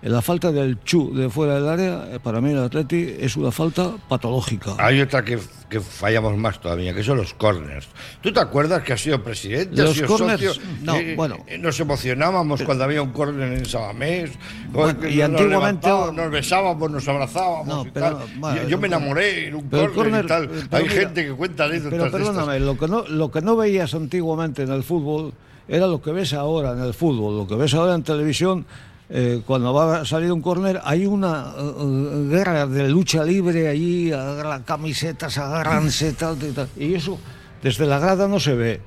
en 0.00 0.12
la 0.12 0.22
falta 0.22 0.52
del 0.52 0.80
chu 0.84 1.12
de 1.12 1.28
fuera 1.28 1.56
del 1.56 1.68
área, 1.68 2.06
eh, 2.14 2.20
para 2.22 2.40
mí 2.40 2.50
el 2.52 2.58
Atleti 2.58 3.16
es 3.18 3.36
una 3.36 3.50
falta 3.50 3.94
patológica. 4.08 4.76
Hay 4.78 5.00
otra 5.00 5.24
que, 5.24 5.40
que 5.68 5.80
fallamos 5.80 6.36
más 6.36 6.60
todavía, 6.60 6.94
que 6.94 7.02
son 7.02 7.16
los 7.16 7.34
corners. 7.34 7.88
¿Tú 8.20 8.32
te 8.32 8.38
acuerdas 8.38 8.84
que 8.84 8.92
has 8.92 9.00
sido 9.00 9.20
presidente, 9.24 9.74
has 9.80 9.88
Los 9.88 9.96
sido 9.96 10.06
corners, 10.06 10.40
socio? 10.40 10.62
no, 10.82 10.94
Eh, 10.96 11.14
bueno. 11.16 11.38
eh, 11.48 11.58
Nos 11.58 11.80
emocionábamos 11.80 12.62
cuando 12.62 12.84
había 12.84 13.02
un 13.02 13.10
córner 13.10 13.52
en 13.52 13.64
Sabamés. 13.66 14.30
Bueno, 14.70 15.08
y 15.08 15.16
nos 15.16 15.24
antiguamente- 15.30 15.88
Nos 15.88 16.30
besábamos, 16.30 16.90
nos 16.92 17.08
abrazábamos 17.08 17.66
No, 17.66 17.82
y 17.84 17.90
pero, 17.90 18.18
tal. 18.18 18.26
bueno, 18.38 18.62
yo, 18.62 18.68
yo 18.68 18.78
me 18.78 18.86
enamoré 18.86 19.48
en 19.48 19.56
un 19.56 19.64
pero 19.68 19.82
el 19.86 19.92
córner 19.92 20.24
y 20.24 20.28
tal. 20.28 20.48
pero 20.48 20.76
Hay 20.76 20.82
mira, 20.84 20.94
gente 20.94 21.24
que 21.26 21.32
cuenta 21.32 21.66
Pero 21.68 21.70
de 21.90 21.96
estas. 21.96 22.10
perdóname, 22.12 22.60
lo 22.60 22.78
que, 22.78 22.86
no, 22.86 23.02
lo 23.08 23.32
que 23.32 23.40
no 23.40 23.56
veías 23.56 23.94
antiguamente 23.94 24.62
en 24.62 24.70
el 24.70 24.84
fútbol 24.84 25.32
era 25.68 25.86
lo 25.86 26.00
que 26.00 26.12
ves 26.12 26.32
ahora 26.32 26.72
en 26.72 26.80
el 26.80 26.94
fútbol. 26.94 27.36
Lo 27.36 27.46
que 27.46 27.54
ves 27.54 27.74
ahora 27.74 27.94
en 27.94 28.02
televisión, 28.02 28.64
eh, 29.10 29.42
cuando 29.46 29.72
va 29.72 30.00
a 30.00 30.04
salir 30.04 30.32
un 30.32 30.40
córner, 30.40 30.80
hay 30.82 31.06
una 31.06 31.52
eh, 31.56 31.72
eh, 31.78 32.28
guerra 32.30 32.66
de 32.66 32.88
lucha 32.88 33.22
libre 33.22 33.68
allí, 33.68 34.10
agarran 34.10 34.62
camisetas, 34.62 35.36
agárranse, 35.38 36.14
tal, 36.14 36.36
tal, 36.38 36.54
tal. 36.54 36.68
Y 36.76 36.94
eso 36.94 37.18
desde 37.62 37.86
la 37.86 37.98
grada 37.98 38.26
no 38.26 38.40
se 38.40 38.54
ve. 38.54 38.80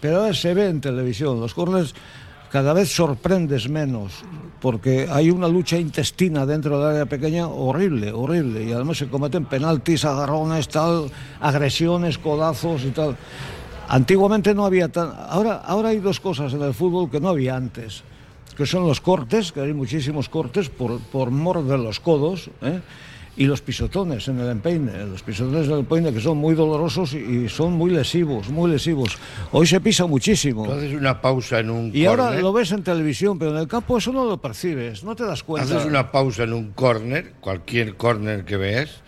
Pero 0.00 0.20
ahora 0.20 0.34
se 0.34 0.52
ve 0.52 0.68
en 0.68 0.80
televisión. 0.80 1.40
Los 1.40 1.54
córners 1.54 1.94
cada 2.50 2.72
vez 2.72 2.90
sorprendes 2.90 3.68
menos, 3.68 4.24
porque 4.60 5.08
hay 5.10 5.30
una 5.30 5.48
lucha 5.48 5.78
intestina 5.78 6.46
dentro 6.46 6.78
del 6.78 6.88
área 6.90 7.06
pequeña 7.06 7.48
horrible, 7.48 8.12
horrible, 8.12 8.64
y 8.64 8.72
además 8.72 8.98
se 8.98 9.08
cometen 9.08 9.46
penaltis, 9.46 10.04
agarrones, 10.04 10.68
tal, 10.68 11.10
agresiones, 11.40 12.18
codazos 12.18 12.84
y 12.84 12.90
tal. 12.90 13.16
Antiguamente 13.88 14.54
no 14.54 14.64
había 14.64 14.88
tan... 14.88 15.12
Ahora, 15.28 15.56
ahora 15.56 15.90
hay 15.90 15.98
dos 15.98 16.20
cosas 16.20 16.52
en 16.52 16.62
el 16.62 16.74
fútbol 16.74 17.10
que 17.10 17.20
no 17.20 17.28
había 17.28 17.56
antes, 17.56 18.02
que 18.56 18.66
son 18.66 18.86
los 18.86 19.00
cortes, 19.00 19.52
que 19.52 19.60
hay 19.60 19.72
muchísimos 19.72 20.28
cortes 20.28 20.68
por, 20.68 21.00
por 21.00 21.30
mor 21.30 21.64
de 21.64 21.78
los 21.78 22.00
codos, 22.00 22.50
¿eh? 22.62 22.80
y 23.36 23.44
los 23.44 23.60
pisotones 23.60 24.28
en 24.28 24.40
el 24.40 24.48
empeine, 24.48 25.04
los 25.06 25.22
pisotones 25.22 25.68
del 25.68 25.80
empeine 25.80 26.12
que 26.12 26.20
son 26.20 26.38
muy 26.38 26.54
dolorosos 26.54 27.12
y, 27.12 27.48
son 27.48 27.74
muy 27.74 27.90
lesivos, 27.90 28.48
muy 28.48 28.70
lesivos. 28.70 29.18
Hoy 29.52 29.66
se 29.66 29.80
pisa 29.80 30.06
muchísimo. 30.06 30.64
Haces 30.72 30.94
una 30.94 31.20
pausa 31.20 31.60
en 31.60 31.70
un 31.70 31.90
Y 31.94 32.06
ahora 32.06 32.24
córner, 32.24 32.42
lo 32.42 32.52
ves 32.52 32.72
en 32.72 32.82
televisión, 32.82 33.38
pero 33.38 33.50
en 33.52 33.58
el 33.58 33.68
campo 33.68 33.98
eso 33.98 34.12
no 34.12 34.24
lo 34.24 34.38
percibes, 34.38 35.04
no 35.04 35.14
te 35.14 35.24
das 35.24 35.42
cuenta. 35.42 35.76
Haces 35.76 35.86
una 35.86 36.10
pausa 36.10 36.44
en 36.44 36.54
un 36.54 36.72
córner, 36.72 37.34
cualquier 37.40 37.96
córner 37.96 38.44
que 38.44 38.56
veas, 38.56 39.02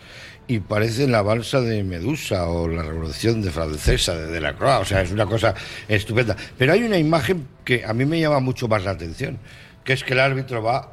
y 0.49 0.59
parece 0.59 1.07
la 1.07 1.21
balsa 1.21 1.61
de 1.61 1.83
Medusa 1.83 2.47
o 2.49 2.67
la 2.67 2.81
revolución 2.81 3.41
de 3.41 3.51
francesa 3.51 4.15
de 4.15 4.25
Delacroix. 4.27 4.81
O 4.81 4.85
sea, 4.85 5.01
es 5.03 5.11
una 5.11 5.25
cosa 5.27 5.53
estupenda. 5.87 6.35
Pero 6.57 6.73
hay 6.73 6.81
una 6.83 6.97
imagen 6.97 7.47
que 7.63 7.85
a 7.85 7.93
mí 7.93 8.03
me 8.05 8.19
llama 8.19 8.39
mucho 8.39 8.67
más 8.67 8.83
la 8.83 8.91
atención, 8.91 9.37
que 9.83 9.93
es 9.93 10.03
que 10.03 10.13
el 10.13 10.19
árbitro 10.19 10.63
va. 10.63 10.91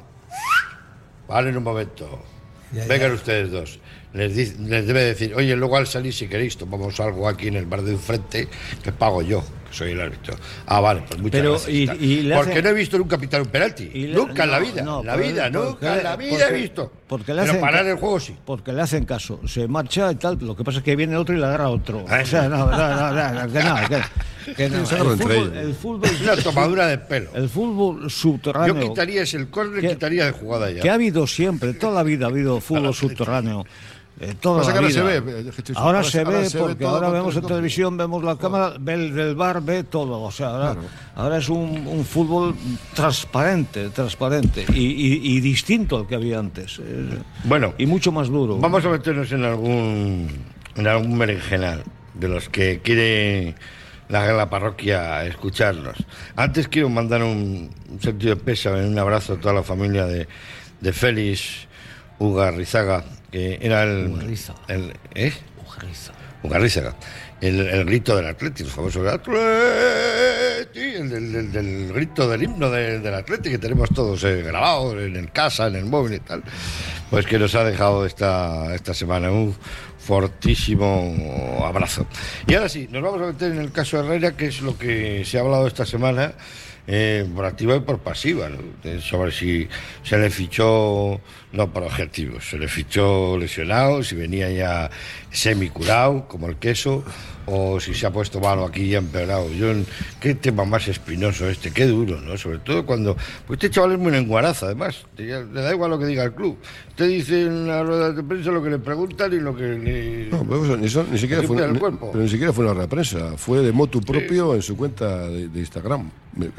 Vale, 1.27 1.49
en 1.49 1.57
un 1.57 1.63
momento. 1.63 2.23
Ya, 2.71 2.81
ya. 2.83 2.87
Vengan 2.87 3.11
ustedes 3.13 3.49
dos. 3.51 3.79
Les, 4.13 4.35
dice- 4.35 4.55
les 4.59 4.85
debe 4.85 5.03
decir, 5.03 5.33
oye, 5.35 5.55
luego 5.55 5.75
al 5.77 5.87
salir, 5.87 6.13
si 6.13 6.27
queréis, 6.27 6.55
tomamos 6.57 6.99
algo 6.99 7.27
aquí 7.27 7.47
en 7.47 7.55
el 7.55 7.65
bar 7.65 7.81
de 7.81 7.93
enfrente, 7.93 8.47
que 8.83 8.91
pago 8.91 9.21
yo, 9.21 9.43
soy 9.77 9.91
el 9.91 10.01
árbitro. 10.01 10.35
Ah, 10.65 10.79
vale, 10.79 11.03
pues 11.07 11.19
muchas 11.19 11.31
Pero, 11.39 11.51
gracias. 11.51 11.75
y- 11.75 11.85
tal. 11.85 12.03
y 12.03 12.21
le 12.23 12.35
Porque 12.35 12.61
no 12.61 12.69
he 12.69 12.73
visto 12.73 12.97
nunca 12.97 13.17
pitar 13.17 13.41
un 13.41 13.47
penalti. 13.47 13.85
Le- 13.85 14.07
nunca 14.13 14.43
en 14.43 14.51
la 14.51 14.59
vida. 14.59 14.81
no, 14.81 15.03
la 15.03 15.15
pero- 15.15 15.27
vida, 15.27 15.43
porque 15.51 15.57
nunca 15.69 15.97
en 15.97 16.03
la 16.03 16.15
vida 16.15 16.29
porque- 16.31 16.43
he 16.45 16.61
visto. 16.61 16.91
Porque 17.07 17.33
le 17.33 17.41
Pero 17.41 17.51
hacen 17.51 17.61
parar 17.61 17.83
ca- 17.85 17.89
el 17.91 17.97
juego 17.97 18.19
sí. 18.19 18.35
Porque 18.45 18.73
le 18.73 18.81
hacen 18.81 19.05
caso, 19.05 19.39
se 19.47 19.67
marcha 19.67 20.11
y 20.11 20.15
tal, 20.15 20.37
lo 20.41 20.55
que 20.55 20.63
pasa 20.65 20.79
es 20.79 20.83
que 20.83 20.95
viene 20.95 21.15
otro 21.15 21.35
y 21.35 21.39
le 21.39 21.45
agarra 21.45 21.69
otro. 21.69 22.03
Ah, 22.09 22.19
O 22.21 22.25
sea, 22.25 22.49
no, 22.49 22.65
no, 22.69 22.77
no, 22.77 23.31
no, 23.47 23.53
que 23.53 23.63
no, 23.63 23.75
que, 23.87 24.53
que 24.53 24.69
no. 24.69 24.77
El 24.79 24.85
fútbol, 24.85 25.31
ellos. 25.31 25.53
el 25.57 25.73
fútbol, 25.73 26.05
Es 26.09 26.21
una 26.21 26.35
tomadura 26.37 26.87
de 26.87 26.97
pelo. 26.97 27.29
el 27.33 27.47
fútbol 27.49 28.09
subterráneo, 28.11 28.75
Yo 28.75 28.89
quitaría 28.89 29.21
ese 29.21 29.37
el 29.37 29.49
córner, 29.49 29.87
quitaría 29.87 30.25
de 30.25 30.31
jugada 30.31 30.69
ya. 30.71 30.81
que 30.81 30.89
ha 30.89 30.93
habido 30.95 31.27
siempre, 31.27 31.73
toda 31.73 31.93
la 31.93 32.03
vida 32.03 32.25
ha 32.25 32.29
habido 32.29 32.59
fútbol 32.59 32.93
subterráneo. 32.93 33.65
Eh, 34.19 34.33
toda 34.41 34.63
la 34.63 34.67
ahora 34.71 34.81
vida. 34.87 34.91
se 34.91 35.01
ve, 35.21 35.51
Jesús, 35.51 35.77
Ahora, 35.77 35.99
ahora 35.99 36.03
se 36.03 36.11
se- 36.11 36.19
ahora 36.21 36.39
ve 36.39 36.49
se 36.49 36.57
ve 36.57 36.63
porque 36.63 36.83
todo 36.83 36.95
ahora 36.95 37.09
vemos 37.11 37.35
en 37.35 37.41
televisión, 37.45 37.97
vemos 37.97 38.23
la 38.23 38.35
cámara, 38.35 38.73
ve 38.79 38.93
el 38.95 39.13
del 39.15 39.35
bar, 39.35 39.61
ve 39.61 39.83
todo. 39.83 40.21
O 40.23 40.31
sea, 40.31 40.47
ahora, 40.49 40.75
ahora 41.15 41.37
es 41.37 41.49
un, 41.49 41.85
un 41.87 42.03
fútbol 42.03 42.55
transparente, 42.95 43.89
transparente 43.91 44.65
y, 44.73 44.85
y- 44.85 45.37
y 45.37 45.39
distinto 45.39 45.97
al 45.97 46.07
que 46.07 46.15
había 46.15 46.39
antes. 46.39 46.79
Eh, 46.83 47.09
Bueno, 47.43 47.75
y 47.77 47.85
mucho 47.85 48.11
más 48.11 48.27
duro. 48.27 48.57
Vamos 48.57 48.83
a 48.85 48.89
meternos 48.89 49.31
en 49.31 49.43
algún, 49.45 50.27
en 50.75 50.87
algún 50.87 51.17
berenjenal 51.19 51.83
de 52.15 52.27
los 52.27 52.49
que 52.49 52.79
quiere 52.83 53.53
la, 54.09 54.31
la 54.33 54.49
parroquia 54.49 55.23
escucharnos. 55.25 55.95
Antes 56.35 56.67
quiero 56.67 56.89
mandar 56.89 57.21
un, 57.21 57.69
un 57.87 58.01
sentido 58.01 58.33
de 58.35 58.41
pésame, 58.41 58.83
un 58.87 58.97
abrazo 58.97 59.33
a 59.33 59.37
toda 59.37 59.53
la 59.53 59.63
familia 59.63 60.07
de, 60.07 60.27
de 60.81 60.91
Félix 60.93 61.67
Ugarrizaga, 62.19 63.03
que 63.31 63.57
era 63.61 63.83
el... 63.83 64.37
el 64.67 64.93
¿Eh? 65.15 65.33
Ugarrizaga. 66.43 66.95
El, 67.41 67.59
el 67.59 67.85
grito 67.85 68.15
del 68.15 68.25
Atleti, 68.27 68.63
el 68.63 68.69
famoso 68.69 69.07
Atleti, 69.07 69.35
el 70.79 71.09
del, 71.09 71.31
del- 71.33 71.51
del 71.51 71.93
grito 71.93 72.27
del 72.29 72.43
himno 72.43 72.69
de- 72.71 72.99
del 72.99 73.13
Atleti 73.13 73.49
que 73.49 73.57
tenemos 73.59 73.89
todos 73.91 74.23
eh, 74.23 74.41
grabados 74.41 74.95
en 74.95 75.15
el 75.15 75.31
casa, 75.31 75.67
en 75.67 75.75
el 75.75 75.85
móvil 75.85 76.13
y 76.15 76.19
tal, 76.19 76.43
pues 77.09 77.25
que 77.25 77.37
nos 77.37 77.53
ha 77.55 77.63
dejado 77.63 78.05
esta, 78.05 78.73
esta 78.73 78.93
semana 78.93 79.29
un 79.31 79.55
fortísimo 79.99 81.61
abrazo. 81.65 82.07
Y 82.47 82.53
ahora 82.55 82.69
sí, 82.69 82.87
nos 82.91 83.03
vamos 83.03 83.21
a 83.21 83.25
meter 83.27 83.51
en 83.51 83.59
el 83.59 83.71
caso 83.71 83.99
Herrera, 83.99 84.35
que 84.35 84.47
es 84.47 84.61
lo 84.61 84.77
que 84.77 85.23
se 85.25 85.37
ha 85.37 85.41
hablado 85.41 85.67
esta 85.67 85.85
semana. 85.85 86.33
eh, 86.89 87.27
por 87.35 87.43
activa 87.43 87.75
y 87.75 87.81
por 87.81 87.99
pasiva, 87.99 88.47
¿no? 88.47 88.59
Sobre 89.01 89.33
si 89.33 89.67
se 90.03 90.17
le 90.17 90.29
fichó, 90.29 91.19
no 91.57 91.73
por 91.73 91.83
objetivos, 91.83 92.47
se 92.49 92.57
le 92.59 92.67
fichó 92.67 93.37
lesionado, 93.37 94.03
si 94.03 94.15
venía 94.15 94.49
ya 94.51 94.89
semicurado, 95.31 96.27
como 96.27 96.47
el 96.47 96.57
queso, 96.57 97.03
o 97.47 97.79
si 97.79 97.93
se 97.93 98.05
ha 98.05 98.11
puesto 98.11 98.39
malo 98.39 98.65
aquí 98.65 98.83
y 98.83 98.95
ha 98.95 98.99
empeorado. 98.99 99.49
Yo, 99.53 99.73
qué 100.19 100.35
tema 100.35 100.65
más 100.65 100.87
espinoso 100.87 101.49
este, 101.49 101.71
qué 101.71 101.85
duro, 101.87 102.19
¿no? 102.21 102.37
Sobre 102.37 102.59
todo 102.59 102.85
cuando. 102.85 103.15
Pues 103.47 103.57
este 103.57 103.69
chaval 103.71 103.93
es 103.93 103.99
muy 103.99 104.13
enguaraza, 104.15 104.65
además. 104.67 105.05
Le 105.17 105.43
da 105.45 105.71
igual 105.73 105.91
lo 105.91 105.97
que 105.99 106.05
diga 106.05 106.23
el 106.25 106.33
club. 106.33 106.57
Usted 106.89 107.07
dice 107.07 107.43
en 107.43 107.67
las 107.67 107.85
ruedas 107.85 108.15
de 108.15 108.23
prensa 108.23 108.51
lo 108.51 108.61
que 108.61 108.69
le 108.69 108.79
preguntan 108.79 109.33
y 109.33 109.39
lo 109.39 109.55
que 109.55 109.63
le. 109.63 110.25
No, 110.29 110.43
pero 110.43 110.65
eso, 110.65 110.75
eso 110.75 111.05
ni 111.09 111.17
siquiera 111.17 111.41
fue, 111.43 111.55
cuerpo. 111.79 112.09
pero 112.11 112.23
ni 112.23 112.29
siquiera 112.29 112.51
fue 112.53 112.65
una 112.65 112.73
rueda 112.73 112.85
de 112.87 112.89
prensa, 112.91 113.37
fue 113.37 113.59
de 113.61 113.71
motu 113.71 114.01
propio 114.01 114.53
en 114.53 114.61
su 114.61 114.75
cuenta 114.75 115.27
de, 115.29 115.47
de 115.47 115.59
Instagram. 115.59 116.11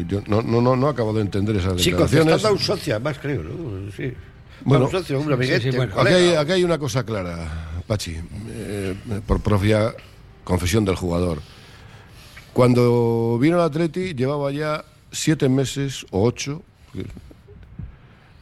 Yo 0.08 0.22
no, 0.26 0.42
no, 0.42 0.60
no, 0.60 0.74
no 0.74 0.88
acabo 0.88 1.12
de 1.12 1.20
entender 1.20 1.54
esas 1.56 1.80
Sí, 1.80 1.90
declaraciones. 1.90 2.24
contestando 2.24 2.48
a 2.48 2.52
un 2.52 2.58
socio, 2.58 2.94
además, 2.94 3.18
creo, 3.20 3.42
¿no? 3.44 3.92
Sí. 3.96 4.12
Bueno, 4.64 4.90
socio, 4.90 5.20
amiguete, 5.20 5.70
colega. 5.88 6.40
hay, 6.40 6.64
una 6.64 6.78
cosa 6.78 7.04
clara, 7.04 7.82
Pachi, 7.86 8.16
eh, 8.50 8.94
por 9.26 9.40
propia 9.40 9.94
confesión 10.44 10.84
del 10.84 10.96
jugador. 10.96 11.40
Cuando 12.52 13.38
vino 13.40 13.56
al 13.56 13.66
Atleti 13.66 14.14
llevaba 14.14 14.50
ya 14.50 14.84
siete 15.12 15.48
meses 15.48 16.04
o 16.10 16.24
ocho 16.24 16.62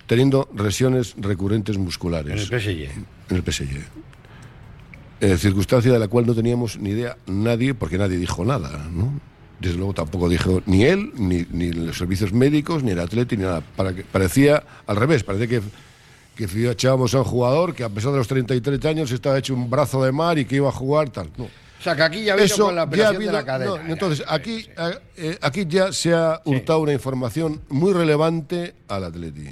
teniendo 0.06 0.48
lesiones 0.56 1.14
recurrentes 1.18 1.76
musculares. 1.78 2.32
En 2.32 2.38
el 2.38 2.60
PSG. 2.60 2.90
En 3.30 3.36
el 3.36 3.42
PSG. 3.42 4.06
Eh, 5.20 5.36
circunstancia 5.38 5.92
de 5.92 5.98
la 5.98 6.08
cual 6.08 6.26
no 6.26 6.34
teníamos 6.34 6.78
ni 6.78 6.90
idea 6.90 7.16
nadie, 7.26 7.74
porque 7.74 7.98
nadie 7.98 8.18
dijo 8.18 8.44
nada, 8.44 8.88
¿no? 8.92 9.20
Desde 9.60 9.78
luego 9.78 9.94
tampoco 9.94 10.28
dijo 10.28 10.62
ni 10.66 10.84
él, 10.84 11.12
ni, 11.14 11.46
ni 11.50 11.72
los 11.72 11.96
servicios 11.96 12.32
médicos, 12.32 12.82
ni 12.82 12.90
el 12.90 13.00
atleti, 13.00 13.36
ni 13.36 13.44
nada. 13.44 13.62
Para 13.62 13.94
que, 13.94 14.04
parecía 14.04 14.62
al 14.86 14.96
revés, 14.96 15.24
parecía 15.24 15.46
que, 15.46 15.62
que 16.36 16.46
fichábamos 16.46 17.14
a 17.14 17.18
un 17.18 17.24
jugador 17.24 17.74
que 17.74 17.82
a 17.82 17.88
pesar 17.88 18.12
de 18.12 18.18
los 18.18 18.28
33 18.28 18.84
años 18.84 19.10
estaba 19.10 19.38
hecho 19.38 19.54
un 19.54 19.68
brazo 19.70 20.04
de 20.04 20.12
mar 20.12 20.38
y 20.38 20.44
que 20.44 20.56
iba 20.56 20.68
a 20.68 20.72
jugar 20.72 21.08
tal. 21.10 21.30
No. 21.36 21.44
O 21.44 21.82
sea, 21.82 21.96
que 21.96 22.02
aquí 22.02 22.24
ya 22.24 22.34
vino 22.34 22.44
Eso 22.44 22.64
con 22.66 22.74
la 22.74 22.82
ya 22.82 22.86
operación 22.88 23.10
de 23.12 23.16
habido- 23.16 23.32
la 23.32 23.44
cadera. 23.44 23.82
no, 23.82 23.92
entonces, 23.92 24.24
aquí, 24.28 24.66
a- 24.76 24.92
eh, 25.16 25.38
aquí 25.40 25.66
ya 25.68 25.92
se 25.92 26.12
ha 26.14 26.40
hurtado 26.44 26.80
una 26.80 26.92
información 26.92 27.60
muy 27.68 27.92
relevante 27.92 28.74
al 28.88 29.04
Atleti. 29.04 29.48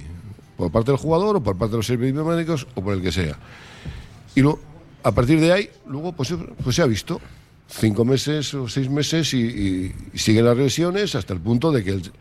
Por 0.57 0.71
parte 0.71 0.91
del 0.91 0.99
jugador, 0.99 1.37
o 1.37 1.43
por 1.43 1.57
parte 1.57 1.73
de 1.73 1.77
los 1.79 1.87
servicios 1.87 2.25
médicos, 2.27 2.67
o 2.75 2.83
por 2.83 2.95
el 2.95 3.03
que 3.03 3.13
sea. 3.13 3.37
Y 4.35 4.41
luego, 4.41 4.61
a 5.03 5.13
partir 5.13 5.41
de 5.41 5.53
ahí, 5.53 5.71
luego 5.87 6.13
pues, 6.13 6.33
pues 6.63 6.77
se 6.77 6.83
ha 6.83 6.87
visto. 6.87 7.21
Cinco 7.69 8.05
meses 8.05 8.53
o 8.55 8.69
seis 8.69 8.89
meses 8.91 9.33
y, 9.35 9.39
y- 9.41 9.95
y 10.13 10.19
siguen 10.19 10.45
las 10.45 10.57
lesiones 10.57 11.15
hasta 11.15 11.33
el 11.35 11.41
punto 11.41 11.73
de 11.73 11.83
que 11.83 11.91
el, 11.91 12.13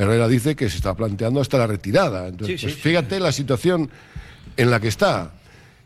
Herrera 0.00 0.28
dice 0.28 0.56
que 0.56 0.68
se 0.70 0.76
está 0.76 0.94
planteando 0.94 1.40
hasta 1.40 1.58
la 1.58 1.66
retirada. 1.66 2.28
Entonces, 2.28 2.60
Sí, 2.60 2.66
pues 2.66 2.74
sí, 2.76 2.80
fíjate 2.80 3.20
la 3.20 3.32
situación 3.32 3.90
en 4.56 4.70
la 4.70 4.80
que 4.80 4.88
está. 4.88 5.32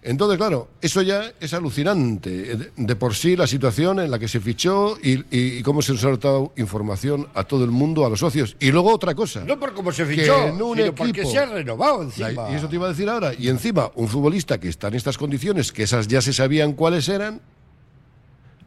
Entonces, 0.07 0.37
claro, 0.37 0.69
eso 0.83 1.01
ya 1.01 1.33
es 1.41 1.55
alucinante. 1.55 2.31
De, 2.57 2.71
de 2.77 2.97
por 2.97 3.15
sí, 3.15 3.37
la 3.37 3.47
situación 3.47 4.01
en 4.01 4.11
la 4.11 4.19
que 4.19 4.29
se 4.29 4.39
fichó 4.39 4.99
y, 5.03 5.63
cómo 5.63 5.81
se 5.81 5.93
nos 5.93 6.05
ha 6.05 6.11
dado 6.11 6.53
información 6.57 7.27
a 7.35 7.45
todo 7.45 7.65
el 7.65 7.71
mundo, 7.71 8.05
a 8.05 8.11
los 8.11 8.21
socios. 8.21 8.55
Y 8.61 8.71
luego 8.71 8.93
otra 8.93 9.15
cosa. 9.15 9.43
No 9.47 9.59
por 9.59 9.73
cómo 9.73 9.93
se 9.93 10.05
que 10.07 10.17
fichó, 10.17 10.49
en 10.49 10.61
un 10.61 10.77
sino 10.77 10.95
porque 10.95 11.23
equipo- 11.23 11.31
se 11.31 11.39
ha 11.39 11.47
renovado 11.47 12.03
encima. 12.03 12.29
La- 12.33 12.51
y 12.53 12.55
eso 12.57 12.69
te 12.69 12.77
iba 12.77 12.85
a 12.85 12.91
decir 12.91 13.09
ahora. 13.09 13.33
Y 13.33 13.49
encima, 13.49 13.91
un 13.95 14.09
futbolista 14.09 14.61
que 14.61 14.69
está 14.69 14.89
en 14.89 14.95
estas 14.95 15.17
condiciones, 15.17 15.73
que 15.73 15.85
esas 15.85 16.07
ya 16.07 16.21
se 16.21 16.35
sabían 16.35 16.75
cuáles 16.75 17.09
eran, 17.09 17.41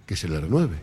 que 0.08 0.16
se 0.16 0.28
le 0.28 0.40
renueve. 0.42 0.78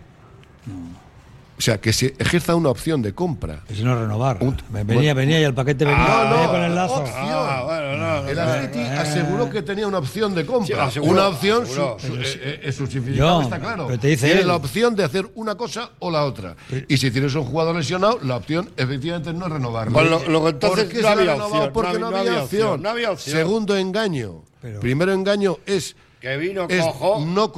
O 1.57 1.61
sea, 1.61 1.81
que 1.81 1.93
se 1.93 2.15
ejerza 2.19 2.57
una 2.57 2.69
opción 2.71 3.01
de 3.01 3.15
compra. 3.15 3.63
Si 3.73 3.85
no 3.85 3.95
renovar. 3.99 4.39
Un- 4.41 4.57
venía, 4.71 4.95
bueno. 4.95 5.15
venía 5.15 5.41
y 5.41 5.45
el 5.45 5.55
paquete 5.55 5.85
venía, 5.85 6.05
Ah, 6.05 6.25
venía 6.31 6.47
no, 6.47 6.51
con 6.53 6.61
el 6.63 6.75
lazo. 6.75 6.95
opción. 6.97 7.17
Ah, 7.21 7.63
bueno, 7.65 7.97
no, 7.97 8.29
el 8.29 8.37
no. 8.37 8.43
Atleti 8.43 8.81
aseguró 8.81 9.51
que 9.51 9.63
tenía 9.63 9.87
una 9.87 9.99
opción 9.99 10.35
de 10.35 10.45
compra. 10.45 10.67
Sí, 10.67 10.73
aseguró, 10.81 11.13
una 11.13 11.29
opción, 11.29 11.65
su, 11.67 11.75
su- 11.75 11.97
Pero 12.01 12.15
eh, 12.23 12.25
eh, 12.43 12.61
eh, 12.65 12.73
su 12.73 12.87
significado 12.89 13.39
Yo, 13.39 13.43
está 13.43 13.61
claro. 13.61 13.87
pero 13.87 14.01
te 14.01 14.09
dice 14.09 14.27
Tiene 14.27 14.41
él. 14.41 14.49
la 14.49 14.57
opción 14.57 14.97
de 14.97 15.05
hacer 15.05 15.31
una 15.37 15.55
cosa 15.55 15.91
o 16.01 16.11
la 16.11 16.25
otra. 16.25 16.57
Y 16.89 16.97
si 16.97 17.11
tienes 17.13 17.33
un 17.37 17.45
jugador 17.45 17.77
lesionado, 17.77 18.19
la 18.25 18.37
opción 18.37 18.71
efectivamente 18.77 19.33
no 19.33 19.47
es 19.47 19.53
renovarlo. 19.53 19.93
Pues 19.93 20.11
lo- 20.11 20.25
luego 20.29 20.49
entonces 20.49 20.85
¿Por 20.87 20.93
qué 20.93 21.03
no 21.03 21.03
se 21.03 21.03
lo 21.03 21.09
ha 21.09 21.13
había 21.13 21.33
renovado? 21.35 21.55
opción, 21.55 21.73
Porque 21.73 21.99
no, 22.01 22.07
había, 22.09 22.43
opción. 22.43 22.83
no 22.83 22.89
había 22.91 23.11
opción. 23.13 23.37
Segundo 23.37 23.77
engaño. 23.77 24.43
Primero 24.81 25.13
engaño 25.13 25.59
es 25.67 25.95
Que 26.21 26.37
vino 26.37 26.67
es 26.69 26.83
cojo. 26.85 27.25
no, 27.25 27.53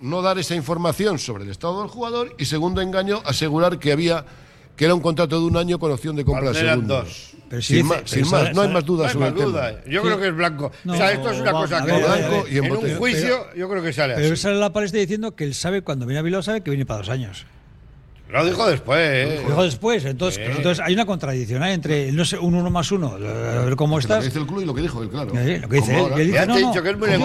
no 0.00 0.22
dar 0.22 0.38
esa 0.38 0.54
información 0.54 1.18
sobre 1.18 1.44
el 1.44 1.50
estado 1.50 1.80
del 1.80 1.88
jugador 1.90 2.34
y 2.38 2.44
segundo 2.46 2.80
engaño 2.80 3.20
asegurar 3.24 3.78
que 3.78 3.92
había 3.92 4.24
que 4.76 4.86
era 4.86 4.94
un 4.94 5.00
contrato 5.02 5.38
de 5.38 5.44
un 5.46 5.56
año 5.58 5.78
con 5.78 5.92
opción 5.92 6.16
de 6.16 6.24
compra 6.24 6.48
al 6.50 6.54
segundo. 6.56 7.02
dos. 7.02 7.32
Pero 7.50 7.60
si 7.60 7.68
sin 7.74 7.76
dice- 7.82 7.88
más, 7.88 7.96
pero 7.98 8.08
sin 8.08 8.24
sabe- 8.24 8.44
más, 8.44 8.54
no 8.54 8.62
hay 8.62 8.68
más 8.68 8.84
dudas 8.86 9.02
No 9.02 9.06
hay 9.08 9.12
sobre 9.12 9.30
más 9.30 9.40
el 9.40 9.52
duda. 9.52 9.68
tema. 9.82 9.92
Yo 9.92 10.02
creo 10.02 10.18
que 10.20 10.28
es 10.28 10.34
blanco. 10.36 10.72
No, 10.84 10.92
o 10.92 10.96
sea, 10.96 11.12
esto 11.12 11.30
es 11.30 11.40
una 11.40 11.52
va- 11.52 11.60
cosa 11.60 11.84
que 11.84 11.92
ver, 11.92 12.04
a 12.04 12.14
ver, 12.14 12.28
blanco 12.30 12.48
y 12.48 12.56
en 12.58 12.72
un 12.72 12.96
juicio 12.96 13.46
yo 13.56 13.68
creo 13.68 13.82
que 13.82 13.92
sale 13.92 14.14
Pero 14.14 14.26
así. 14.26 14.34
esa 14.34 14.52
es 14.52 14.56
la 14.56 14.72
palestra 14.72 15.00
diciendo 15.00 15.34
que 15.36 15.44
él 15.44 15.54
sabe, 15.54 15.82
cuando 15.82 16.06
viene 16.06 16.20
a 16.20 16.22
Bilbao, 16.22 16.42
sabe 16.42 16.62
que 16.62 16.70
viene 16.70 16.86
para 16.86 16.98
dos 17.00 17.08
años. 17.10 17.44
Lo 18.32 18.44
dijo 18.44 18.68
después, 18.68 18.98
¿eh? 19.02 19.40
Lo 19.42 19.48
dijo 19.48 19.62
después, 19.64 20.04
entonces, 20.04 20.44
Sí. 20.46 20.52
entonces 20.56 20.84
hay 20.86 20.94
una 20.94 21.04
contradicción 21.04 21.62
¿eh? 21.64 21.72
entre 21.72 22.12
no 22.12 22.24
sé, 22.24 22.38
un 22.38 22.54
uno 22.54 22.70
más 22.70 22.90
uno, 22.92 23.14
a 23.14 23.18
ver 23.64 23.74
cómo 23.76 23.96
Lo 23.96 23.98
que 23.98 24.02
estás. 24.04 24.24
dice 24.24 24.38
el 24.38 24.46
club 24.46 24.62
y 24.62 24.64
lo 24.66 24.74
que 24.74 24.82
dijo 24.82 25.02
él, 25.02 25.08
claro. 25.08 25.32
Eh, 25.36 25.58
Lo 25.60 25.68
que 25.68 25.76
dice 25.76 25.98
él, 25.98 26.06
él 26.12 26.18
dice, 26.26 26.32
Ya 26.32 26.40
te 26.42 26.46
no, 26.46 26.56
he 26.56 26.60
no, 26.62 26.68
dicho 26.68 26.82
que 26.82 26.90
es 26.90 26.98
muy 26.98 27.08
yo- 27.10 27.16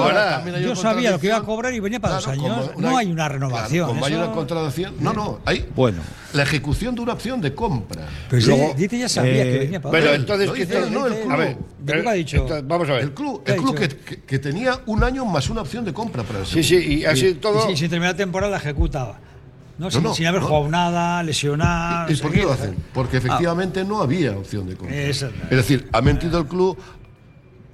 una 0.71 0.75
sabía 0.75 1.11
lo 1.11 1.19
que 1.19 1.27
iba 1.27 1.37
a 1.37 1.43
cobrar 1.43 1.73
y 1.73 1.79
venía 1.79 1.99
para 1.99 2.17
Claro, 2.17 2.31
dos 2.41 2.43
años. 2.49 2.69
como 2.71 2.81
no 2.89 2.97
hay 2.97 3.11
una 3.11 3.29
renovación. 3.29 3.69
Claro, 3.85 3.87
como 3.93 4.05
hay 4.05 4.13
eso- 4.13 4.23
una 4.23 4.31
contradicción. 4.31 4.95
No, 4.99 5.13
no, 5.13 5.39
hay 5.45 5.67
Bueno. 5.75 6.01
la 6.33 6.43
ejecución 6.43 6.95
de 6.95 7.01
una 7.01 7.13
opción 7.13 7.39
de 7.39 7.53
compra. 7.53 8.07
Pero 8.29 8.41
sí, 8.41 8.47
Luego- 8.49 8.73
dice 8.75 8.97
ya 8.97 9.09
sabía 9.09 9.43
Eh, 9.45 9.51
que 9.51 9.57
venía 9.59 9.81
para 9.81 9.97
dos 9.99 10.07
años. 10.09 10.19
entonces, 10.21 10.47
Lo 10.47 10.53
¿qué 10.53 10.65
dice 10.65 10.91
no, 10.91 11.07
el 11.07 11.13
club. 11.13 11.31
A 11.31 11.35
ver, 11.37 11.57
¿De 11.79 12.01
qué 12.01 12.09
ha 12.09 12.13
dicho? 12.13 12.37
entonces, 12.37 12.67
vamos 12.67 12.89
a 12.89 12.93
ver. 12.93 13.01
El 13.03 13.13
club, 13.13 13.43
¿Qué 13.43 13.51
ha 13.51 13.55
el 13.55 13.61
club 13.61 13.75
que, 13.75 13.87
que- 13.89 14.21
que 14.23 14.39
tenía 14.39 14.79
un 14.87 15.03
año 15.03 15.23
más 15.25 15.49
una 15.49 15.61
opción 15.61 15.85
de 15.85 15.93
compra 15.93 16.23
para 16.23 16.39
el 16.39 16.45
Sí, 16.47 16.63
sí, 16.63 16.75
y 16.77 17.05
así 17.05 17.35
todo. 17.35 17.69
Y 17.69 17.75
si, 17.75 17.83
si 17.83 17.89
termina 17.89 18.11
la 18.11 18.17
temporada 18.17 18.51
la 18.53 18.57
ejecutaba. 18.57 19.19
No, 19.77 19.85
No, 19.85 19.91
sin, 19.91 20.03
no, 20.03 20.13
sin 20.13 20.25
haber 20.27 20.41
no. 20.41 20.47
jugado 20.47 20.69
nada, 20.69 21.21
lesionado. 21.23 22.09
¿Y 22.11 22.15
no 22.15 22.21
por 22.21 22.31
qué 22.31 22.41
lo 22.43 22.51
hacen? 22.53 22.75
Porque 22.93 23.17
efectivamente 23.17 23.83
no 23.83 24.01
había 24.01 24.31
opción 24.37 24.67
de 24.67 24.75
compra. 24.75 24.95
Es 24.95 25.21
decir, 25.49 25.89
ha 25.91 26.01
mentido 26.01 26.39
el 26.39 26.45
club 26.47 26.77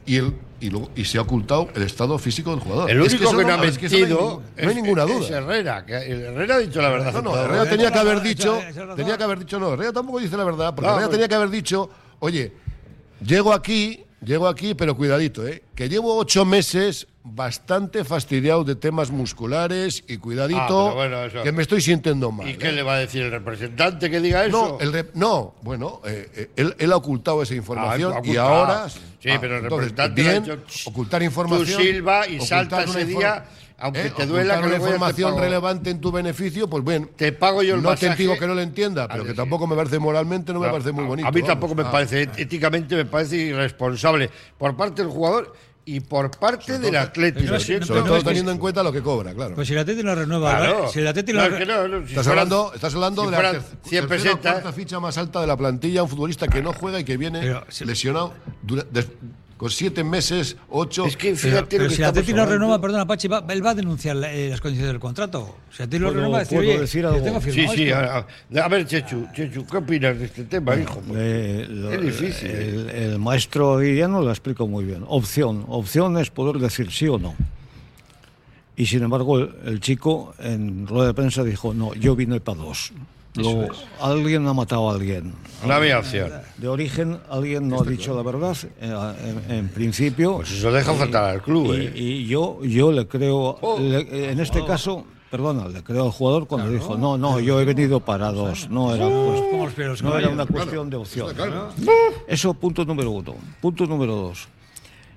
y, 0.05 0.15
el, 0.17 0.33
y, 0.59 0.69
luego- 0.71 0.89
y 0.95 1.05
se 1.05 1.19
ha 1.19 1.21
ocultado 1.21 1.69
el 1.75 1.83
estado 1.83 2.17
físico 2.17 2.49
del 2.51 2.59
jugador. 2.59 2.89
El 2.89 3.01
Es 3.01 3.13
único 3.13 3.37
que 3.37 3.43
no 3.45 3.53
ha 3.53 3.65
es 3.65 3.77
que 3.77 3.85
eso 3.85 3.95
no 3.97 3.97
hay 3.97 4.01
mentido 4.09 4.19
ningún- 4.19 4.43
no 4.63 4.69
hay 4.69 4.75
ninguna 4.75 5.03
es 5.03 5.09
duda. 5.29 5.37
Herrera. 5.37 5.85
Que 5.85 5.97
el 5.97 6.21
Herrera 6.21 6.55
ha 6.55 6.59
dicho 6.59 6.81
la 6.81 6.89
verdad. 6.89 7.13
No, 7.13 7.21
no, 7.21 7.37
Herrera 7.37 7.69
tenía 7.69 7.91
que 7.91 7.99
haber 7.99 8.21
dicho, 8.21 8.59
tenía 8.95 9.17
que 9.17 9.23
haber 9.23 9.39
dicho, 9.39 9.59
no, 9.59 9.73
Herrera 9.73 9.93
tampoco 9.93 10.19
dice 10.19 10.35
la 10.37 10.43
verdad, 10.43 10.73
porque 10.73 10.87
No, 10.87 10.93
Herrera 10.93 11.07
pues- 11.07 11.17
tenía 11.17 11.27
que 11.27 11.35
haber 11.35 11.49
dicho, 11.51 11.89
oye, 12.19 12.51
llego 13.23 13.53
aquí, 13.53 14.03
llego 14.23 14.47
aquí, 14.47 14.73
pero 14.75 14.95
cuidadito, 14.95 15.45
¿eh? 15.47 15.63
que 15.75 15.89
llevo 15.89 16.15
ocho 16.17 16.45
meses 16.45 17.07
bastante 17.23 18.03
fastidiado 18.03 18.63
de 18.63 18.75
temas 18.75 19.11
musculares 19.11 20.03
y 20.07 20.15
Ah, 20.15 20.19
cuidadito, 20.19 20.93
bueno, 20.95 21.23
eso- 21.23 21.43
que 21.43 21.51
me 21.51 21.61
estoy 21.61 21.81
sintiendo 21.81 22.31
mal. 22.31 22.47
¿Y 22.47 22.51
¿eh? 22.51 22.57
qué 22.57 22.71
le 22.71 22.81
va 22.83 22.95
a 22.95 22.99
decir 22.99 23.21
el 23.23 23.31
representante 23.31 24.09
que 24.09 24.19
diga 24.19 24.45
eso? 24.45 24.77
No, 24.79 24.79
el 24.79 24.91
rep- 24.93 25.11
no, 25.13 25.53
bueno, 25.61 26.01
eh, 26.05 26.29
eh, 26.35 26.49
él, 26.55 26.75
él 26.79 26.91
ha 26.91 26.95
ocultado 26.95 27.41
esa 27.43 27.53
información 27.55 28.13
Ah, 28.15 28.21
ha 28.23 28.27
y 28.27 28.37
ahora. 28.37 28.89
Sí, 28.89 29.29
ah, 29.29 29.37
pero 29.39 29.57
el 29.57 29.63
entonces, 29.63 29.89
representante 29.91 30.21
ha 30.21 30.31
bien, 30.31 30.43
dicho, 30.43 30.57
"Shh, 30.67 30.87
ocultar 30.87 31.21
información. 31.23 31.77
tú 31.77 31.83
silba 31.83 32.27
y 32.27 32.39
salta 32.41 32.83
ese 32.83 33.03
inform- 33.05 33.05
día, 33.19 33.45
aunque 33.81 34.07
eh, 34.07 34.13
te 34.15 34.25
duela, 34.25 34.59
que 34.61 34.67
una 34.67 34.75
información 34.77 35.31
pago. 35.31 35.41
relevante 35.41 35.89
en 35.89 35.99
tu 35.99 36.11
beneficio, 36.11 36.69
pues 36.69 36.83
bien. 36.83 37.09
Te 37.15 37.31
pago 37.31 37.63
yo 37.63 37.75
el 37.75 37.81
No 37.81 37.89
masaje. 37.89 38.15
te 38.15 38.21
digo 38.23 38.37
que 38.37 38.47
no 38.47 38.53
lo 38.55 38.61
entienda, 38.61 39.07
pero 39.07 39.25
que 39.25 39.33
tampoco 39.33 39.67
me 39.67 39.75
parece 39.75 39.99
moralmente, 39.99 40.53
no 40.53 40.59
me 40.59 40.67
No, 40.67 40.71
parece 40.71 40.91
muy 40.91 41.03
a- 41.05 41.07
bonito. 41.07 41.27
A 41.27 41.31
mí 41.31 41.41
vamos. 41.41 41.53
tampoco 41.53 41.75
me 41.75 41.83
Ah. 41.83 41.91
parece, 41.91 42.29
éticamente 42.37 42.95
me 42.95 43.05
parece 43.05 43.37
irresponsable 43.37 44.29
por 44.57 44.75
parte 44.77 45.01
del 45.01 45.11
jugador 45.11 45.53
y 45.83 45.99
por 45.99 46.29
parte 46.31 46.77
del 46.77 46.95
Atlético. 46.95 47.53
¿lo? 47.53 47.59
Sobre 47.59 48.01
todo 48.03 48.21
teniendo 48.23 48.51
en 48.51 48.59
cuenta 48.59 48.83
lo 48.83 48.91
que 48.93 49.01
cobra, 49.01 49.33
claro. 49.33 49.55
Pues 49.55 49.67
si 49.67 49.73
el 49.73 49.79
Atleti 49.79 50.03
no 50.03 50.13
renueva, 50.13 50.57
Claro. 50.57 50.87
si 50.89 50.99
el 50.99 51.07
que 51.57 51.65
no, 51.65 51.87
no, 51.87 52.01
si 52.05 52.09
Estás 52.13 52.27
hablando, 52.27 52.71
estás 52.75 52.93
hablando 52.93 53.21
si 53.23 53.25
de 53.25 53.31
la 53.31 53.37
fueran 53.37 53.53
ter- 53.55 53.63
100 53.89 54.07
tercera 54.07 54.31
o 54.31 54.35
pesetas. 54.35 54.51
cuarta 54.61 54.73
ficha 54.73 54.99
más 54.99 55.17
alta 55.17 55.41
de 55.41 55.47
la 55.47 55.57
plantilla, 55.57 56.03
un 56.03 56.09
futbolista 56.09 56.47
que 56.47 56.61
no 56.61 56.71
juega 56.73 56.99
y 56.99 57.03
que 57.03 57.17
viene 57.17 57.39
Pero 57.41 57.65
si- 57.69 57.83
lesionado 57.85 58.33
dura- 58.61 58.85
des- 58.91 59.07
con 59.61 59.69
siete 59.69 60.03
meses, 60.03 60.57
ocho. 60.71 61.05
Es 61.05 61.15
que 61.15 61.27
Pero, 61.27 61.37
fíjate 61.37 61.67
pero 61.69 61.83
lo 61.83 61.89
que 61.91 61.95
si 61.95 62.01
Atleti 62.01 62.33
no 62.33 62.47
renueva, 62.47 62.81
perdona, 62.81 63.05
Pachi, 63.05 63.27
va- 63.27 63.45
él 63.47 63.63
va 63.63 63.69
a 63.69 63.75
denunciar 63.75 64.15
la- 64.15 64.33
eh, 64.33 64.49
las 64.49 64.59
condiciones 64.59 64.91
del 64.91 64.99
contrato. 64.99 65.55
Si 65.69 65.83
Atleti 65.83 65.99
lo 65.99 66.07
¿Puedo- 66.07 66.15
renueva, 66.19 66.39
decir, 66.39 66.57
puedo 66.57 66.69
oye, 66.71 66.79
decir 66.79 67.05
algo? 67.05 67.21
tengo 67.21 67.41
Sí, 67.41 67.67
sí. 67.75 67.91
A, 67.91 68.25
ver, 68.67 68.87
Chechu, 68.87 69.27
Chechu, 69.35 69.63
¿qué 69.67 69.77
opinas 69.77 70.17
de 70.17 70.25
este 70.25 70.45
tema, 70.45 70.75
hijo? 70.75 70.99
Eh, 71.13 71.67
lo- 71.69 71.91
Es 71.91 72.01
difícil. 72.01 72.49
El, 72.49 72.89
el 72.89 73.19
maestro 73.19 73.77
Guillano 73.77 74.23
lo 74.23 74.31
explico 74.31 74.65
muy 74.67 74.83
bien. 74.83 75.03
Opción. 75.07 75.63
Opción 75.67 76.17
es 76.17 76.31
poder 76.31 76.59
decir 76.59 76.91
sí 76.91 77.07
o 77.07 77.19
no. 77.19 77.35
Y 78.75 78.87
sin 78.87 79.03
embargo, 79.03 79.37
el, 79.37 79.53
el 79.65 79.79
chico 79.79 80.33
en 80.39 80.87
rueda 80.87 81.05
de 81.09 81.13
prensa 81.13 81.43
dijo, 81.43 81.75
no, 81.75 81.93
yo 81.93 82.15
vine 82.15 82.39
para 82.39 82.57
dos. 82.57 82.93
Alguien 83.99 84.45
ha 84.47 84.53
matado 84.53 84.89
a 84.89 84.93
alguien. 84.93 85.33
No 85.65 85.73
había 85.73 85.99
opción. 85.99 86.31
De 86.57 86.67
origen, 86.67 87.19
alguien 87.29 87.67
no 87.69 87.81
ha 87.81 87.85
dicho 87.85 88.15
la 88.15 88.23
verdad. 88.23 88.57
eh, 88.81 89.41
En, 89.47 89.55
en 89.55 89.69
principio. 89.69 90.37
Pues 90.37 90.51
eso 90.51 90.71
deja 90.71 90.93
faltar 90.93 91.23
al 91.25 91.41
club, 91.41 91.73
Y, 91.73 91.85
¿eh? 91.85 91.93
y 91.95 92.25
yo, 92.25 92.59
yo 92.63 92.91
le 92.91 93.07
creo, 93.07 93.57
Oh. 93.61 93.79
le- 93.79 94.31
en 94.31 94.39
este 94.39 94.65
caso, 94.65 95.05
perdona, 95.29 95.67
le 95.69 95.81
creo 95.83 96.05
al 96.05 96.11
jugador 96.11 96.47
cuando 96.47 96.69
dijo, 96.69 96.97
no, 96.97 97.17
no, 97.17 97.39
yo 97.39 97.59
he 97.61 97.65
venido 97.65 97.99
para 97.99 98.31
dos. 98.31 98.69
No 98.69 98.93
era, 98.95 99.05
los 99.07 99.73
pelos 99.73 100.01
no 100.03 100.17
era 100.17 100.29
una 100.29 100.45
cuestión 100.45 100.89
de 100.89 100.97
opción. 100.97 101.33
Eso, 102.27 102.53
punto 102.53 102.83
número 102.85 103.11
uno. 103.11 103.35
Punto 103.61 103.85
número 103.85 104.15
dos. 104.15 104.47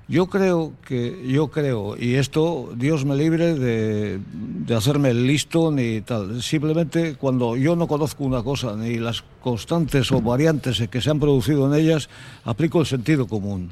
Yo 0.06 0.26
creo 0.26 0.72
que, 0.86 1.24
yo 1.26 1.48
creo, 1.48 1.96
y 1.98 2.16
esto 2.16 2.70
Dios 2.76 3.06
me 3.06 3.16
libre 3.16 3.54
de, 3.54 4.20
de 4.32 4.74
hacerme 4.74 5.08
el 5.10 5.26
listo 5.26 5.70
ni 5.72 6.02
tal. 6.02 6.42
Simplemente 6.42 7.14
cuando 7.14 7.56
yo 7.56 7.74
no 7.74 7.86
conozco 7.88 8.22
una 8.24 8.42
cosa, 8.42 8.76
ni 8.76 8.98
las 8.98 9.24
constantes 9.42 10.12
o 10.12 10.20
variantes 10.20 10.86
que 10.90 11.00
se 11.00 11.08
han 11.10 11.18
producido 11.20 11.66
en 11.72 11.80
ellas, 11.80 12.10
aplico 12.44 12.80
el 12.80 12.86
sentido 12.86 13.26
común. 13.26 13.70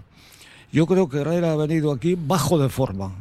Yo 0.72 0.86
creo 0.86 1.06
que 1.06 1.18
Herrera 1.18 1.52
ha 1.52 1.56
venido 1.56 1.92
aquí 1.92 2.16
bajo 2.18 2.58
de 2.58 2.70
forma. 2.70 3.12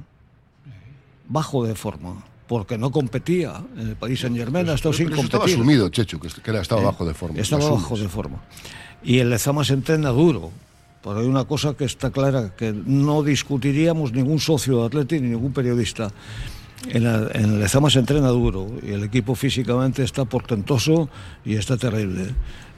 Bajo 1.28 1.66
de 1.66 1.76
forma. 1.76 2.24
Porque 2.48 2.78
no 2.78 2.92
competía. 2.92 3.62
En 3.78 3.90
el 3.90 3.96
País 3.98 4.22
Saint 4.22 4.38
Germain 4.38 4.70
ha 4.70 4.74
estado 4.76 4.94
sin 4.94 5.06
Pero 5.08 5.16
eso 5.18 5.26
estaba 5.26 5.44
competir. 5.44 5.60
asumido, 5.62 5.90
Chechu, 5.90 6.18
que, 6.18 6.30
era- 6.50 6.62
estaba 6.62 6.82
bajo 6.82 7.06
de 7.06 7.14
forma. 7.14 7.40
Estaba 7.40 7.70
bajo 7.70 7.98
de 7.98 8.08
forma. 8.08 8.38
Y 9.04 9.20
el 9.20 9.30
Lezama 9.30 9.66
se 9.66 9.74
entrena 9.74 10.10
duro. 10.12 10.52
Pero 11.04 11.20
hay 11.20 11.26
una 11.26 11.46
cosa 11.46 11.74
que 11.74 11.86
está 11.86 12.12
clara, 12.12 12.54
que 12.56 12.72
no 12.74 13.24
discutiríamos 13.24 14.14
ningún 14.14 14.40
socio 14.40 14.80
de 14.82 14.86
Atleti 14.86 15.20
ni 15.20 15.30
ningún 15.30 15.52
periodista. 15.54 16.12
En, 16.90 17.04
la- 17.04 17.30
en 17.34 17.60
Lezama 17.60 17.90
se 17.90 18.00
entrena 18.00 18.30
duro 18.30 18.68
y 18.86 18.92
el 18.92 19.04
equipo 19.04 19.36
físicamente 19.36 20.04
está 20.04 20.26
portentoso 20.26 21.10
y 21.46 21.56
está 21.56 21.78
terrible. 21.78 22.34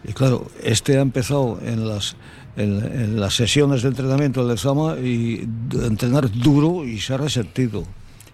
Y 0.08 0.12
claro, 0.14 0.48
este 0.62 0.98
ha 0.98 1.02
empezado 1.02 1.60
en 1.66 1.88
las, 1.88 2.16
en, 2.58 2.84
en 2.84 3.20
las 3.20 3.36
sesiones 3.36 3.82
de 3.82 3.90
entrenamiento 3.90 4.42
del 4.42 4.56
Lezama 4.56 4.98
y 5.00 5.46
de 5.70 5.88
entrenar 5.88 6.30
duro 6.32 6.86
y 6.86 7.00
se 7.00 7.14
ha 7.14 7.18
resentido. 7.18 7.86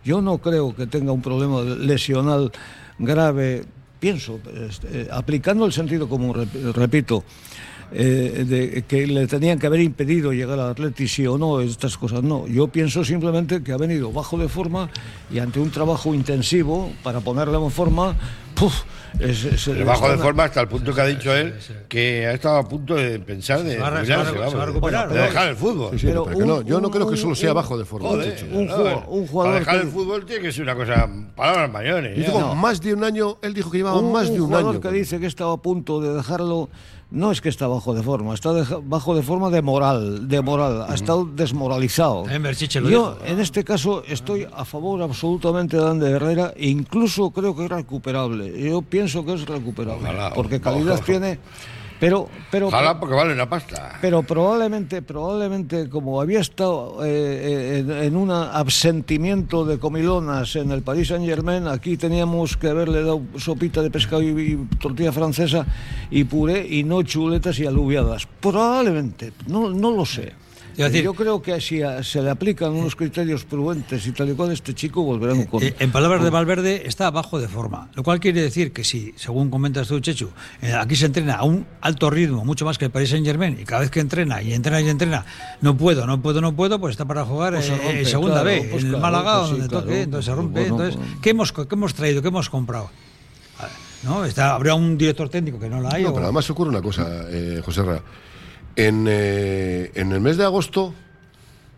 Yo 0.03 0.21
no 0.21 0.37
creo 0.39 0.75
que 0.75 0.87
tenga 0.87 1.11
un 1.11 1.21
problema 1.21 1.61
lesional 1.61 2.51
grave, 2.97 3.65
pienso, 3.99 4.39
este, 4.67 5.01
eh, 5.01 5.07
aplicando 5.11 5.65
el 5.65 5.73
sentido 5.73 6.07
común, 6.09 6.33
rep- 6.33 6.73
repito, 6.73 7.23
eh, 7.91 8.45
de 8.47 8.83
que 8.83 9.07
le 9.07 9.25
tenían 9.27 9.57
que 9.59 9.67
haber 9.67 9.79
impedido 9.81 10.31
llegar 10.31 10.59
al 10.59 10.69
Atleti 10.71 11.07
sí 11.07 11.25
o 11.25 11.37
no, 11.37 11.59
estas 11.61 11.97
cosas 11.97 12.21
no. 12.23 12.47
Yo 12.47 12.67
pienso 12.67 13.03
simplemente 13.03 13.63
que 13.63 13.71
ha 13.71 13.77
venido 13.77 14.11
bajo 14.11 14.37
de 14.37 14.47
forma 14.47 14.89
y 15.31 15.39
ante 15.39 15.59
un 15.59 15.71
trabajo 15.71 16.13
intensivo 16.13 16.91
para 17.03 17.19
ponerle 17.19 17.57
en 17.57 17.71
forma, 17.71 18.15
¡puf! 18.55 18.83
es- 19.19 19.43
es- 19.43 19.67
El 19.69 19.85
bajo 19.85 20.07
de 20.07 20.17
forma 20.19 20.43
hasta 20.43 20.61
el 20.61 20.67
punto 20.67 20.93
que 20.93 21.01
ha 21.01 21.05
dicho 21.07 21.35
él 21.35 21.55
que 21.87 22.27
ha 22.27 22.33
estado 22.33 22.57
a 22.57 22.67
punto 22.69 22.93
de 22.95 23.19
pensar 23.19 23.63
de 23.63 23.75
¿no? 23.79 23.89
dejar 23.91 25.49
el 25.49 25.55
fútbol. 25.55 25.89
Sí, 25.93 25.99
sí, 25.99 26.07
Pero 26.07 26.25
pero 26.25 26.37
que 26.37 26.43
un- 26.43 26.47
no, 26.49 26.61
yo 26.61 26.79
no 26.79 26.87
un- 26.87 26.93
creo 26.93 27.09
que 27.09 27.17
solo 27.17 27.33
sea 27.35 27.49
un- 27.51 27.55
bajo 27.55 27.77
de 27.77 27.85
forma. 27.85 28.09
Joder, 28.09 28.35
Chechu. 28.35 28.55
un 28.57 28.67
no, 28.67 28.75
jugador- 28.75 29.03
un 29.07 29.19
para 29.21 29.31
jugador 29.31 29.59
dejar 29.59 29.75
que- 29.77 29.81
el 29.81 29.87
fútbol 29.91 30.25
tiene 30.25 30.41
que 30.43 30.51
ser 30.51 30.63
una 30.63 30.75
cosa, 30.75 31.09
palabras 31.35 31.71
mayores. 31.71 32.17
Yo 32.17 32.23
ya. 32.23 32.31
digo, 32.37 32.55
más 32.55 32.81
de 32.81 32.93
un 32.93 33.03
año, 33.03 33.37
él 33.41 33.53
dijo 33.53 33.71
que 33.71 33.77
llevaba 33.79 33.99
un, 33.99 34.11
más 34.11 34.29
de 34.31 34.39
un 34.39 34.45
jugador 34.47 34.71
año. 34.73 34.81
que 34.81 34.87
con- 34.89 34.93
dice 34.97 35.19
que 35.19 35.25
estaba 35.25 35.53
a 35.53 35.57
punto 35.57 35.99
de 36.01 36.13
dejarlo 36.13 36.69
no 37.11 37.31
es 37.31 37.41
que 37.41 37.49
está 37.49 37.67
bajo 37.67 37.93
de 37.93 38.03
forma, 38.03 38.33
está 38.33 38.51
bajo 38.83 39.15
de 39.15 39.23
forma 39.23 39.49
de 39.49 39.61
moral, 39.61 40.27
de 40.27 40.41
moral, 40.41 40.85
ha 40.87 40.93
estado 40.93 41.25
desmoralizado. 41.25 42.25
Yo 42.27 43.15
dijo. 43.15 43.17
en 43.25 43.39
este 43.39 43.63
caso 43.63 44.03
estoy 44.07 44.47
a 44.53 44.63
favor 44.63 45.01
absolutamente 45.01 45.77
de 45.77 45.87
Ander 45.87 46.15
Herrera, 46.15 46.53
e 46.55 46.69
incluso 46.69 47.31
creo 47.31 47.55
que 47.55 47.65
es 47.65 47.69
recuperable. 47.71 48.61
Yo 48.61 48.81
pienso 48.81 49.25
que 49.25 49.33
es 49.33 49.45
recuperable, 49.45 50.03
Ojalá, 50.03 50.33
porque 50.33 50.61
calidad 50.61 50.95
ojalá. 50.95 51.05
tiene, 51.05 51.39
pero 51.99 52.29
pero 52.49 52.67
Ojalá 52.67 52.99
porque 52.99 53.15
vale 53.15 53.33
una 53.33 53.49
pasta. 53.49 53.97
pero 54.01 54.23
probablemente, 54.23 55.01
probablemente, 55.01 55.89
como 55.89 56.21
había 56.21 56.39
estado 56.39 56.99
eh, 57.03 57.79
en, 57.79 57.91
en 57.91 58.15
un 58.15 58.31
absentimiento 58.31 59.65
de 59.65 59.77
comilonas 59.79 60.55
en 60.55 60.71
el 60.71 60.81
Paris 60.81 61.09
Saint 61.09 61.25
Germain, 61.25 61.67
aquí 61.67 61.97
teníamos 61.97 62.55
que 62.57 62.69
haberle 62.69 63.01
dado 63.03 63.21
sopita 63.37 63.81
de 63.81 63.91
pescado 63.91 64.21
y, 64.23 64.27
y 64.29 64.55
tortilla 64.79 65.11
francesa 65.11 65.65
y 66.09 66.23
puré 66.23 66.65
y 66.67 66.83
no 66.83 67.03
chuletas 67.03 67.59
y 67.59 67.65
alubiadas. 67.65 68.27
Probablemente, 68.39 69.33
no, 69.47 69.69
no 69.69 69.91
lo 69.91 70.05
sé. 70.05 70.33
A 70.83 70.89
decir- 70.89 71.03
Yo 71.03 71.13
creo 71.13 71.41
que 71.41 71.59
si 71.61 71.81
a- 71.81 72.01
se 72.03 72.21
le 72.21 72.29
aplican 72.29 72.71
unos 72.71 72.95
criterios 72.95 73.43
prudentes 73.45 74.05
y 74.07 74.11
tal 74.11 74.29
y 74.29 74.33
cual, 74.33 74.51
este 74.51 74.73
chico 74.73 75.03
volverá 75.03 75.33
con. 75.47 75.61
Eh, 75.63 75.75
En 75.79 75.91
palabras 75.91 76.23
de 76.23 76.29
Valverde, 76.29 76.83
está 76.85 77.09
bajo 77.11 77.39
de 77.39 77.47
forma. 77.47 77.89
Lo 77.95 78.03
cual 78.03 78.19
quiere 78.19 78.41
decir 78.41 78.71
que 78.71 78.83
si, 78.83 79.13
según 79.15 79.49
comentas 79.49 79.87
tú, 79.87 79.99
Chechu, 79.99 80.29
eh, 80.61 80.73
aquí 80.73 80.95
se 80.95 81.05
entrena 81.07 81.35
a 81.35 81.43
un 81.43 81.65
alto 81.81 82.09
ritmo, 82.09 82.45
mucho 82.45 82.65
más 82.65 82.77
que 82.77 82.85
el 82.85 82.91
Paris 82.91 83.09
Saint 83.09 83.25
Germain, 83.25 83.57
y 83.59 83.65
cada 83.65 83.81
vez 83.81 83.91
que 83.91 83.99
entrena 83.99 84.41
y 84.41 84.53
entrena 84.53 84.81
y 84.81 84.89
entrena, 84.89 85.25
no 85.61 85.75
puedo, 85.77 86.05
no 86.07 86.21
puedo, 86.21 86.41
no 86.41 86.55
puedo, 86.55 86.79
pues 86.79 86.91
está 86.93 87.05
para 87.05 87.25
jugar 87.25 87.53
Pues 87.55 87.67
eh, 87.69 87.71
rompe, 87.77 87.99
en 87.99 88.05
segunda 88.05 88.41
claro, 88.41 88.49
B, 88.61 88.67
pues 88.71 88.83
en 88.83 88.93
el 88.93 89.01
Málaga, 89.01 89.37
pues 89.39 89.45
sí, 89.47 89.51
donde 89.53 89.67
claro, 89.67 89.83
toque, 89.85 90.01
entonces 90.03 90.25
se 90.25 90.31
pues 90.31 90.37
rompe. 90.45 90.59
bueno, 90.61 90.75
entonces, 90.75 90.95
pues- 90.95 91.21
¿qué, 91.21 91.29
hemos, 91.31 91.51
¿qué 91.51 91.65
hemos 91.71 91.93
traído? 91.93 92.21
¿Qué 92.21 92.27
hemos 92.27 92.49
comprado? 92.49 92.89
¿No? 94.03 94.23
Está, 94.23 94.55
habría 94.55 94.75
un 94.75 94.97
director 94.97 95.27
técnico 95.27 95.59
que 95.59 95.67
no 95.69 95.81
la 95.81 95.89
hay. 95.93 96.03
No, 96.03 96.09
o- 96.11 96.13
pero 96.13 96.25
además 96.27 96.49
ocurre 96.49 96.69
una 96.69 96.81
cosa, 96.81 97.25
eh, 97.29 97.61
José 97.65 97.83
Ra. 97.83 98.01
En, 98.75 99.05
eh, 99.09 99.91
en 99.95 100.11
el 100.11 100.21
mes 100.21 100.37
de 100.37 100.45
agosto 100.45 100.93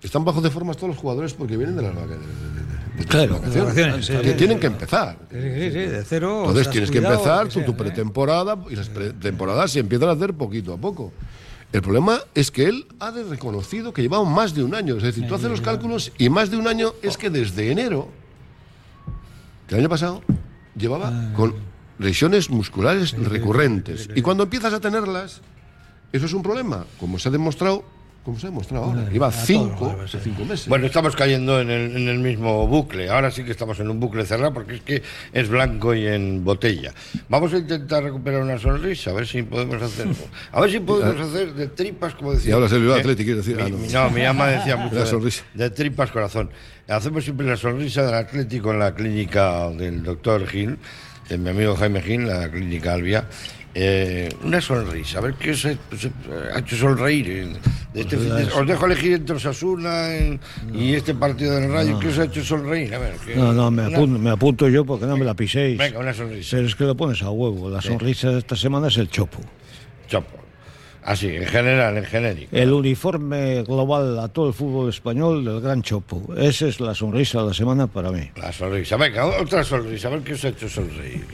están 0.03 0.23
bajo 0.25 0.41
de 0.41 0.49
forma 0.49 0.73
todos 0.73 0.89
los 0.89 0.97
jugadores 0.97 1.33
porque 1.33 1.57
vienen 1.57 1.75
de 1.75 1.81
las 1.83 1.95
vaca- 1.95 2.07
de- 2.07 2.17
de- 2.17 2.25
de- 2.25 2.25
de- 2.25 2.97
de 2.99 3.05
Claro, 3.05 3.33
vacaciones. 3.35 3.53
de 3.53 3.61
vacaciones, 3.83 4.05
sí, 4.05 4.13
Que 4.17 4.31
sí, 4.31 4.37
tienen 4.37 4.57
sí. 4.57 4.61
que 4.61 4.67
empezar. 4.67 5.17
Sí, 5.31 5.37
sí, 5.37 5.69
de 5.79 6.03
cero. 6.05 6.39
Entonces 6.41 6.69
tienes 6.69 6.91
que 6.91 6.97
empezar 6.99 7.47
que 7.49 7.61
tu, 7.61 7.71
¿eh? 7.71 7.75
pretemporada 7.75 8.57
y 8.69 8.75
las 8.75 8.89
pretemporadas 8.89 9.71
se 9.71 9.79
empiezan 9.79 10.09
a 10.09 10.11
hacer 10.13 10.33
poquito 10.33 10.73
a 10.73 10.77
poco. 10.77 11.11
El 11.71 11.81
problema 11.81 12.19
es 12.35 12.51
que 12.51 12.65
él 12.65 12.85
ha 12.99 13.11
de 13.11 13.23
reconocido 13.23 13.93
que 13.93 14.01
llevaba 14.01 14.25
más 14.25 14.53
de 14.53 14.63
un 14.63 14.75
año. 14.75 14.97
Es 14.97 15.03
decir, 15.03 15.25
tú 15.27 15.35
haces 15.35 15.49
los 15.49 15.61
cálculos 15.61 16.11
y 16.17 16.29
más 16.29 16.51
de 16.51 16.57
un 16.57 16.67
año 16.67 16.93
es 17.01 17.15
que 17.17 17.29
desde 17.29 17.71
enero 17.71 18.09
del 19.69 19.79
año 19.79 19.89
pasado 19.89 20.21
llevaba 20.75 21.09
Ah. 21.13 21.33
con 21.35 21.53
lesiones 21.97 22.49
musculares 22.49 23.13
recurrentes. 23.17 24.09
Y 24.15 24.21
cuando 24.21 24.43
empiezas 24.43 24.73
a 24.73 24.79
tenerlas, 24.81 25.41
eso 26.13 26.25
es 26.25 26.33
un 26.33 26.43
problema, 26.43 26.85
como 26.99 27.17
se 27.19 27.29
ha 27.29 27.31
demostrado, 27.31 27.83
como 28.23 28.37
se 28.37 28.45
ha 28.45 28.49
demostrado 28.51 28.83
ahora. 28.85 29.09
Lleva 29.09 29.31
cinco, 29.31 29.95
meses. 30.47 30.67
Bueno, 30.67 30.85
estamos 30.85 31.15
cayendo 31.15 31.59
en 31.59 31.71
el, 31.71 31.95
en 31.97 32.07
el 32.07 32.19
mismo 32.19 32.67
bucle. 32.67 33.09
Ahora 33.09 33.31
sí 33.31 33.43
que 33.43 33.49
estamos 33.49 33.79
en 33.79 33.89
un 33.89 33.99
bucle 33.99 34.25
cerrado 34.27 34.53
porque 34.53 34.75
es 34.75 34.81
que 34.81 35.01
es 35.33 35.49
blanco 35.49 35.95
y 35.95 36.05
en 36.05 36.43
botella. 36.43 36.93
Vamos 37.29 37.51
a 37.53 37.57
intentar 37.57 38.03
recuperar 38.03 38.43
una 38.43 38.59
sonrisa, 38.59 39.09
a 39.09 39.13
ver 39.13 39.25
si 39.25 39.41
podemos 39.41 39.81
hacerlo. 39.81 40.13
A 40.51 40.61
ver 40.61 40.69
si 40.71 40.79
podemos 40.81 41.19
hacer 41.19 41.53
de 41.55 41.67
tripas, 41.69 42.13
como 42.13 42.33
decía. 42.33 42.51
Y 42.51 42.53
hablas 42.53 42.69
del 42.69 42.81
Bilbao 42.81 42.97
Eh, 42.97 42.99
Athletic, 42.99 43.25
quieres 43.25 43.43
decir. 43.45 43.59
Ah, 43.59 43.69
no. 43.69 43.77
mi- 43.77 43.87
no, 43.87 44.09
mi 44.11 44.23
ama 44.23 44.47
decía 44.49 44.77
mucho 44.77 44.95
La 44.95 45.01
de, 45.01 45.07
sonrisa. 45.07 45.43
de 45.55 45.69
tripas 45.71 46.11
corazón. 46.11 46.51
Hacemos 46.87 47.23
siempre 47.23 47.47
la 47.47 47.57
sonrisa 47.57 48.03
del 48.05 48.13
Atlético 48.15 48.71
en 48.71 48.79
la 48.79 48.93
clínica 48.93 49.67
del 49.69 50.03
doctor 50.03 50.45
Gil, 50.45 50.77
de 51.27 51.37
mi 51.39 51.49
amigo 51.49 51.75
Jaime 51.75 52.01
Gil, 52.03 52.27
la 52.27 52.51
clínica 52.51 52.93
Albia. 52.93 53.27
Eh, 53.73 54.27
una 54.43 54.59
sonrisa, 54.59 55.19
a 55.19 55.21
ver 55.21 55.33
qué 55.35 55.51
os 55.51 55.65
ha, 55.65 55.71
os 55.93 56.09
ha 56.53 56.59
hecho 56.59 56.75
sonreír. 56.75 57.29
eh, 57.29 57.53
de 57.93 58.01
este 58.01 58.17
fin 58.17 58.35
de- 58.35 58.43
os 58.51 58.67
dejo 58.67 58.85
elegir 58.85 59.13
entre 59.13 59.35
Osasuna 59.35 60.13
en- 60.15 60.39
y 60.73 60.93
este 60.93 61.13
partido 61.13 61.55
del 61.55 61.71
Rayo. 61.71 61.97
¿Qué 61.99 62.09
os 62.09 62.17
ha 62.19 62.25
hecho 62.25 62.43
sonreír? 62.43 62.93
A 62.93 62.99
ver, 62.99 63.13
¿qué- 63.25 63.35
No, 63.35 63.53
no, 63.53 63.71
me 63.71 63.87
una- 63.87 63.97
apunto, 63.97 64.19
me 64.19 64.29
apunto 64.29 64.67
yo 64.69 64.83
porque 64.85 65.05
no 65.05 65.15
me 65.15 65.23
la 65.23 65.33
piséis. 65.35 65.77
Venga, 65.77 65.99
una 65.99 66.13
sonrisa. 66.13 66.57
Pero 66.57 66.67
es 66.67 66.75
que 66.75 66.83
lo 66.83 66.95
pones 66.97 67.21
a 67.21 67.29
huevo. 67.29 67.69
La 67.69 67.81
sonrisa 67.81 68.29
de 68.31 68.39
esta 68.39 68.55
semana 68.57 68.87
es 68.87 68.97
el 68.97 69.09
chopo. 69.09 69.39
Chopo. 70.07 70.37
Así, 71.03 71.27
en 71.29 71.45
general, 71.47 71.97
en 71.97 72.05
genérico. 72.05 72.55
El 72.55 72.71
uniforme 72.73 73.63
global 73.63 74.19
a 74.19 74.27
todo 74.27 74.49
el 74.49 74.53
fútbol 74.53 74.89
español 74.89 75.43
del 75.45 75.59
gran 75.61 75.81
chopo. 75.81 76.33
Esa 76.37 76.67
es 76.67 76.79
la 76.81 76.93
sonrisa 76.93 77.39
de 77.41 77.47
la 77.47 77.53
semana 77.53 77.87
para 77.87 78.11
mí. 78.11 78.29
La 78.35 78.51
sonrisa. 78.51 78.97
Venga, 78.97 79.25
otra 79.25 79.63
sonrisa, 79.63 80.09
a 80.09 80.11
ver 80.11 80.21
qué 80.21 80.33
os 80.33 80.43
ha 80.45 80.49
hecho 80.49 80.69
sonreír. 80.69 81.25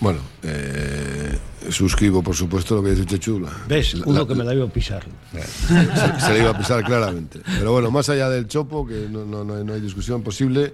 Bueno, 0.00 0.20
eh, 0.42 1.36
suscribo, 1.70 2.22
por 2.22 2.34
supuesto, 2.34 2.74
lo 2.76 2.82
que 2.82 2.90
dice 2.90 3.04
Chechu. 3.06 3.40
La- 3.40 3.50
¿Ves? 3.68 3.94
la- 3.94 4.06
Uno 4.06 4.20
la- 4.20 4.26
que 4.26 4.34
me 4.34 4.44
la 4.44 4.54
iba 4.54 4.64
a 4.64 4.68
pisar. 4.68 5.04
se, 5.32 6.20
se 6.26 6.32
le 6.32 6.40
iba 6.40 6.50
a 6.50 6.58
pisar 6.58 6.84
claramente. 6.84 7.40
Pero 7.58 7.72
bueno, 7.72 7.90
más 7.90 8.08
allá 8.08 8.28
del 8.30 8.46
chopo, 8.48 8.86
que 8.86 9.06
no, 9.10 9.24
no- 9.24 9.44
no 9.44 9.54
hay, 9.56 9.64
no 9.64 9.72
hay 9.74 9.80
discusión 9.80 10.22
posible. 10.22 10.72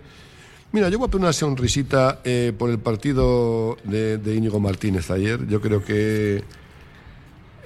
Mira, 0.73 0.89
yo 0.89 0.99
voy 0.99 1.07
a 1.07 1.11
poner 1.11 1.27
una 1.27 1.33
sonrisita 1.33 2.21
eh, 2.25 2.53
por 2.59 2.69
el 2.71 2.79
partido 2.81 3.77
de, 3.85 4.19
de 4.19 4.35
Íñigo 4.35 4.59
Martínez 4.59 5.11
ayer. 5.11 5.47
Yo 5.47 5.61
creo 5.61 5.85
que 5.85 6.43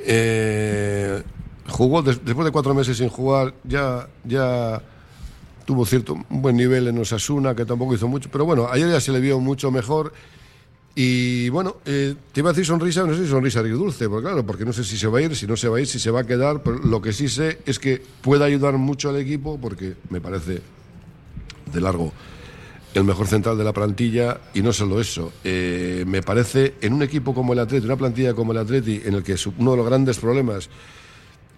eh, 0.04 1.22
jugó 1.68 2.02
des- 2.02 2.24
después 2.24 2.44
de 2.44 2.52
cuatro 2.52 2.74
meses 2.74 2.96
sin 2.96 3.08
jugar, 3.08 3.54
ya, 3.64 4.08
ya 4.24 4.82
tuvo 5.64 5.84
cierto 5.86 6.14
un 6.30 6.42
buen 6.42 6.56
nivel 6.56 6.88
en 6.88 6.98
Osasuna, 6.98 7.54
que 7.54 7.64
tampoco 7.64 7.94
hizo 7.94 8.08
mucho, 8.08 8.28
pero 8.30 8.44
bueno, 8.44 8.68
ayer 8.70 8.88
ya 8.90 9.00
se 9.00 9.12
le 9.12 9.20
vio 9.20 9.38
mucho 9.40 9.70
mejor. 9.70 10.12
Y 10.94 11.48
bueno, 11.50 11.76
eh, 11.84 12.14
te 12.32 12.40
iba 12.40 12.50
a 12.50 12.52
decir 12.52 12.66
sonrisa, 12.66 13.04
no 13.04 13.14
sé 13.14 13.22
si 13.24 13.30
sonrisa 13.30 13.62
dulce, 13.62 14.08
porque 14.08 14.24
claro, 14.26 14.44
porque 14.44 14.64
no 14.64 14.72
sé 14.72 14.82
si 14.82 14.96
se 14.96 15.06
va 15.06 15.18
a 15.18 15.22
ir, 15.22 15.36
si 15.36 15.46
no 15.46 15.56
se 15.56 15.68
va 15.68 15.76
a 15.78 15.80
ir, 15.80 15.86
si 15.86 15.98
se 16.00 16.10
va 16.10 16.20
a 16.20 16.24
quedar, 16.24 16.62
pero 16.62 16.78
lo 16.78 17.00
que 17.00 17.12
sí 17.12 17.28
sé 17.28 17.60
es 17.66 17.78
que 17.78 18.02
puede 18.20 18.44
ayudar 18.44 18.76
mucho 18.78 19.08
al 19.08 19.16
equipo, 19.16 19.58
porque 19.60 19.94
me 20.10 20.20
parece 20.20 20.60
de 21.72 21.80
largo 21.80 22.12
el 22.94 23.04
mejor 23.04 23.28
central 23.28 23.56
de 23.56 23.62
la 23.64 23.72
plantilla, 23.72 24.40
y 24.54 24.62
no 24.62 24.72
solo 24.72 25.00
eso, 25.00 25.32
eh, 25.44 26.04
me 26.06 26.22
parece 26.22 26.74
en 26.80 26.94
un 26.94 27.02
equipo 27.02 27.32
como 27.32 27.52
el 27.52 27.60
Atleti, 27.60 27.84
una 27.86 27.96
plantilla 27.96 28.34
como 28.34 28.50
el 28.50 28.58
Atleti, 28.58 29.02
en 29.04 29.14
el 29.14 29.22
que 29.22 29.36
uno 29.58 29.72
de 29.72 29.76
los 29.76 29.86
grandes 29.86 30.18
problemas 30.18 30.68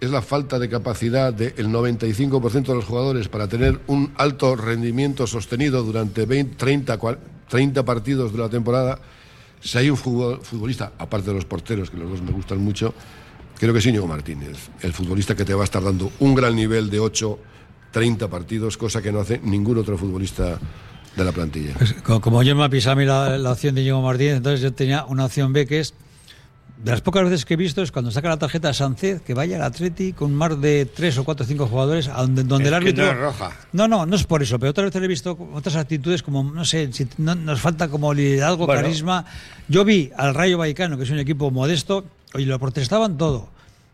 es 0.00 0.10
la 0.10 0.20
falta 0.22 0.58
de 0.58 0.68
capacidad 0.68 1.32
del 1.32 1.68
95% 1.68 2.66
de 2.66 2.74
los 2.74 2.84
jugadores 2.84 3.28
para 3.28 3.48
tener 3.48 3.80
un 3.86 4.12
alto 4.16 4.56
rendimiento 4.56 5.26
sostenido 5.26 5.82
durante 5.82 6.26
20, 6.26 6.56
30, 6.56 6.98
cua- 6.98 7.18
30 7.48 7.84
partidos 7.84 8.32
de 8.32 8.38
la 8.38 8.48
temporada. 8.48 8.98
Si 9.60 9.76
hay 9.78 9.90
un 9.90 9.96
futbol- 9.96 10.40
futbolista, 10.42 10.92
aparte 10.98 11.28
de 11.28 11.34
los 11.34 11.44
porteros, 11.44 11.90
que 11.90 11.96
los 11.96 12.10
dos 12.10 12.22
me 12.22 12.30
gustan 12.32 12.58
mucho, 12.58 12.94
creo 13.58 13.72
que 13.72 13.78
es 13.80 13.86
Íñigo 13.86 14.06
Martínez, 14.06 14.70
el 14.82 14.92
futbolista 14.92 15.34
que 15.34 15.44
te 15.44 15.52
va 15.54 15.62
a 15.62 15.64
estar 15.64 15.82
dando 15.82 16.10
un 16.20 16.34
gran 16.34 16.56
nivel 16.56 16.88
de 16.90 16.98
8, 17.00 17.38
30 17.92 18.28
partidos, 18.28 18.76
cosa 18.76 19.02
que 19.02 19.12
no 19.12 19.20
hace 19.20 19.38
ningún 19.42 19.76
otro 19.78 19.98
futbolista 19.98 20.58
de 21.16 21.24
la 21.24 21.32
plantilla. 21.32 21.74
Co- 22.04 22.20
Como 22.20 22.42
yo 22.42 22.54
me 22.56 22.64
ha 22.64 22.68
pisado 22.68 22.92
a 22.92 22.96
mí 22.96 23.04
la, 23.04 23.36
la 23.36 23.52
opción 23.52 23.74
de 23.74 23.82
Diego 23.82 24.00
Martínez, 24.00 24.36
entonces 24.36 24.60
yo 24.62 24.72
tenía 24.72 25.04
una 25.04 25.24
opción 25.26 25.52
B 25.52 25.66
que 25.66 25.80
es, 25.80 25.92
de 26.82 26.90
las 26.92 27.00
pocas 27.02 27.24
veces 27.24 27.44
que 27.44 27.54
he 27.54 27.56
visto, 27.56 27.82
es 27.82 27.92
cuando 27.92 28.10
saca 28.10 28.28
la 28.30 28.38
tarjeta 28.38 28.70
a 28.70 28.72
Sánchez, 28.72 29.20
que 29.22 29.34
vaya 29.34 29.56
al 29.56 29.62
Atleti 29.62 30.12
con 30.14 30.34
más 30.34 30.58
de 30.60 30.86
tres 30.86 31.18
o 31.18 31.24
cuatro 31.24 31.44
o 31.44 31.46
cinco 31.46 31.66
jugadores, 31.66 32.08
a 32.08 32.22
donde, 32.22 32.42
donde 32.44 32.68
Es 32.68 32.72
el 32.74 32.80
que 32.80 32.88
árbitro... 32.88 33.04
no 33.04 33.10
es 33.12 33.18
roja. 33.18 33.50
No, 33.72 33.86
no, 33.88 34.06
no 34.06 34.16
es 34.16 34.24
por 34.24 34.42
eso, 34.42 34.58
pero 34.58 34.70
otras 34.70 34.86
veces 34.86 35.02
he 35.02 35.06
visto 35.06 35.38
otras 35.52 35.76
actitudes 35.76 36.22
como, 36.22 36.42
no 36.42 36.64
sé, 36.64 36.90
si 36.92 37.06
no- 37.18 37.34
nos 37.34 37.60
falta 37.60 37.88
como 37.88 38.14
liderazgo, 38.14 38.64
Bueno. 38.66 38.82
carisma. 38.82 39.26
Yo 39.68 39.84
vi 39.84 40.10
al 40.16 40.34
Rayo 40.34 40.56
Vallecano, 40.58 40.96
que 40.96 41.04
es 41.04 41.10
un 41.10 41.18
equipo 41.18 41.50
modesto, 41.50 42.04
y 42.34 42.44
lo 42.46 42.58
protestaban 42.58 43.18
todo. 43.18 43.48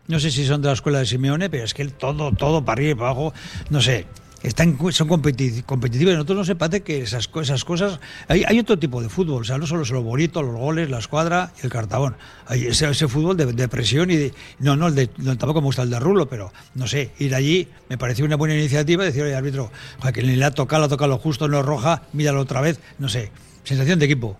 No 0.07 0.19
sé 0.21 0.31
si 0.31 0.45
son 0.45 0.61
de 0.61 0.67
la 0.69 0.73
escuela 0.73 0.99
de 0.99 1.05
Simeone, 1.05 1.49
pero 1.49 1.65
es 1.65 1.73
que 1.73 1.85
todo, 1.89 2.31
todo 2.31 2.63
para 2.63 2.73
arriba 2.79 2.91
y 2.91 2.95
para 2.95 3.09
abajo, 3.09 3.33
no 3.69 3.81
sé. 3.81 4.05
Están, 4.43 4.77
son 4.91 5.07
competi- 5.09 5.63
competitivos 5.65 6.13
nosotros 6.13 6.37
no 6.37 6.45
se 6.45 6.55
parece 6.55 6.81
que 6.81 7.01
esas, 7.01 7.27
esas 7.41 7.65
cosas. 7.65 7.99
Hay, 8.27 8.43
hay 8.47 8.59
otro 8.59 8.77
tipo 8.77 9.01
de 9.01 9.09
fútbol, 9.09 9.41
o 9.41 9.43
sea, 9.43 9.57
no 9.57 9.65
solo 9.65 9.81
es 9.81 9.89
lo 9.89 10.03
bonito, 10.03 10.43
los 10.43 10.55
goles, 10.55 10.89
la 10.89 10.99
escuadra 10.99 11.51
y 11.61 11.65
el 11.65 11.71
cartabón. 11.71 12.15
Hay 12.45 12.67
ese, 12.67 12.87
ese 12.89 13.07
fútbol 13.07 13.35
de, 13.35 13.47
de 13.47 13.67
presión 13.67 14.11
y 14.11 14.15
de. 14.15 14.33
No, 14.59 14.75
no, 14.75 14.87
el 14.87 14.95
de, 14.95 15.07
tampoco 15.07 15.61
me 15.61 15.65
gusta 15.65 15.81
el 15.81 15.89
de 15.89 15.99
Rulo, 15.99 16.29
pero 16.29 16.53
no 16.75 16.87
sé, 16.87 17.11
ir 17.17 17.33
allí 17.33 17.67
me 17.89 17.97
pareció 17.97 18.25
una 18.25 18.35
buena 18.35 18.53
iniciativa. 18.55 19.03
Decir, 19.03 19.23
oye, 19.23 19.35
árbitro, 19.35 19.71
que 20.13 20.21
le 20.21 20.45
ha 20.45 20.51
tocado, 20.51 20.81
le 20.81 20.85
ha 20.85 20.89
tocado 20.89 21.09
lo 21.09 21.17
justo, 21.17 21.47
no 21.47 21.63
roja, 21.63 22.03
míralo 22.13 22.41
otra 22.41 22.61
vez, 22.61 22.79
no 22.99 23.09
sé. 23.09 23.31
Sensación 23.63 23.97
de 23.99 24.05
equipo. 24.05 24.37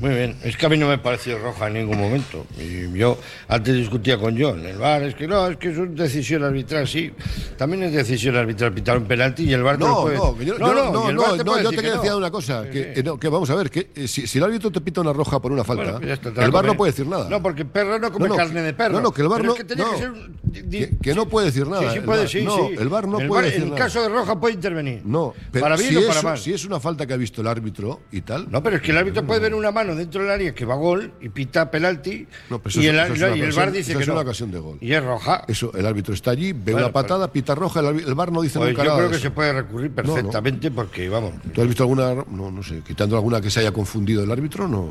Muy 0.00 0.10
bien, 0.10 0.36
es 0.44 0.56
que 0.56 0.64
a 0.64 0.68
mí 0.68 0.76
no 0.78 0.86
me 0.86 0.98
pareció 0.98 1.38
roja 1.38 1.66
en 1.66 1.74
ningún 1.74 1.98
momento. 1.98 2.46
Y 2.56 2.96
yo 2.96 3.18
antes 3.48 3.74
discutía 3.74 4.16
con 4.16 4.40
John, 4.40 4.64
el 4.64 4.78
VAR 4.78 5.02
es 5.02 5.16
que 5.16 5.26
no, 5.26 5.48
es 5.48 5.56
que 5.56 5.70
es 5.70 5.76
una 5.78 6.04
decisión 6.04 6.44
arbitral, 6.44 6.86
sí. 6.86 7.10
También 7.56 7.82
es 7.82 7.92
decisión 7.92 8.36
arbitral 8.36 8.72
pitar 8.72 8.96
un 8.96 9.06
penalti 9.06 9.42
y 9.42 9.52
el 9.52 9.62
VAR 9.64 9.76
te 9.76 9.82
lo 9.82 9.88
No, 9.88 10.02
puede... 10.02 10.16
no, 10.16 10.40
yo, 10.40 10.58
no, 10.58 10.68
no, 10.92 11.06
te 11.06 11.12
no, 11.42 11.50
puede 11.50 11.62
yo 11.64 11.70
te 11.70 11.76
quería 11.76 11.90
que 11.90 11.96
decir 11.96 12.10
no. 12.12 12.16
una 12.18 12.30
cosa, 12.30 12.70
que, 12.70 12.92
eh, 12.94 13.02
no, 13.02 13.18
que 13.18 13.28
vamos 13.28 13.50
a 13.50 13.56
ver, 13.56 13.70
que 13.72 13.90
eh, 13.96 14.06
si, 14.06 14.26
si 14.28 14.38
el 14.38 14.44
árbitro 14.44 14.70
te 14.70 14.80
pita 14.80 15.00
una 15.00 15.12
roja 15.12 15.40
por 15.40 15.50
una 15.50 15.64
falta, 15.64 15.82
Bueno, 15.82 15.98
pues 15.98 16.12
está, 16.12 16.28
el 16.44 16.50
VAR 16.52 16.62
come. 16.62 16.66
no 16.68 16.76
puede 16.76 16.92
decir 16.92 17.06
nada. 17.08 17.28
No, 17.28 17.42
porque 17.42 17.64
perro 17.64 17.98
no 17.98 18.12
come 18.12 18.28
No, 18.28 18.34
no, 18.34 18.36
carne 18.36 18.62
de 18.62 18.74
perro. 18.74 18.92
No, 18.94 19.00
no, 19.00 19.10
que 19.12 19.22
el 19.22 19.28
VAR 19.28 19.42
no, 19.44 19.52
es 19.52 19.58
que 19.58 19.64
tenía 19.64 19.84
no, 19.84 19.90
que 19.92 19.98
ser 19.98 20.10
un- 20.12 20.38
que, 20.70 20.90
que 21.02 21.14
no 21.14 21.26
puede 21.28 21.46
decir 21.46 21.66
nada. 21.66 21.90
Sí, 21.92 21.98
sí 21.98 22.00
puede, 22.06 22.28
sí, 22.28 22.42
no, 22.44 22.68
sí. 22.68 22.74
el 22.78 22.88
VAR 22.88 23.08
no 23.08 23.18
El 23.20 23.26
puede 23.26 23.46
decir 23.46 23.62
En 23.62 23.70
nada. 23.70 23.80
caso 23.80 24.00
de 24.02 24.08
roja 24.10 24.38
puede 24.38 24.54
intervenir. 24.54 25.02
No, 25.04 25.34
pero 25.50 25.64
para 25.64 25.76
bien 25.76 25.96
o 25.96 26.06
para 26.06 26.22
mal. 26.22 26.38
si 26.38 26.52
es 26.52 26.64
una 26.64 26.78
falta 26.78 27.04
que 27.04 27.14
ha 27.14 27.16
visto 27.16 27.40
el 27.40 27.48
árbitro 27.48 28.02
y 28.12 28.20
tal. 28.20 28.46
No, 28.48 28.62
pero 28.62 28.76
es 28.76 28.82
que 28.82 28.92
el 28.92 28.98
árbitro 28.98 29.26
puede 29.26 29.40
ver 29.40 29.54
una 29.54 29.72
mano 29.72 29.87
dentro 29.94 30.22
del 30.22 30.30
área 30.30 30.54
que 30.54 30.64
va 30.64 30.74
a 30.74 30.76
gol 30.76 31.12
y 31.20 31.28
pita 31.28 31.70
penalti 31.70 32.26
No, 32.50 32.58
pero 32.58 32.70
eso 32.70 32.80
y 32.82 32.86
el, 32.86 32.98
es 32.98 33.18
y 33.36 33.40
el 33.40 33.52
VAR 33.52 33.72
dice 33.72 33.94
que 33.94 34.02
es 34.02 34.06
no. 34.08 34.14
una 34.14 34.22
ocasión 34.22 34.50
de 34.50 34.58
gol. 34.58 34.78
Y 34.80 34.92
es 34.92 35.02
roja. 35.04 35.44
Eso, 35.48 35.72
el 35.74 35.86
árbitro 35.86 36.14
está 36.14 36.30
allí, 36.32 36.52
ve 36.52 36.72
Bueno, 36.72 36.86
una 36.86 36.92
patada, 36.92 37.30
pita 37.32 37.54
roja, 37.54 37.80
el, 37.80 38.00
el 38.00 38.14
VAR 38.14 38.32
no 38.32 38.42
dice 38.42 38.58
Pues 38.58 38.70
nunca 38.70 38.82
yo 38.84 38.88
nada. 38.90 38.98
creo 38.98 39.08
de 39.08 39.12
que 39.12 39.16
eso. 39.18 39.28
se 39.28 39.30
puede 39.30 39.52
recurrir 39.52 39.92
No, 39.96 40.02
no. 40.02 40.14
perfectamente 40.14 40.70
porque, 40.70 41.08
vamos, 41.08 41.32
¿Tú 41.52 41.60
has 41.62 41.66
visto 41.66 41.82
alguna, 41.82 42.14
no, 42.30 42.50
no 42.50 42.62
sé, 42.62 42.82
quitando 42.86 43.16
alguna 43.16 43.40
que 43.40 43.50
se 43.50 43.60
haya 43.60 43.72
confundido 43.72 44.22
el 44.24 44.30
árbitro? 44.30 44.66
No. 44.68 44.86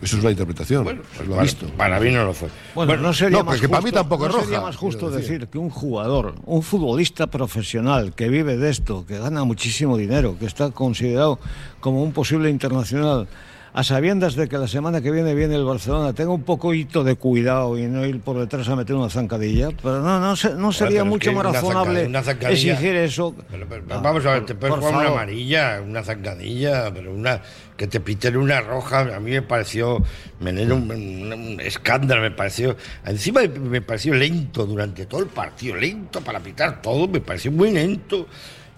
Eso 0.00 0.16
es 0.16 0.22
una 0.22 0.32
interpretación. 0.32 0.82
Bueno, 0.82 1.02
se 1.16 1.24
lo 1.24 1.34
ha 1.34 1.36
para, 1.36 1.42
visto. 1.44 1.66
para 1.76 2.00
mí 2.00 2.10
no 2.10 2.24
lo 2.24 2.34
fue. 2.34 2.48
Bueno, 2.74 2.96
no 2.96 3.12
sería 3.12 3.38
no, 3.38 3.44
más 3.44 3.54
porque 3.54 3.68
justo, 3.68 3.70
para 3.70 3.84
mí 3.84 3.92
tampoco 3.92 4.26
es 4.26 4.32
no 4.34 4.40
sería 4.40 4.56
roja, 4.56 4.66
más 4.66 4.76
justo 4.76 5.10
decir 5.12 5.46
que 5.46 5.58
un 5.58 5.70
jugador, 5.70 6.34
un 6.44 6.64
futbolista 6.64 7.28
profesional 7.28 8.12
que 8.12 8.28
vive 8.28 8.56
de 8.56 8.68
esto, 8.68 9.06
que 9.06 9.18
gana 9.18 9.44
muchísimo 9.44 9.96
dinero, 9.96 10.36
que 10.40 10.46
está 10.46 10.72
considerado 10.72 11.38
como 11.78 12.02
un 12.02 12.10
posible 12.12 12.50
internacional, 12.50 13.28
a 13.74 13.82
sabiendas 13.82 14.34
de 14.34 14.48
que 14.48 14.58
la 14.58 14.68
semana 14.68 15.00
que 15.00 15.10
viene 15.10 15.34
viene 15.34 15.54
el 15.54 15.64
Barcelona, 15.64 16.12
tenga 16.12 16.30
un 16.32 16.42
poquito 16.42 17.04
de 17.04 17.16
cuidado 17.16 17.78
y 17.78 17.86
no 17.86 18.04
ir 18.04 18.20
por 18.20 18.38
detrás 18.38 18.68
a 18.68 18.76
meter 18.76 18.94
una 18.94 19.08
zancadilla, 19.08 19.70
pero 19.82 20.02
no, 20.02 20.20
no, 20.20 20.36
se- 20.36 20.54
no 20.54 20.72
sería 20.72 21.00
es 21.00 21.06
mucho 21.06 21.30
que 21.30 21.36
más 21.36 21.46
razonable 21.46 22.06
zancadilla- 22.22 22.50
exigir 22.72 22.94
eso. 22.96 23.34
Pero, 23.50 23.66
pero, 23.66 23.82
Ah, 23.88 24.00
vamos 24.02 24.26
a 24.26 24.32
ver, 24.34 24.44
te 24.44 24.54
puedes 24.54 24.74
por 24.74 24.84
jugar 24.84 25.06
una 25.06 25.08
amarilla, 25.14 25.80
una 25.80 26.02
zancadilla, 26.02 26.92
pero 26.92 27.14
una 27.14 27.40
que 27.78 27.86
te 27.86 27.98
piten 28.00 28.36
una 28.36 28.60
roja, 28.60 29.00
a 29.16 29.20
mí 29.20 29.30
me 29.30 29.42
pareció 29.42 30.02
Menero 30.40 30.76
un, 30.76 30.90
un- 30.90 31.32
un 31.32 31.60
escándalo, 31.60 32.20
me 32.20 32.30
pareció. 32.30 32.76
Encima 33.06 33.40
me 33.42 33.80
pareció 33.80 34.12
lento 34.12 34.66
durante 34.66 35.06
todo 35.06 35.20
el 35.20 35.28
partido, 35.28 35.76
lento 35.76 36.20
para 36.20 36.40
pitar 36.40 36.82
todo, 36.82 37.08
me 37.08 37.20
pareció 37.20 37.50
muy 37.50 37.70
lento. 37.70 38.26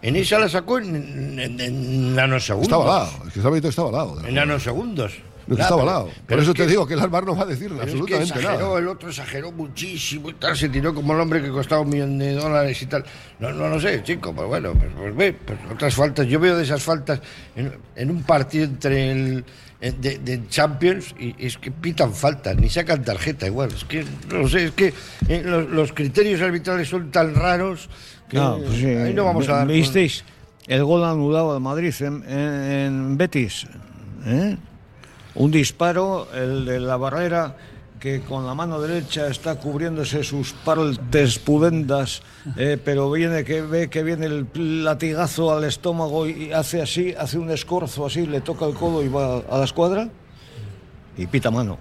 En 0.04 0.16
esa 0.16 0.38
la 0.38 0.50
sacó 0.50 0.78
en, 0.78 1.38
en, 1.40 1.58
en 1.58 2.14
nanosegundos. 2.14 2.68
Estaba 2.68 2.84
al 2.84 3.04
lado, 3.10 3.26
es 3.26 3.32
que 3.32 3.40
árbitro 3.40 3.70
estaba 3.70 3.88
al 3.88 3.94
lado. 3.94 4.26
En 4.26 4.34
nanosegundos. 4.34 5.12
No, 5.46 5.56
que 5.56 5.62
estaba 5.62 5.82
al 5.82 5.86
pero- 5.88 5.98
lado. 5.98 6.10
Por 6.26 6.38
eso 6.40 6.50
es 6.52 6.56
te 6.56 6.62
que- 6.64 6.68
digo 6.70 6.86
que 6.86 6.94
el 6.94 7.08
VAR 7.08 7.24
no 7.26 7.36
va 7.36 7.42
a 7.42 7.46
decir 7.46 7.68
pero 7.68 7.80
es 7.82 7.86
que 7.86 7.92
absolutamente 7.92 8.38
exageró, 8.38 8.66
nada. 8.68 8.78
el 8.78 8.88
otro 8.88 9.08
exageró 9.10 9.52
muchísimo 9.52 10.30
y 10.30 10.34
tal, 10.34 10.56
se 10.56 10.68
tiró 10.68 10.94
como 10.94 11.12
el 11.14 11.20
hombre 11.20 11.42
que 11.42 11.50
costaba 11.50 11.82
un 11.82 11.90
millón 11.90 12.18
de 12.18 12.32
dólares 12.34 12.80
y 12.82 12.86
tal. 12.86 13.04
No, 13.38 13.52
no 13.52 13.68
lo 13.68 13.80
sé, 13.80 14.02
chico, 14.02 14.32
pero 14.34 14.48
bueno, 14.48 14.72
pues, 14.72 14.90
pues 14.96 15.16
ve, 15.16 15.32
pues 15.32 15.58
otras 15.72 15.94
faltas. 15.94 16.26
Yo 16.26 16.40
veo 16.40 16.56
de 16.56 16.62
esas 16.64 16.82
faltas 16.82 17.20
en, 17.56 17.72
en 17.96 18.10
un 18.10 18.22
partido 18.22 18.64
entre 18.64 19.10
el 19.12 19.44
en- 19.80 20.00
de, 20.00 20.18
de 20.18 20.48
Champions 20.48 21.14
y 21.18 21.34
es 21.44 21.58
que 21.58 21.70
pitan 21.70 22.14
faltas, 22.14 22.56
ni 22.56 22.70
sacan 22.70 23.02
tarjeta 23.04 23.46
igual. 23.46 23.70
Es 23.74 23.84
que, 23.84 24.04
no 24.30 24.38
lo 24.38 24.48
sé, 24.48 24.66
es 24.66 24.70
que 24.72 24.94
eh, 25.28 25.42
los, 25.44 25.68
los 25.68 25.92
criterios 25.92 26.40
arbitrales 26.40 26.88
son 26.88 27.10
tan 27.10 27.34
raros 27.34 27.90
que 28.30 28.38
No, 28.38 28.56
pues 28.64 28.78
sí. 28.78 28.86
ahí 28.86 29.12
no 29.12 29.24
vamos 29.24 29.46
a 29.50 29.56
dar. 29.56 29.66
con- 29.66 29.74
¿Visteis 29.76 30.24
el 30.66 30.82
gol 30.84 31.04
anulado 31.04 31.54
al 31.54 31.60
Madrid 31.60 31.92
en, 32.00 32.24
en- 32.26 32.70
en 32.70 33.16
Betis? 33.18 33.66
¿eh? 34.24 34.56
Un 35.36 35.50
disparo, 35.50 36.28
el 36.32 36.64
de 36.64 36.80
la 36.80 36.96
barrera, 36.96 37.56
que 37.98 38.20
con 38.20 38.46
la 38.46 38.54
mano 38.54 38.80
derecha 38.80 39.28
está 39.28 39.56
cubriéndose 39.58 40.22
sus 40.24 40.52
partes 40.52 41.38
pudendas, 41.38 42.22
eh, 42.56 42.78
pero 42.84 43.10
viene 43.10 43.44
que 43.44 43.62
ve 43.62 43.88
que 43.88 44.02
viene 44.02 44.26
el 44.26 44.84
latigazo 44.84 45.52
al 45.52 45.64
estómago 45.64 46.26
y 46.28 46.52
hace 46.52 46.82
así, 46.82 47.14
hace 47.18 47.38
un 47.38 47.50
escorzo 47.50 48.04
así, 48.06 48.26
le 48.26 48.42
toca 48.42 48.66
el 48.66 48.74
codo 48.74 49.02
y 49.02 49.08
va 49.08 49.38
a 49.38 49.58
la 49.58 49.64
escuadra 49.64 50.08
y 51.16 51.26
pita 51.26 51.50
mano. 51.50 51.78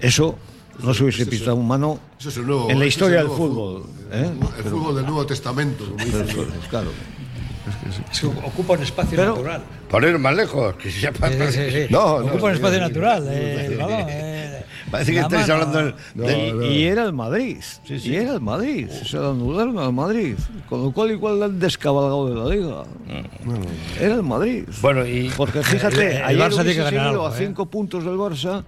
Eso 0.00 0.36
no 0.82 0.94
se 0.94 1.04
hubiese 1.04 1.26
pitado 1.26 1.56
mano 1.58 1.98
eso 2.18 2.30
es 2.30 2.36
el 2.38 2.46
nuevo- 2.46 2.70
en 2.70 2.78
la 2.78 2.86
historia 2.86 3.20
el 3.20 3.28
del 3.28 3.36
fútbol. 3.36 3.82
fútbol. 3.82 3.90
¿eh? 4.12 4.30
El 4.58 4.64
fútbol 4.64 4.94
del 4.96 5.04
Nuevo 5.06 5.26
Testamento, 5.26 5.84
como 5.84 5.96
pues, 5.96 6.68
claro. 6.70 6.90
Es 8.10 8.20
que 8.20 8.26
ocupa 8.26 8.74
un 8.74 8.82
espacio 8.82 9.16
Pero- 9.16 9.30
natural. 9.36 9.62
Poner 9.88 10.18
más 10.18 10.34
lejos, 10.34 10.74
que 10.76 10.90
se. 10.90 11.00
Sí, 11.00 11.08
sí, 11.52 11.70
sí. 11.70 11.86
No, 11.90 12.20
no, 12.20 12.26
ocupa 12.26 12.44
un 12.46 12.50
sí, 12.50 12.54
espacio 12.56 12.78
sí, 12.78 12.80
natural. 12.80 13.22
sí, 13.22 13.28
eh, 13.32 13.54
sí, 13.58 13.64
el 13.66 13.70
sí. 13.72 13.76
balón, 13.76 14.00
eh, 14.08 14.64
Parece 14.90 15.12
que 15.12 15.16
la 15.18 15.22
estáis 15.22 15.48
mano. 15.48 15.52
hablando 15.62 15.78
del. 15.78 15.94
No, 16.14 16.24
del- 16.26 16.58
no. 16.58 16.64
Y 16.66 16.84
era 16.84 17.04
el 17.04 17.12
Madrid. 17.12 17.56
Y 17.88 18.14
era 18.16 18.32
el 18.34 18.40
Madrid. 18.40 18.88
Se 18.90 19.16
lo 19.16 19.30
anularon 19.30 19.78
al 19.78 19.92
Madrid. 19.92 20.34
Con 20.68 20.82
lo 20.82 20.92
cual 20.92 21.10
igual 21.12 21.38
le 21.38 21.44
han 21.46 21.58
descabalgado 21.60 22.28
de 22.28 22.34
la 22.34 22.54
liga. 22.54 22.82
Era 24.00 24.14
el 24.16 24.22
Madrid. 24.22 24.64
Bueno, 24.80 25.06
y. 25.06 25.30
Porque 25.36 25.62
fíjate, 25.62 26.10
El- 26.10 26.16
el 26.16 26.22
ayer 26.24 26.40
Barça 26.40 26.54
tiene 26.64 26.72
que 26.74 26.82
ganar 26.96 27.14
a 27.14 27.28
¿eh? 27.28 27.32
cinco 27.38 27.66
puntos 27.66 28.04
del 28.04 28.14
Barça 28.14 28.64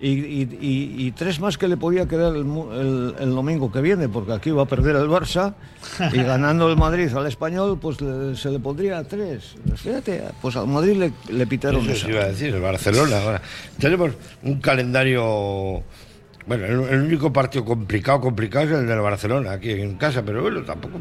y, 0.00 0.08
y- 0.10 0.58
y- 0.60 1.06
y 1.06 1.10
tres 1.12 1.40
más 1.40 1.58
que 1.58 1.66
le 1.68 1.76
podía 1.76 2.06
quedar 2.06 2.36
el, 2.36 2.44
mu- 2.44 2.72
el- 2.72 3.14
el 3.18 3.30
domingo 3.30 3.72
que 3.72 3.80
viene, 3.80 4.08
porque 4.08 4.32
aquí 4.32 4.50
va 4.50 4.62
a 4.62 4.66
perder 4.66 4.96
el 4.96 5.08
Barça 5.08 5.54
y 6.12 6.18
ganando 6.22 6.68
el 6.70 6.76
Madrid 6.76 7.12
al 7.16 7.26
español, 7.26 7.78
pues 7.80 8.00
le- 8.00 8.36
se 8.36 8.50
le 8.50 8.60
pondría 8.60 9.02
tres. 9.04 9.56
Fíjate, 9.76 10.22
pues 10.40 10.54
al 10.56 10.68
Madrid 10.68 10.96
le, 10.96 11.12
le 11.36 11.46
pitaron 11.46 11.82
Eso 11.82 11.92
esa. 11.92 12.10
iba 12.10 12.20
a 12.22 12.28
decir, 12.28 12.54
el 12.54 12.60
Barcelona. 12.60 13.20
Ahora. 13.22 13.42
Tenemos 13.78 14.12
un 14.42 14.60
calendario. 14.60 15.82
Bueno, 16.48 16.64
el, 16.64 16.94
el 16.94 17.02
único 17.02 17.32
partido 17.32 17.64
complicado, 17.64 18.20
complicado 18.22 18.64
es 18.64 18.70
el 18.72 18.86
del 18.86 19.00
Barcelona, 19.00 19.52
aquí 19.52 19.70
en 19.70 19.96
casa, 19.98 20.22
pero 20.24 20.40
bueno, 20.42 20.62
tampoco. 20.62 20.98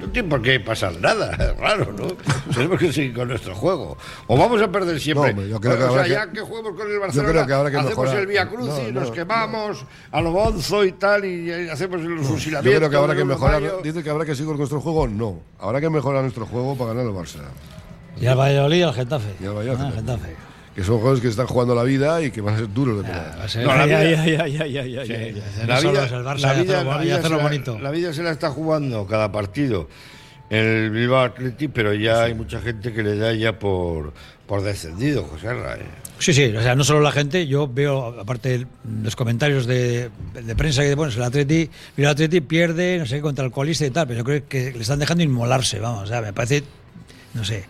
No 0.00 0.08
tiene 0.10 0.28
por 0.28 0.42
qué 0.42 0.58
pasar 0.60 1.00
nada, 1.00 1.30
es 1.38 1.56
raro, 1.56 1.92
¿no? 1.92 2.08
Tenemos 2.54 2.78
que 2.78 2.92
seguir 2.92 3.14
con 3.14 3.28
nuestro 3.28 3.54
juego. 3.54 3.96
O 4.26 4.36
vamos 4.36 4.60
a 4.60 4.70
perder 4.70 4.98
siempre. 5.00 5.32
No, 5.34 5.42
yo 5.42 5.60
creo 5.60 5.76
que 5.78 5.84
o 5.84 5.94
sea, 5.94 6.06
ya 6.06 6.26
que- 6.26 6.32
que 6.34 6.40
juguemos 6.40 6.72
con 6.76 6.86
el 6.88 6.94
yo 6.94 7.00
Barcelona, 7.00 7.30
creo 7.32 7.46
que 7.46 7.52
habrá 7.52 7.70
que 7.70 7.76
hacemos 7.76 7.96
mejorar. 7.98 8.18
el 8.18 8.26
Via 8.26 8.48
Crucis, 8.48 8.92
No, 8.92 9.00
nos 9.00 9.08
no, 9.10 9.14
quemamos 9.14 9.86
a 10.10 10.20
lo 10.20 10.32
bonzo 10.32 10.84
y 10.84 10.92
tal, 10.92 11.24
y, 11.24 11.48
y 11.50 11.68
hacemos 11.68 12.00
los 12.02 12.22
Yo 12.22 12.28
fusilamientos. 12.28 12.78
creo 12.78 12.90
que 12.90 12.96
habrá 12.96 13.14
del 13.14 13.16
que 13.18 13.22
1 13.22 13.34
de 13.34 13.40
mejorar. 13.40 13.62
mayo. 13.62 13.80
Dice 13.84 14.02
que 14.02 14.10
habrá 14.10 14.24
que 14.24 14.34
seguir 14.34 14.48
con 14.48 14.56
nuestro 14.58 14.80
juego. 14.80 15.06
No. 15.06 15.38
Habrá 15.60 15.80
que 15.80 15.90
mejorar 15.90 16.22
nuestro 16.22 16.44
juego 16.46 16.76
para 16.76 16.90
ganar 16.94 17.06
el 17.06 17.12
Barça. 17.12 17.38
Y 18.20 18.26
al 18.26 18.36
Valladolid 18.36 18.78
y 18.78 18.82
al 18.82 18.94
Getafe. 18.94 19.28
Y 19.40 19.46
al 19.46 19.54
Valladolid. 19.54 19.84
Ah, 19.84 19.92
Getafe. 19.94 20.47
Que 20.78 20.84
son 20.84 21.00
juegos 21.00 21.20
que 21.20 21.26
están 21.26 21.48
jugando 21.48 21.74
la 21.74 21.82
vida 21.82 22.22
y 22.22 22.30
que 22.30 22.40
van 22.40 22.54
a 22.54 22.58
ser 22.58 22.72
duros 22.72 22.98
de 22.98 23.02
pegar. 23.02 23.36
La 23.36 25.80
vida- 25.90 26.06
se 27.20 27.28
la- 27.36 27.42
bonito. 27.42 27.78
la 27.80 27.90
vida 27.90 28.12
se 28.12 28.22
la 28.22 28.30
está 28.30 28.50
jugando 28.50 29.04
cada 29.04 29.32
partido 29.32 29.88
el 30.50 30.90
Bilbao 30.90 31.24
Athletic, 31.24 31.72
pero 31.74 31.92
ya 31.94 32.22
hay 32.22 32.34
mucha 32.34 32.60
gente 32.60 32.92
que 32.92 33.02
le 33.02 33.16
da 33.16 33.34
ya 33.34 33.58
por, 33.58 34.12
por 34.46 34.62
descendido, 34.62 35.24
José 35.24 35.52
Ra, 35.52 35.74
¿eh? 35.78 35.82
Sí, 36.20 36.32
sí, 36.32 36.44
o 36.56 36.62
sea, 36.62 36.76
no 36.76 36.84
solo 36.84 37.00
la 37.00 37.10
gente, 37.10 37.48
yo 37.48 37.66
veo, 37.66 38.20
aparte 38.20 38.58
de 38.60 38.66
los 39.02 39.16
comentarios 39.16 39.66
de, 39.66 40.10
de 40.32 40.54
prensa 40.56 40.82
que 40.82 40.94
bueno, 40.94 41.12
el 41.12 41.22
Atleti, 41.24 41.68
mira, 41.96 42.10
el 42.10 42.14
Atleti 42.14 42.40
pierde, 42.40 42.98
no 42.98 43.06
sé, 43.06 43.20
contra 43.20 43.44
el 43.44 43.50
colista 43.50 43.84
y 43.84 43.90
tal, 43.90 44.06
pero 44.06 44.18
yo 44.20 44.24
creo 44.24 44.42
que 44.48 44.70
le 44.72 44.80
están 44.82 45.00
dejando 45.00 45.24
inmolarse, 45.24 45.80
vamos, 45.80 46.04
o 46.04 46.06
sea, 46.06 46.22
me 46.22 46.32
parece, 46.32 46.62
no 47.34 47.44
sé, 47.44 47.64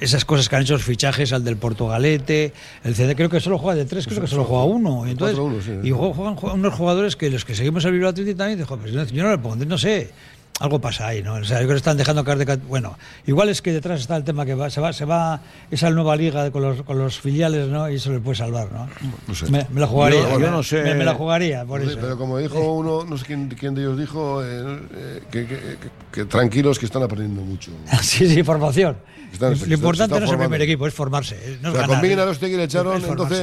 esas 0.00 0.24
cosas 0.24 0.48
que 0.48 0.56
han 0.56 0.62
hecho 0.62 0.72
los 0.74 0.82
fichajes 0.84 1.32
al 1.32 1.44
del 1.44 1.56
Portugalete, 1.56 2.52
el 2.84 2.94
CD 2.94 3.14
creo 3.14 3.28
que 3.28 3.40
solo 3.40 3.58
juega 3.58 3.76
de 3.76 3.84
tres, 3.84 4.06
creo 4.06 4.20
que 4.20 4.26
solo 4.26 4.44
juega 4.44 4.64
uno, 4.64 5.06
y 5.06 5.10
entonces, 5.12 5.38
4-1, 5.38 5.62
sí. 5.62 5.88
y 5.88 5.90
juegan, 5.90 6.36
juegan- 6.36 6.58
unos 6.58 6.74
jugadores 6.74 7.16
que 7.16 7.30
los 7.30 7.44
que 7.44 7.54
seguimos 7.54 7.84
al 7.84 7.92
Bilbao 7.92 8.10
Athletic 8.10 8.36
también, 8.36 8.58
dijo, 8.58 8.76
pues 8.76 8.92
yo 8.92 9.22
no 9.24 9.30
le 9.30 9.38
pongo, 9.38 9.56
no 9.64 9.78
sé, 9.78 10.10
algo 10.58 10.80
pasa 10.80 11.08
ahí, 11.08 11.22
¿no? 11.22 11.34
O 11.34 11.44
sea, 11.44 11.58
yo 11.58 11.64
creo 11.66 11.74
que 11.74 11.76
están 11.76 11.96
dejando 11.98 12.24
caer 12.24 12.38
de... 12.38 12.56
Bueno, 12.56 12.96
igual 13.26 13.50
es 13.50 13.60
que 13.60 13.72
detrás 13.72 14.00
está 14.00 14.16
el 14.16 14.24
tema 14.24 14.46
que 14.46 14.54
va, 14.54 14.70
se 14.70 14.80
va, 14.80 14.92
se 14.92 15.04
va 15.04 15.40
esa 15.70 15.90
nueva 15.90 16.16
liga 16.16 16.50
con 16.50 16.62
los, 16.62 16.82
con 16.82 16.98
los 16.98 17.20
filiales, 17.20 17.68
¿no? 17.68 17.90
Y 17.90 17.96
eso 17.96 18.10
le 18.10 18.20
puede 18.20 18.36
salvar, 18.36 18.72
¿no? 18.72 18.88
No 19.28 19.34
sé. 19.34 19.50
Me, 19.50 19.66
me 19.70 19.80
la 19.80 19.86
jugaría. 19.86 20.20
Yo- 20.22 20.30
yo 20.32 20.38
me- 20.38 20.50
no 20.50 20.62
sé. 20.62 20.82
Me, 20.82 20.94
me 20.94 21.04
la 21.04 21.14
jugaría, 21.14 21.64
por 21.66 21.82
Sí, 21.82 21.88
eso. 21.88 21.98
Pero 22.00 22.16
como 22.16 22.38
dijo 22.38 22.72
uno, 22.72 23.04
no 23.04 23.18
sé 23.18 23.26
quién, 23.26 23.48
quién 23.50 23.74
de 23.74 23.82
ellos 23.82 23.98
dijo, 23.98 24.42
eh, 24.42 24.80
eh, 24.94 25.22
que, 25.30 25.46
que- 25.46 25.56
que- 25.56 25.90
que 26.12 26.24
tranquilos 26.24 26.78
que 26.78 26.86
están 26.86 27.02
aprendiendo 27.02 27.42
mucho. 27.42 27.70
sí, 28.02 28.26
sí, 28.28 28.42
formación. 28.42 28.96
Están- 29.32 29.58
lo 29.68 29.74
importante 29.74 30.18
no 30.18 30.24
es 30.24 30.32
el 30.32 30.38
primer 30.38 30.62
equipo, 30.62 30.86
es 30.86 30.94
formarse. 30.94 31.34
eh, 31.38 31.58
No 31.60 31.68
o 31.68 31.72
es 31.72 31.76
sea, 31.78 31.82
ganar, 31.82 31.96
con 31.96 32.00
Miguel 32.02 32.18
eh. 32.18 32.22
Arostegui 32.22 32.56
le 32.56 32.64
echaron 32.64 32.96
Es 32.96 33.04
entonces 33.04 33.40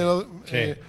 eh, 0.52 0.82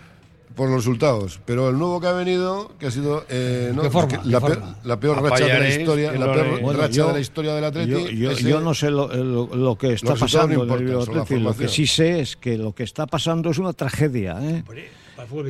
por 0.55 0.68
los 0.68 0.78
resultados. 0.78 1.40
Pero 1.44 1.68
el 1.68 1.78
nuevo 1.78 2.00
que 2.00 2.07
ha 2.07 2.12
venido, 2.12 2.70
que 2.78 2.86
ha 2.86 2.90
sido 2.90 3.24
eh, 3.28 3.72
¿no? 3.74 3.82
¿Qué 3.82 3.90
forma? 3.90 4.20
la, 4.24 4.38
¿Qué 4.40 4.46
peor, 4.46 4.59
forma? 4.59 4.78
la 4.84 5.00
peor 5.00 5.22
racha 5.22 5.44
de 5.46 5.59
la 5.61 5.68
historia, 5.68 6.12
la 6.12 6.32
peor. 6.32 6.61
Bueno, 6.61 6.80
racha 6.80 6.92
yo- 6.94 7.07
de 7.09 7.12
la 7.14 7.20
historia 7.20 7.55
del 7.55 7.64
Atleti. 7.64 7.90
Yo, 7.90 8.09
yo- 8.09 8.30
ese- 8.30 8.48
yo 8.48 8.61
no 8.61 8.74
sé 8.74 8.90
lo, 8.90 9.09
lo- 9.09 9.55
lo 9.55 9.76
que 9.76 9.92
está 9.92 10.14
pasando 10.14 10.64
no 10.64 10.74
en 10.74 10.82
el 10.82 10.88
importan, 10.88 11.14
la 11.16 11.22
Athletic. 11.22 11.44
Lo 11.44 11.57
que 11.57 11.68
sí 11.68 11.86
sé 11.86 12.20
es 12.20 12.36
que 12.36 12.57
lo 12.59 12.72
que 12.72 12.82
está 12.84 13.07
pasando 13.07 13.50
es 13.50 13.59
una 13.59 13.72
tragedia. 13.72 14.36
¿eh? 14.40 14.62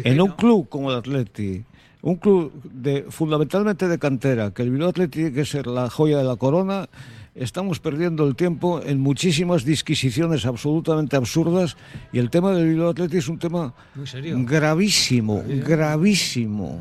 En 0.05 0.21
un 0.21 0.31
club 0.33 0.69
como 0.69 0.91
el 0.91 0.99
Atleti, 0.99 1.65
un 2.03 2.17
club 2.17 2.53
de, 2.65 3.07
fundamentalmente 3.09 3.89
de 3.89 3.99
cantera, 3.99 4.51
que 4.53 4.63
el 4.63 4.71
Bilbao 4.71 4.91
Athletic 4.91 5.13
tiene 5.13 5.33
que 5.33 5.45
ser 5.45 5.67
la 5.67 5.89
joya 5.91 6.19
de 6.19 6.25
la 6.25 6.37
corona, 6.37 6.89
estamos 7.35 7.81
perdiendo 7.81 8.27
el 8.27 8.37
tiempo 8.37 8.81
en 8.83 9.01
muchísimas 9.01 9.65
disquisiciones 9.65 10.47
absolutamente 10.47 11.17
absurdas 11.17 11.77
y 12.13 12.19
el 12.19 12.31
tema 12.31 12.53
del 12.53 12.69
Bilbao 12.69 12.91
Athletic 12.91 13.19
es 13.19 13.29
un 13.29 13.39
tema 13.39 13.75
gravísimo, 14.21 15.43
gravísimo. 15.47 16.81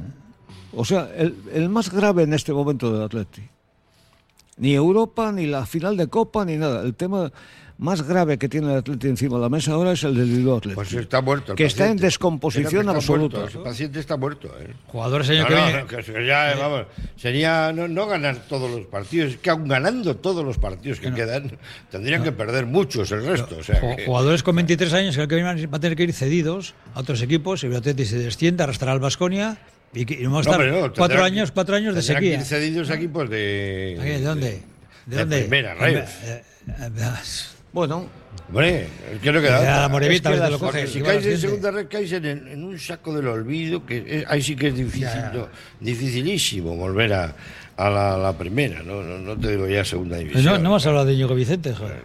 O 0.76 0.86
sea, 0.86 1.10
el, 1.16 1.36
el 1.54 1.70
más 1.70 1.91
grave 1.91 2.24
en 2.24 2.34
este 2.34 2.54
momento 2.54 2.91
del 2.91 3.04
Atleti. 3.04 3.41
Ni 4.58 4.74
Europa, 4.74 5.32
ni 5.32 5.47
la 5.47 5.66
final 5.66 5.97
de 5.97 6.08
Copa, 6.08 6.45
ni 6.45 6.58
nada. 6.58 6.84
El 6.84 6.93
tema 6.93 7.32
más 7.84 8.01
grave 8.01 8.38
que 8.38 8.47
tiene 8.47 8.71
el 8.71 8.77
Atleti 8.79 9.09
encima 9.09 9.36
de 9.36 9.41
la 9.43 9.49
mesa 9.49 9.73
ahora 9.73 9.91
es 9.91 10.03
el 10.03 10.15
del 10.15 10.29
Bilbao. 10.29 10.61
Pues 10.73 10.93
está 10.93 11.21
muerto. 11.21 11.51
el 11.51 11.57
que 11.57 11.65
está 11.65 11.89
en 11.89 11.97
descomposición 11.97 12.81
está 12.88 12.95
absoluta. 12.95 13.39
muerto, 13.39 13.57
El 13.57 13.63
paciente 13.63 13.99
está 13.99 14.15
muerto. 14.17 14.47
¿eh? 14.59 14.73
Jugadores 14.88 15.29
año 15.29 15.41
No, 15.41 15.47
que 15.49 15.55
no, 15.55 15.63
viene. 15.65 15.79
no, 15.81 15.88
que 15.88 16.03
sería, 16.03 16.55
vamos, 16.57 16.86
sería 17.17 17.73
no, 17.73 17.88
no 17.89 18.07
ganar 18.07 18.38
todos 18.47 18.71
los 18.71 18.86
partidos, 18.88 19.31
es 19.34 19.38
que 19.38 19.49
aun 19.49 19.67
ganando 19.67 20.15
todos 20.15 20.45
los 20.45 20.57
partidos 20.57 20.99
que 21.01 21.13
quedan, 21.13 21.57
tendrían 21.91 22.23
que 22.23 22.31
perder 22.31 22.65
muchos 22.65 23.11
el 23.11 23.25
resto. 23.25 23.57
O 23.59 23.63
sea, 23.63 23.79
que- 23.95 24.05
Jugadores 24.05 24.41
con 24.43 24.55
23 24.55 24.93
años 24.93 25.15
que 25.15 25.21
el 25.23 25.27
que 25.27 25.67
va 25.67 25.77
a 25.77 25.79
tener 25.81 25.97
que 25.97 26.03
ir 26.03 26.13
cedidos 26.13 26.73
a 26.95 27.01
otros 27.01 27.21
equipos. 27.21 27.63
El 27.65 27.75
Atleti 27.75 28.05
se 28.05 28.17
desciende, 28.17 28.63
arrastrará 28.63 28.93
al 28.93 28.99
Basconia 28.99 29.57
y, 29.93 30.05
vamos 30.23 30.47
a 30.47 30.51
estar 30.51 30.65
no, 30.67 30.93
cuatro 30.93 31.23
años, 31.23 31.51
cuatro 31.51 31.75
años 31.75 31.93
de 31.95 32.01
tendrán 32.01 32.21
que 32.23 32.29
sequía. 32.29 32.39
ir 32.39 32.45
cedidos 32.45 32.89
aquí, 32.89 33.07
pues 33.09 33.29
de. 33.29 33.99
¿De 34.01 34.21
dónde? 34.21 34.63
¿De 35.05 35.15
de 35.15 35.17
dónde? 35.17 35.39
primera, 35.41 35.73
Reyes. 35.75 36.09
Eh, 37.74 37.80
eh, 37.80 37.84
eh, 37.86 37.88
Bueno, 37.89 38.05
Hombre, 38.49 38.88
es 39.13 39.19
que 39.21 39.30
otra. 39.30 39.82
la 39.82 39.89
Morevita, 39.89 40.30
Es 40.32 40.41
que 40.41 40.49
lo 40.51 40.88
Si 40.88 41.01
caes 41.01 41.26
en 41.26 41.38
segunda 41.39 41.71
red, 41.71 41.88
caes 41.88 42.11
en, 42.11 42.63
un 42.63 42.78
saco 42.80 43.13
del 43.15 43.28
olvido, 43.28 43.86
que 43.86 44.03
es- 44.21 44.26
ahí 44.28 44.41
sí 44.41 44.55
que 44.55 44.67
es 44.67 44.76
difícil, 44.76 45.07
no, 45.34 45.47
dificilísimo 45.80 46.76
volver 46.76 47.13
a, 47.13 47.36
a 47.78 47.89
la, 47.89 48.17
la 48.17 48.38
primera, 48.38 48.84
¿no? 48.84 49.01
No, 49.01 49.17
no 49.19 49.38
te 49.39 49.51
digo 49.51 49.67
ya 49.67 49.84
segunda 49.86 50.17
división. 50.17 50.43
no, 50.45 50.57
no 50.59 50.69
hemos 50.69 50.86
hablado 50.86 51.05
de 51.05 51.13
Íñigo 51.13 51.34
Vicente, 51.36 51.74
joder. 51.74 52.03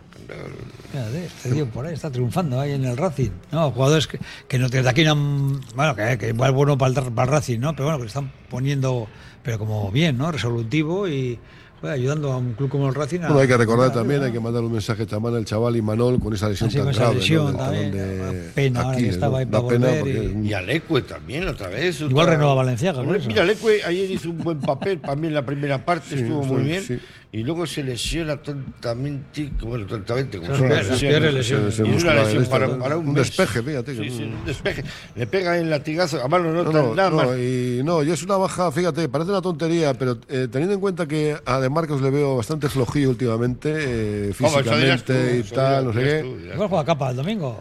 Fíjate, 0.92 1.24
este 1.26 1.50
tío 1.52 1.66
por 1.66 1.86
ahí 1.86 1.94
está 1.94 2.10
triunfando 2.10 2.60
ahí 2.60 2.72
en 2.72 2.84
el 2.84 2.96
Racing. 2.96 3.30
No, 3.52 3.70
jugadores 3.70 4.06
que, 4.06 4.18
que 4.46 4.58
no, 4.58 4.68
desde 4.68 4.88
aquí 4.88 5.04
no 5.04 5.12
han- 5.12 5.60
Bueno, 5.74 5.94
que, 5.96 6.16
que 6.18 6.28
igual 6.28 6.52
bueno 6.52 6.78
para 6.78 7.00
el, 7.00 7.12
para 7.12 7.24
el 7.26 7.32
Racing, 7.32 7.58
¿no? 7.60 7.72
Pero 7.74 7.84
bueno, 7.86 8.00
que 8.00 8.06
están 8.06 8.30
poniendo, 8.48 9.06
pero 9.42 9.58
como 9.58 9.90
bien, 9.90 10.16
¿no? 10.18 10.30
Resolutivo 10.32 11.08
y 11.08 11.38
bueno, 11.80 11.94
ayudando 11.94 12.32
a 12.32 12.38
un 12.38 12.54
club 12.54 12.68
como 12.68 12.88
el 12.88 12.94
Racing. 12.94 13.20
a- 13.20 13.26
Bueno, 13.28 13.40
hay 13.42 13.48
que 13.48 13.56
recordar 13.56 13.92
también, 13.92 14.22
hay 14.22 14.32
que 14.32 14.40
mandar 14.40 14.62
un 14.64 14.72
mensaje 14.72 15.06
también 15.06 15.34
al 15.36 15.44
chaval 15.44 15.76
y 15.76 15.82
Manol 15.82 16.18
con 16.20 16.32
esa 16.34 16.48
lesión 16.48 16.68
Así, 16.68 16.78
tan 16.78 16.86
grave. 16.92 17.06
¿no? 17.06 17.12
lesión 17.20 17.56
talón 17.56 17.58
también, 17.58 17.92
de 17.92 18.50
pena 18.54 18.80
ahora 18.82 18.96
que 18.96 19.08
estaba 19.08 19.30
¿no? 19.32 19.36
ahí 19.38 19.44
Da 19.44 19.50
para 19.62 19.68
pena 19.68 19.90
y- 20.08 20.48
Y 20.48 20.52
Alecue 20.54 21.02
también, 21.02 21.46
otra 21.48 21.68
vez. 21.68 22.00
Igual 22.00 22.12
otra- 22.24 22.32
renueva 22.32 22.54
Valenciaga. 22.54 23.02
Mira, 23.02 23.42
Alecue 23.42 23.82
ayer 23.84 24.10
hizo 24.10 24.30
un 24.30 24.38
buen 24.38 24.58
papel, 24.60 24.98
para 24.98 25.16
mí 25.16 25.26
en 25.28 25.34
la 25.34 25.44
primera 25.46 25.84
parte 25.84 26.16
Sí, 26.16 26.22
estuvo 26.22 26.42
sí, 26.44 26.48
muy 26.50 26.62
bien. 26.64 26.82
sí. 26.82 26.98
Y 27.30 27.42
luego 27.42 27.66
se 27.66 27.82
lesiona 27.82 28.38
tontamente, 28.38 29.50
bueno, 29.60 29.84
tontamente, 29.86 30.38
como 30.38 30.56
son 30.56 30.70
las 30.70 30.88
lesiones. 30.88 31.50
Y 31.50 31.52
es 31.54 32.02
una 32.02 32.14
lesión 32.14 32.46
para, 32.46 32.96
un, 32.96 33.12
despeje, 33.12 33.62
fíjate 33.62 33.94
Sí, 33.94 34.10
sí, 34.10 34.22
un- 34.22 34.44
despeje. 34.46 34.82
Le 35.14 35.26
pega 35.26 35.58
el 35.58 35.68
latigazo, 35.68 36.20
además 36.20 36.40
lo 36.40 36.52
No, 36.64 36.72
no, 36.72 36.94
nada 36.94 37.10
no, 37.10 37.16
más. 37.16 37.38
y 37.38 37.82
no, 37.84 38.02
y 38.02 38.10
es 38.12 38.22
una 38.22 38.38
baja, 38.38 38.72
fíjate, 38.72 39.10
parece 39.10 39.30
una 39.30 39.42
tontería, 39.42 39.92
pero 39.92 40.16
eh, 40.28 40.48
teniendo 40.50 40.72
en 40.74 40.80
cuenta 40.80 41.06
que 41.06 41.36
a 41.44 41.60
De 41.60 41.68
Marcos 41.68 42.00
le 42.00 42.08
veo 42.10 42.34
bastante 42.38 42.70
flojillo 42.70 43.10
últimamente, 43.10 43.74
eh, 43.76 44.28
tú, 44.28 44.44
físicamente 44.46 45.36
y 45.38 45.42
tal, 45.54 45.84
no 45.84 45.92
sé 45.92 46.00
qué. 46.00 46.50
Igual 46.54 46.68
juega 46.70 46.84
capa 46.86 47.10
el 47.10 47.16
domingo. 47.16 47.60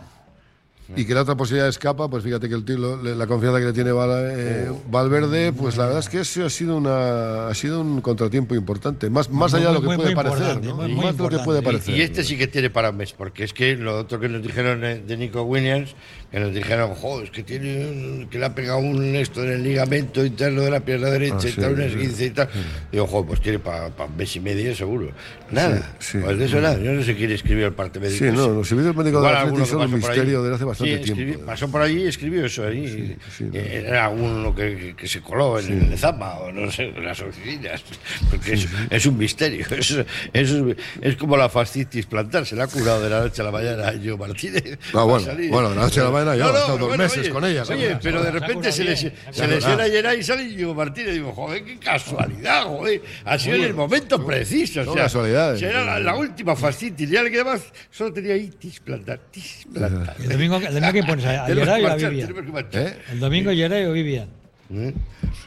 Y 0.96 1.06
que 1.06 1.14
la 1.14 1.22
otra 1.24 1.36
posibilidad 1.36 1.68
escapa, 1.68 2.10
pues 2.10 2.24
fíjate 2.24 2.48
que 2.48 2.56
el 2.56 2.64
tío, 2.64 2.78
la 3.04 3.28
confianza 3.28 3.60
que 3.60 3.66
le 3.66 3.74
tiene 3.74 3.92
Val- 3.92 4.10
eh, 4.32 4.72
Valverde, 4.90 5.52
pues 5.52 5.76
la 5.76 5.86
verdad 5.86 6.00
es 6.00 6.10
que 6.10 6.22
eso 6.22 6.46
ha 6.46 6.50
sido 6.50 6.78
una 6.78 7.50
ha 7.50 7.54
sido 7.54 7.82
un 7.82 8.00
contratiempo 8.02 8.56
importante, 8.56 9.10
más, 9.10 9.30
más 9.30 9.54
allá 9.54 9.68
de 9.68 9.74
lo 9.74 9.82
que 9.82 9.96
puede 9.96 10.16
parecer, 10.16 10.62
más 10.64 11.18
de 11.18 11.24
lo 11.24 11.30
que 11.30 11.40
puede 11.40 11.60
Y- 11.60 11.64
parecer. 11.64 11.96
Y 11.98 12.02
este 12.02 12.24
sí 12.24 12.38
que 12.38 12.48
tiene 12.48 12.70
para 12.70 12.92
un 12.92 12.98
mes, 12.98 13.14
porque 13.14 13.44
es 13.44 13.54
que 13.54 13.76
lo 13.76 13.98
otro 14.00 14.20
que 14.20 14.30
nos 14.30 14.42
dijeron 14.42 14.84
eh, 14.86 15.02
de 15.06 15.18
Nico 15.18 15.42
Williams, 15.44 15.94
que 16.32 16.40
nos 16.40 16.54
dijeron, 16.54 16.94
joder, 16.96 17.26
es 17.26 17.32
que 17.32 17.44
tiene 17.44 17.86
un- 17.90 18.28
que 18.30 18.40
le 18.40 18.46
ha 18.46 18.56
pegado 18.56 18.80
un 18.80 19.04
esto 19.16 19.44
en 19.44 19.52
el 19.52 19.64
ligamento 19.64 20.24
interno 20.26 20.62
de 20.62 20.72
la 20.72 20.80
pierna 20.80 21.08
derecha 21.10 21.38
Ah, 21.44 21.48
y 21.50 21.52
tal, 21.54 21.72
un 21.74 21.78
sí. 21.80 21.84
esguince 21.84 22.26
y 22.26 22.30
tal. 22.32 22.50
Digo, 22.92 23.08
joder, 23.08 23.28
pues 23.28 23.42
tiene 23.42 23.60
para 23.60 23.88
un 23.88 24.18
mes 24.18 24.36
y 24.36 24.40
medio 24.40 24.74
seguro. 24.76 25.12
Nada, 25.52 25.96
Sí, 26.00 26.14
sí. 26.14 26.18
pues 26.24 26.38
de 26.38 26.46
eso 26.46 26.62
nada. 26.62 26.78
Yo 26.80 26.92
no 26.94 27.04
sé 27.04 27.16
quién 27.16 27.32
escribió 27.32 27.68
el 27.68 27.74
parte 27.74 28.00
médico. 28.00 28.18
Sí, 28.26 28.32
no, 28.32 28.48
los 28.50 28.68
servicios 28.68 28.96
médicos 28.96 29.26
Atleti 29.26 29.58
que 29.58 29.66
son 29.66 29.82
un 29.82 29.94
misterio 29.94 30.44
desde 30.44 30.56
hace 30.56 30.64
bastante 30.66 30.77
Sí, 30.78 31.36
pasó 31.46 31.70
por 31.70 31.82
allí 31.82 32.04
y 32.04 32.08
escribió 32.08 32.46
eso 32.46 32.66
ahí. 32.66 33.18
Eh, 33.54 33.86
Era 33.88 34.10
uno 34.10 34.54
que, 34.54 34.96
se 35.06 35.22
coló 35.22 35.60
en 35.60 35.92
el 35.92 35.98
Zama 35.98 36.36
o 36.40 36.52
no 36.52 36.72
sé, 36.72 36.86
en 36.86 37.04
las 37.04 37.20
oficinas. 37.22 37.84
Porque 38.30 38.54
es, 38.54 38.68
es 38.90 39.06
un 39.06 39.18
misterio. 39.18 39.66
Es, 39.78 39.92
es, 40.34 40.56
es 41.02 41.16
como 41.16 41.38
la 41.38 41.50
fascitis 41.50 42.06
plantar. 42.06 42.46
Se 42.46 42.56
la 42.56 42.66
ha 42.66 42.68
curado 42.68 43.02
de 43.02 43.10
la 43.10 43.22
noche 43.22 43.42
a 43.42 43.46
la 43.46 43.52
mañana 43.52 43.88
a 43.88 43.94
Yo 43.94 44.18
Martínez. 44.18 44.78
Ah, 44.94 45.04
bueno, 45.04 45.26
salir. 45.26 45.50
bueno, 45.50 45.70
de 45.70 45.76
la 45.76 45.82
noche 45.84 46.02
a 46.02 46.04
la 46.04 46.12
mañana 46.12 46.36
ya, 46.36 46.46
ha 46.46 46.48
estado 46.50 46.78
dos 46.78 46.98
meses 46.98 47.20
oye, 47.20 47.30
con 47.30 47.46
ella, 47.46 47.64
Oye, 47.70 47.98
pero 48.02 48.24
de 48.24 48.32
repente 48.32 48.72
se, 48.72 48.84
les, 48.84 49.00
se 49.32 49.48
lesiona. 49.48 49.86
Gerard 49.86 50.18
y 50.18 50.24
sale 50.24 50.44
Diego 50.46 50.74
Martínez. 50.74 51.14
Digo, 51.14 51.32
joder, 51.34 51.64
qué 51.64 51.78
casualidad, 51.80 52.66
joder. 52.66 53.02
Ha 53.26 53.40
sido 53.40 53.56
en 53.56 53.64
el 53.64 53.74
momento 53.74 54.26
preciso. 54.26 54.82
O 54.82 54.86
son 54.86 54.94
sea, 54.96 55.04
casualidades. 55.04 55.62
la, 55.62 56.00
la 56.00 56.16
última 56.16 56.56
fascitis. 56.56 57.10
Ya 57.10 57.24
le 57.24 57.32
quedaba, 57.32 57.58
solo 57.92 58.14
tenía 58.14 58.36
itis 58.36 58.80
plantar. 58.80 59.20
Tis 59.32 59.66
plantar. 59.74 60.16
El 60.20 60.30
domingo, 60.30 60.60
el 60.74 60.74
domingo 60.76 60.94
que 60.94 61.04
pones 61.04 61.26
a, 61.26 61.44
a 61.44 61.48
que 61.48 61.56
Geray 61.56 61.84
o 61.84 61.88
a 61.92 61.96
Vivian. 61.96 62.34
que. 62.70 62.80
¿Eh? 62.80 62.98
El 63.12 63.20
domingo 63.20 63.52
Geray 63.52 63.86
o 63.86 63.92
Vivian. 63.94 64.28
¿Eh? 64.70 64.94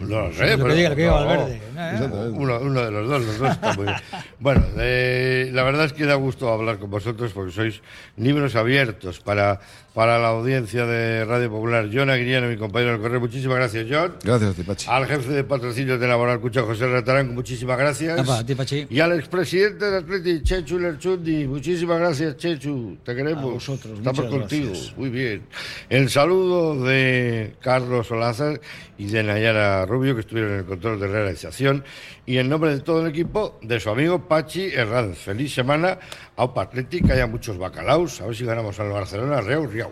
No 0.01 0.29
lo 0.29 0.33
sé, 0.33 0.51
Lo 0.53 0.57
que 0.57 0.63
pero- 0.63 0.75
diga, 0.75 0.89
que 0.97 1.03
diga 1.03 1.11
no, 1.21 1.27
Valverde. 1.27 1.57
¿eh? 1.77 2.31
Uno, 2.33 2.59
uno 2.61 2.85
de 2.85 2.91
los 2.91 3.07
dos, 3.09 3.23
los 3.27 3.39
dos 3.39 3.51
está 3.51 3.75
muy 3.75 3.85
bien. 3.85 3.97
Bueno, 4.41 4.65
eh, 4.79 5.51
la 5.53 5.63
verdad 5.63 5.85
es 5.85 5.93
que 5.93 6.07
da 6.07 6.15
gusto 6.15 6.51
hablar 6.51 6.79
con 6.79 6.91
vosotros 6.91 7.31
porque 7.33 7.53
sois 7.53 7.83
libros 8.17 8.57
abiertos 8.57 9.21
para, 9.21 9.61
para 9.95 10.19
la 10.19 10.29
audiencia 10.29 10.87
de 10.87 11.25
Radio 11.25 11.51
Popular. 11.51 11.89
John 11.93 12.11
Aguiriano, 12.11 12.49
mi 12.49 12.57
compañero 12.57 12.93
del 12.93 13.01
correo, 13.01 13.21
muchísimas 13.21 13.57
gracias, 13.57 13.87
John. 13.91 14.15
Gracias, 14.23 14.55
Tipachi. 14.55 14.87
Al 14.89 15.07
jefe 15.07 15.33
de 15.33 15.45
patrocinio 15.45 15.99
de 15.99 16.07
Laboral 16.07 16.41
Cucha, 16.41 16.63
José 16.63 16.87
Ratarán, 16.87 17.35
muchísimas 17.35 17.77
gracias. 17.77 18.19
Apa, 18.21 18.39
a 18.39 18.47
ti, 18.47 18.55
Pachi. 18.55 18.87
Y 18.89 19.01
al 19.01 19.13
expresidente 19.19 19.91
de 19.91 19.97
Atleti, 19.99 20.43
Chechu 20.43 20.79
Lerchundi, 20.79 21.47
muchísimas 21.47 21.99
gracias, 21.99 22.37
Chechu. 22.37 22.99
Te 23.05 23.15
queremos. 23.17 23.43
A 23.45 23.47
vosotros, 23.47 23.99
Estamos 23.99 24.25
muchas 24.25 24.39
contigo. 24.41 24.69
gracias. 24.69 24.97
Muy 24.97 25.11
bien. 25.11 25.43
El 25.89 26.09
saludo 26.09 26.85
de 26.85 27.55
Carlos 27.61 28.07
Solázar 28.07 28.61
y 28.97 29.07
de 29.07 29.23
Nayara 29.23 29.87
Rubio, 29.87 30.15
que 30.15 30.21
estuvieron 30.21 30.53
en 30.53 30.59
el 30.61 30.65
control 30.67 31.01
de 31.01 31.09
realización. 31.09 31.85
Y 32.27 32.39
en 32.39 32.49
nombre 32.49 32.71
de 32.71 32.81
todo 32.81 33.01
el 33.01 33.09
equipo, 33.09 33.59
de 33.61 33.81
su 33.81 33.91
amigo 33.91 34.29
Pachi 34.29 34.67
Herranz. 34.73 35.19
Feliz 35.19 35.53
semana. 35.53 35.99
A 36.37 36.45
Atleti, 36.45 37.03
que 37.03 37.13
haya 37.13 37.27
muchos 37.27 37.59
bacalaos. 37.59 38.21
A 38.21 38.27
ver 38.27 38.37
si 38.37 38.45
ganamos 38.45 38.79
al 38.81 38.91
Barcelona. 38.91 39.41
Reau, 39.41 39.67
riau. 39.67 39.90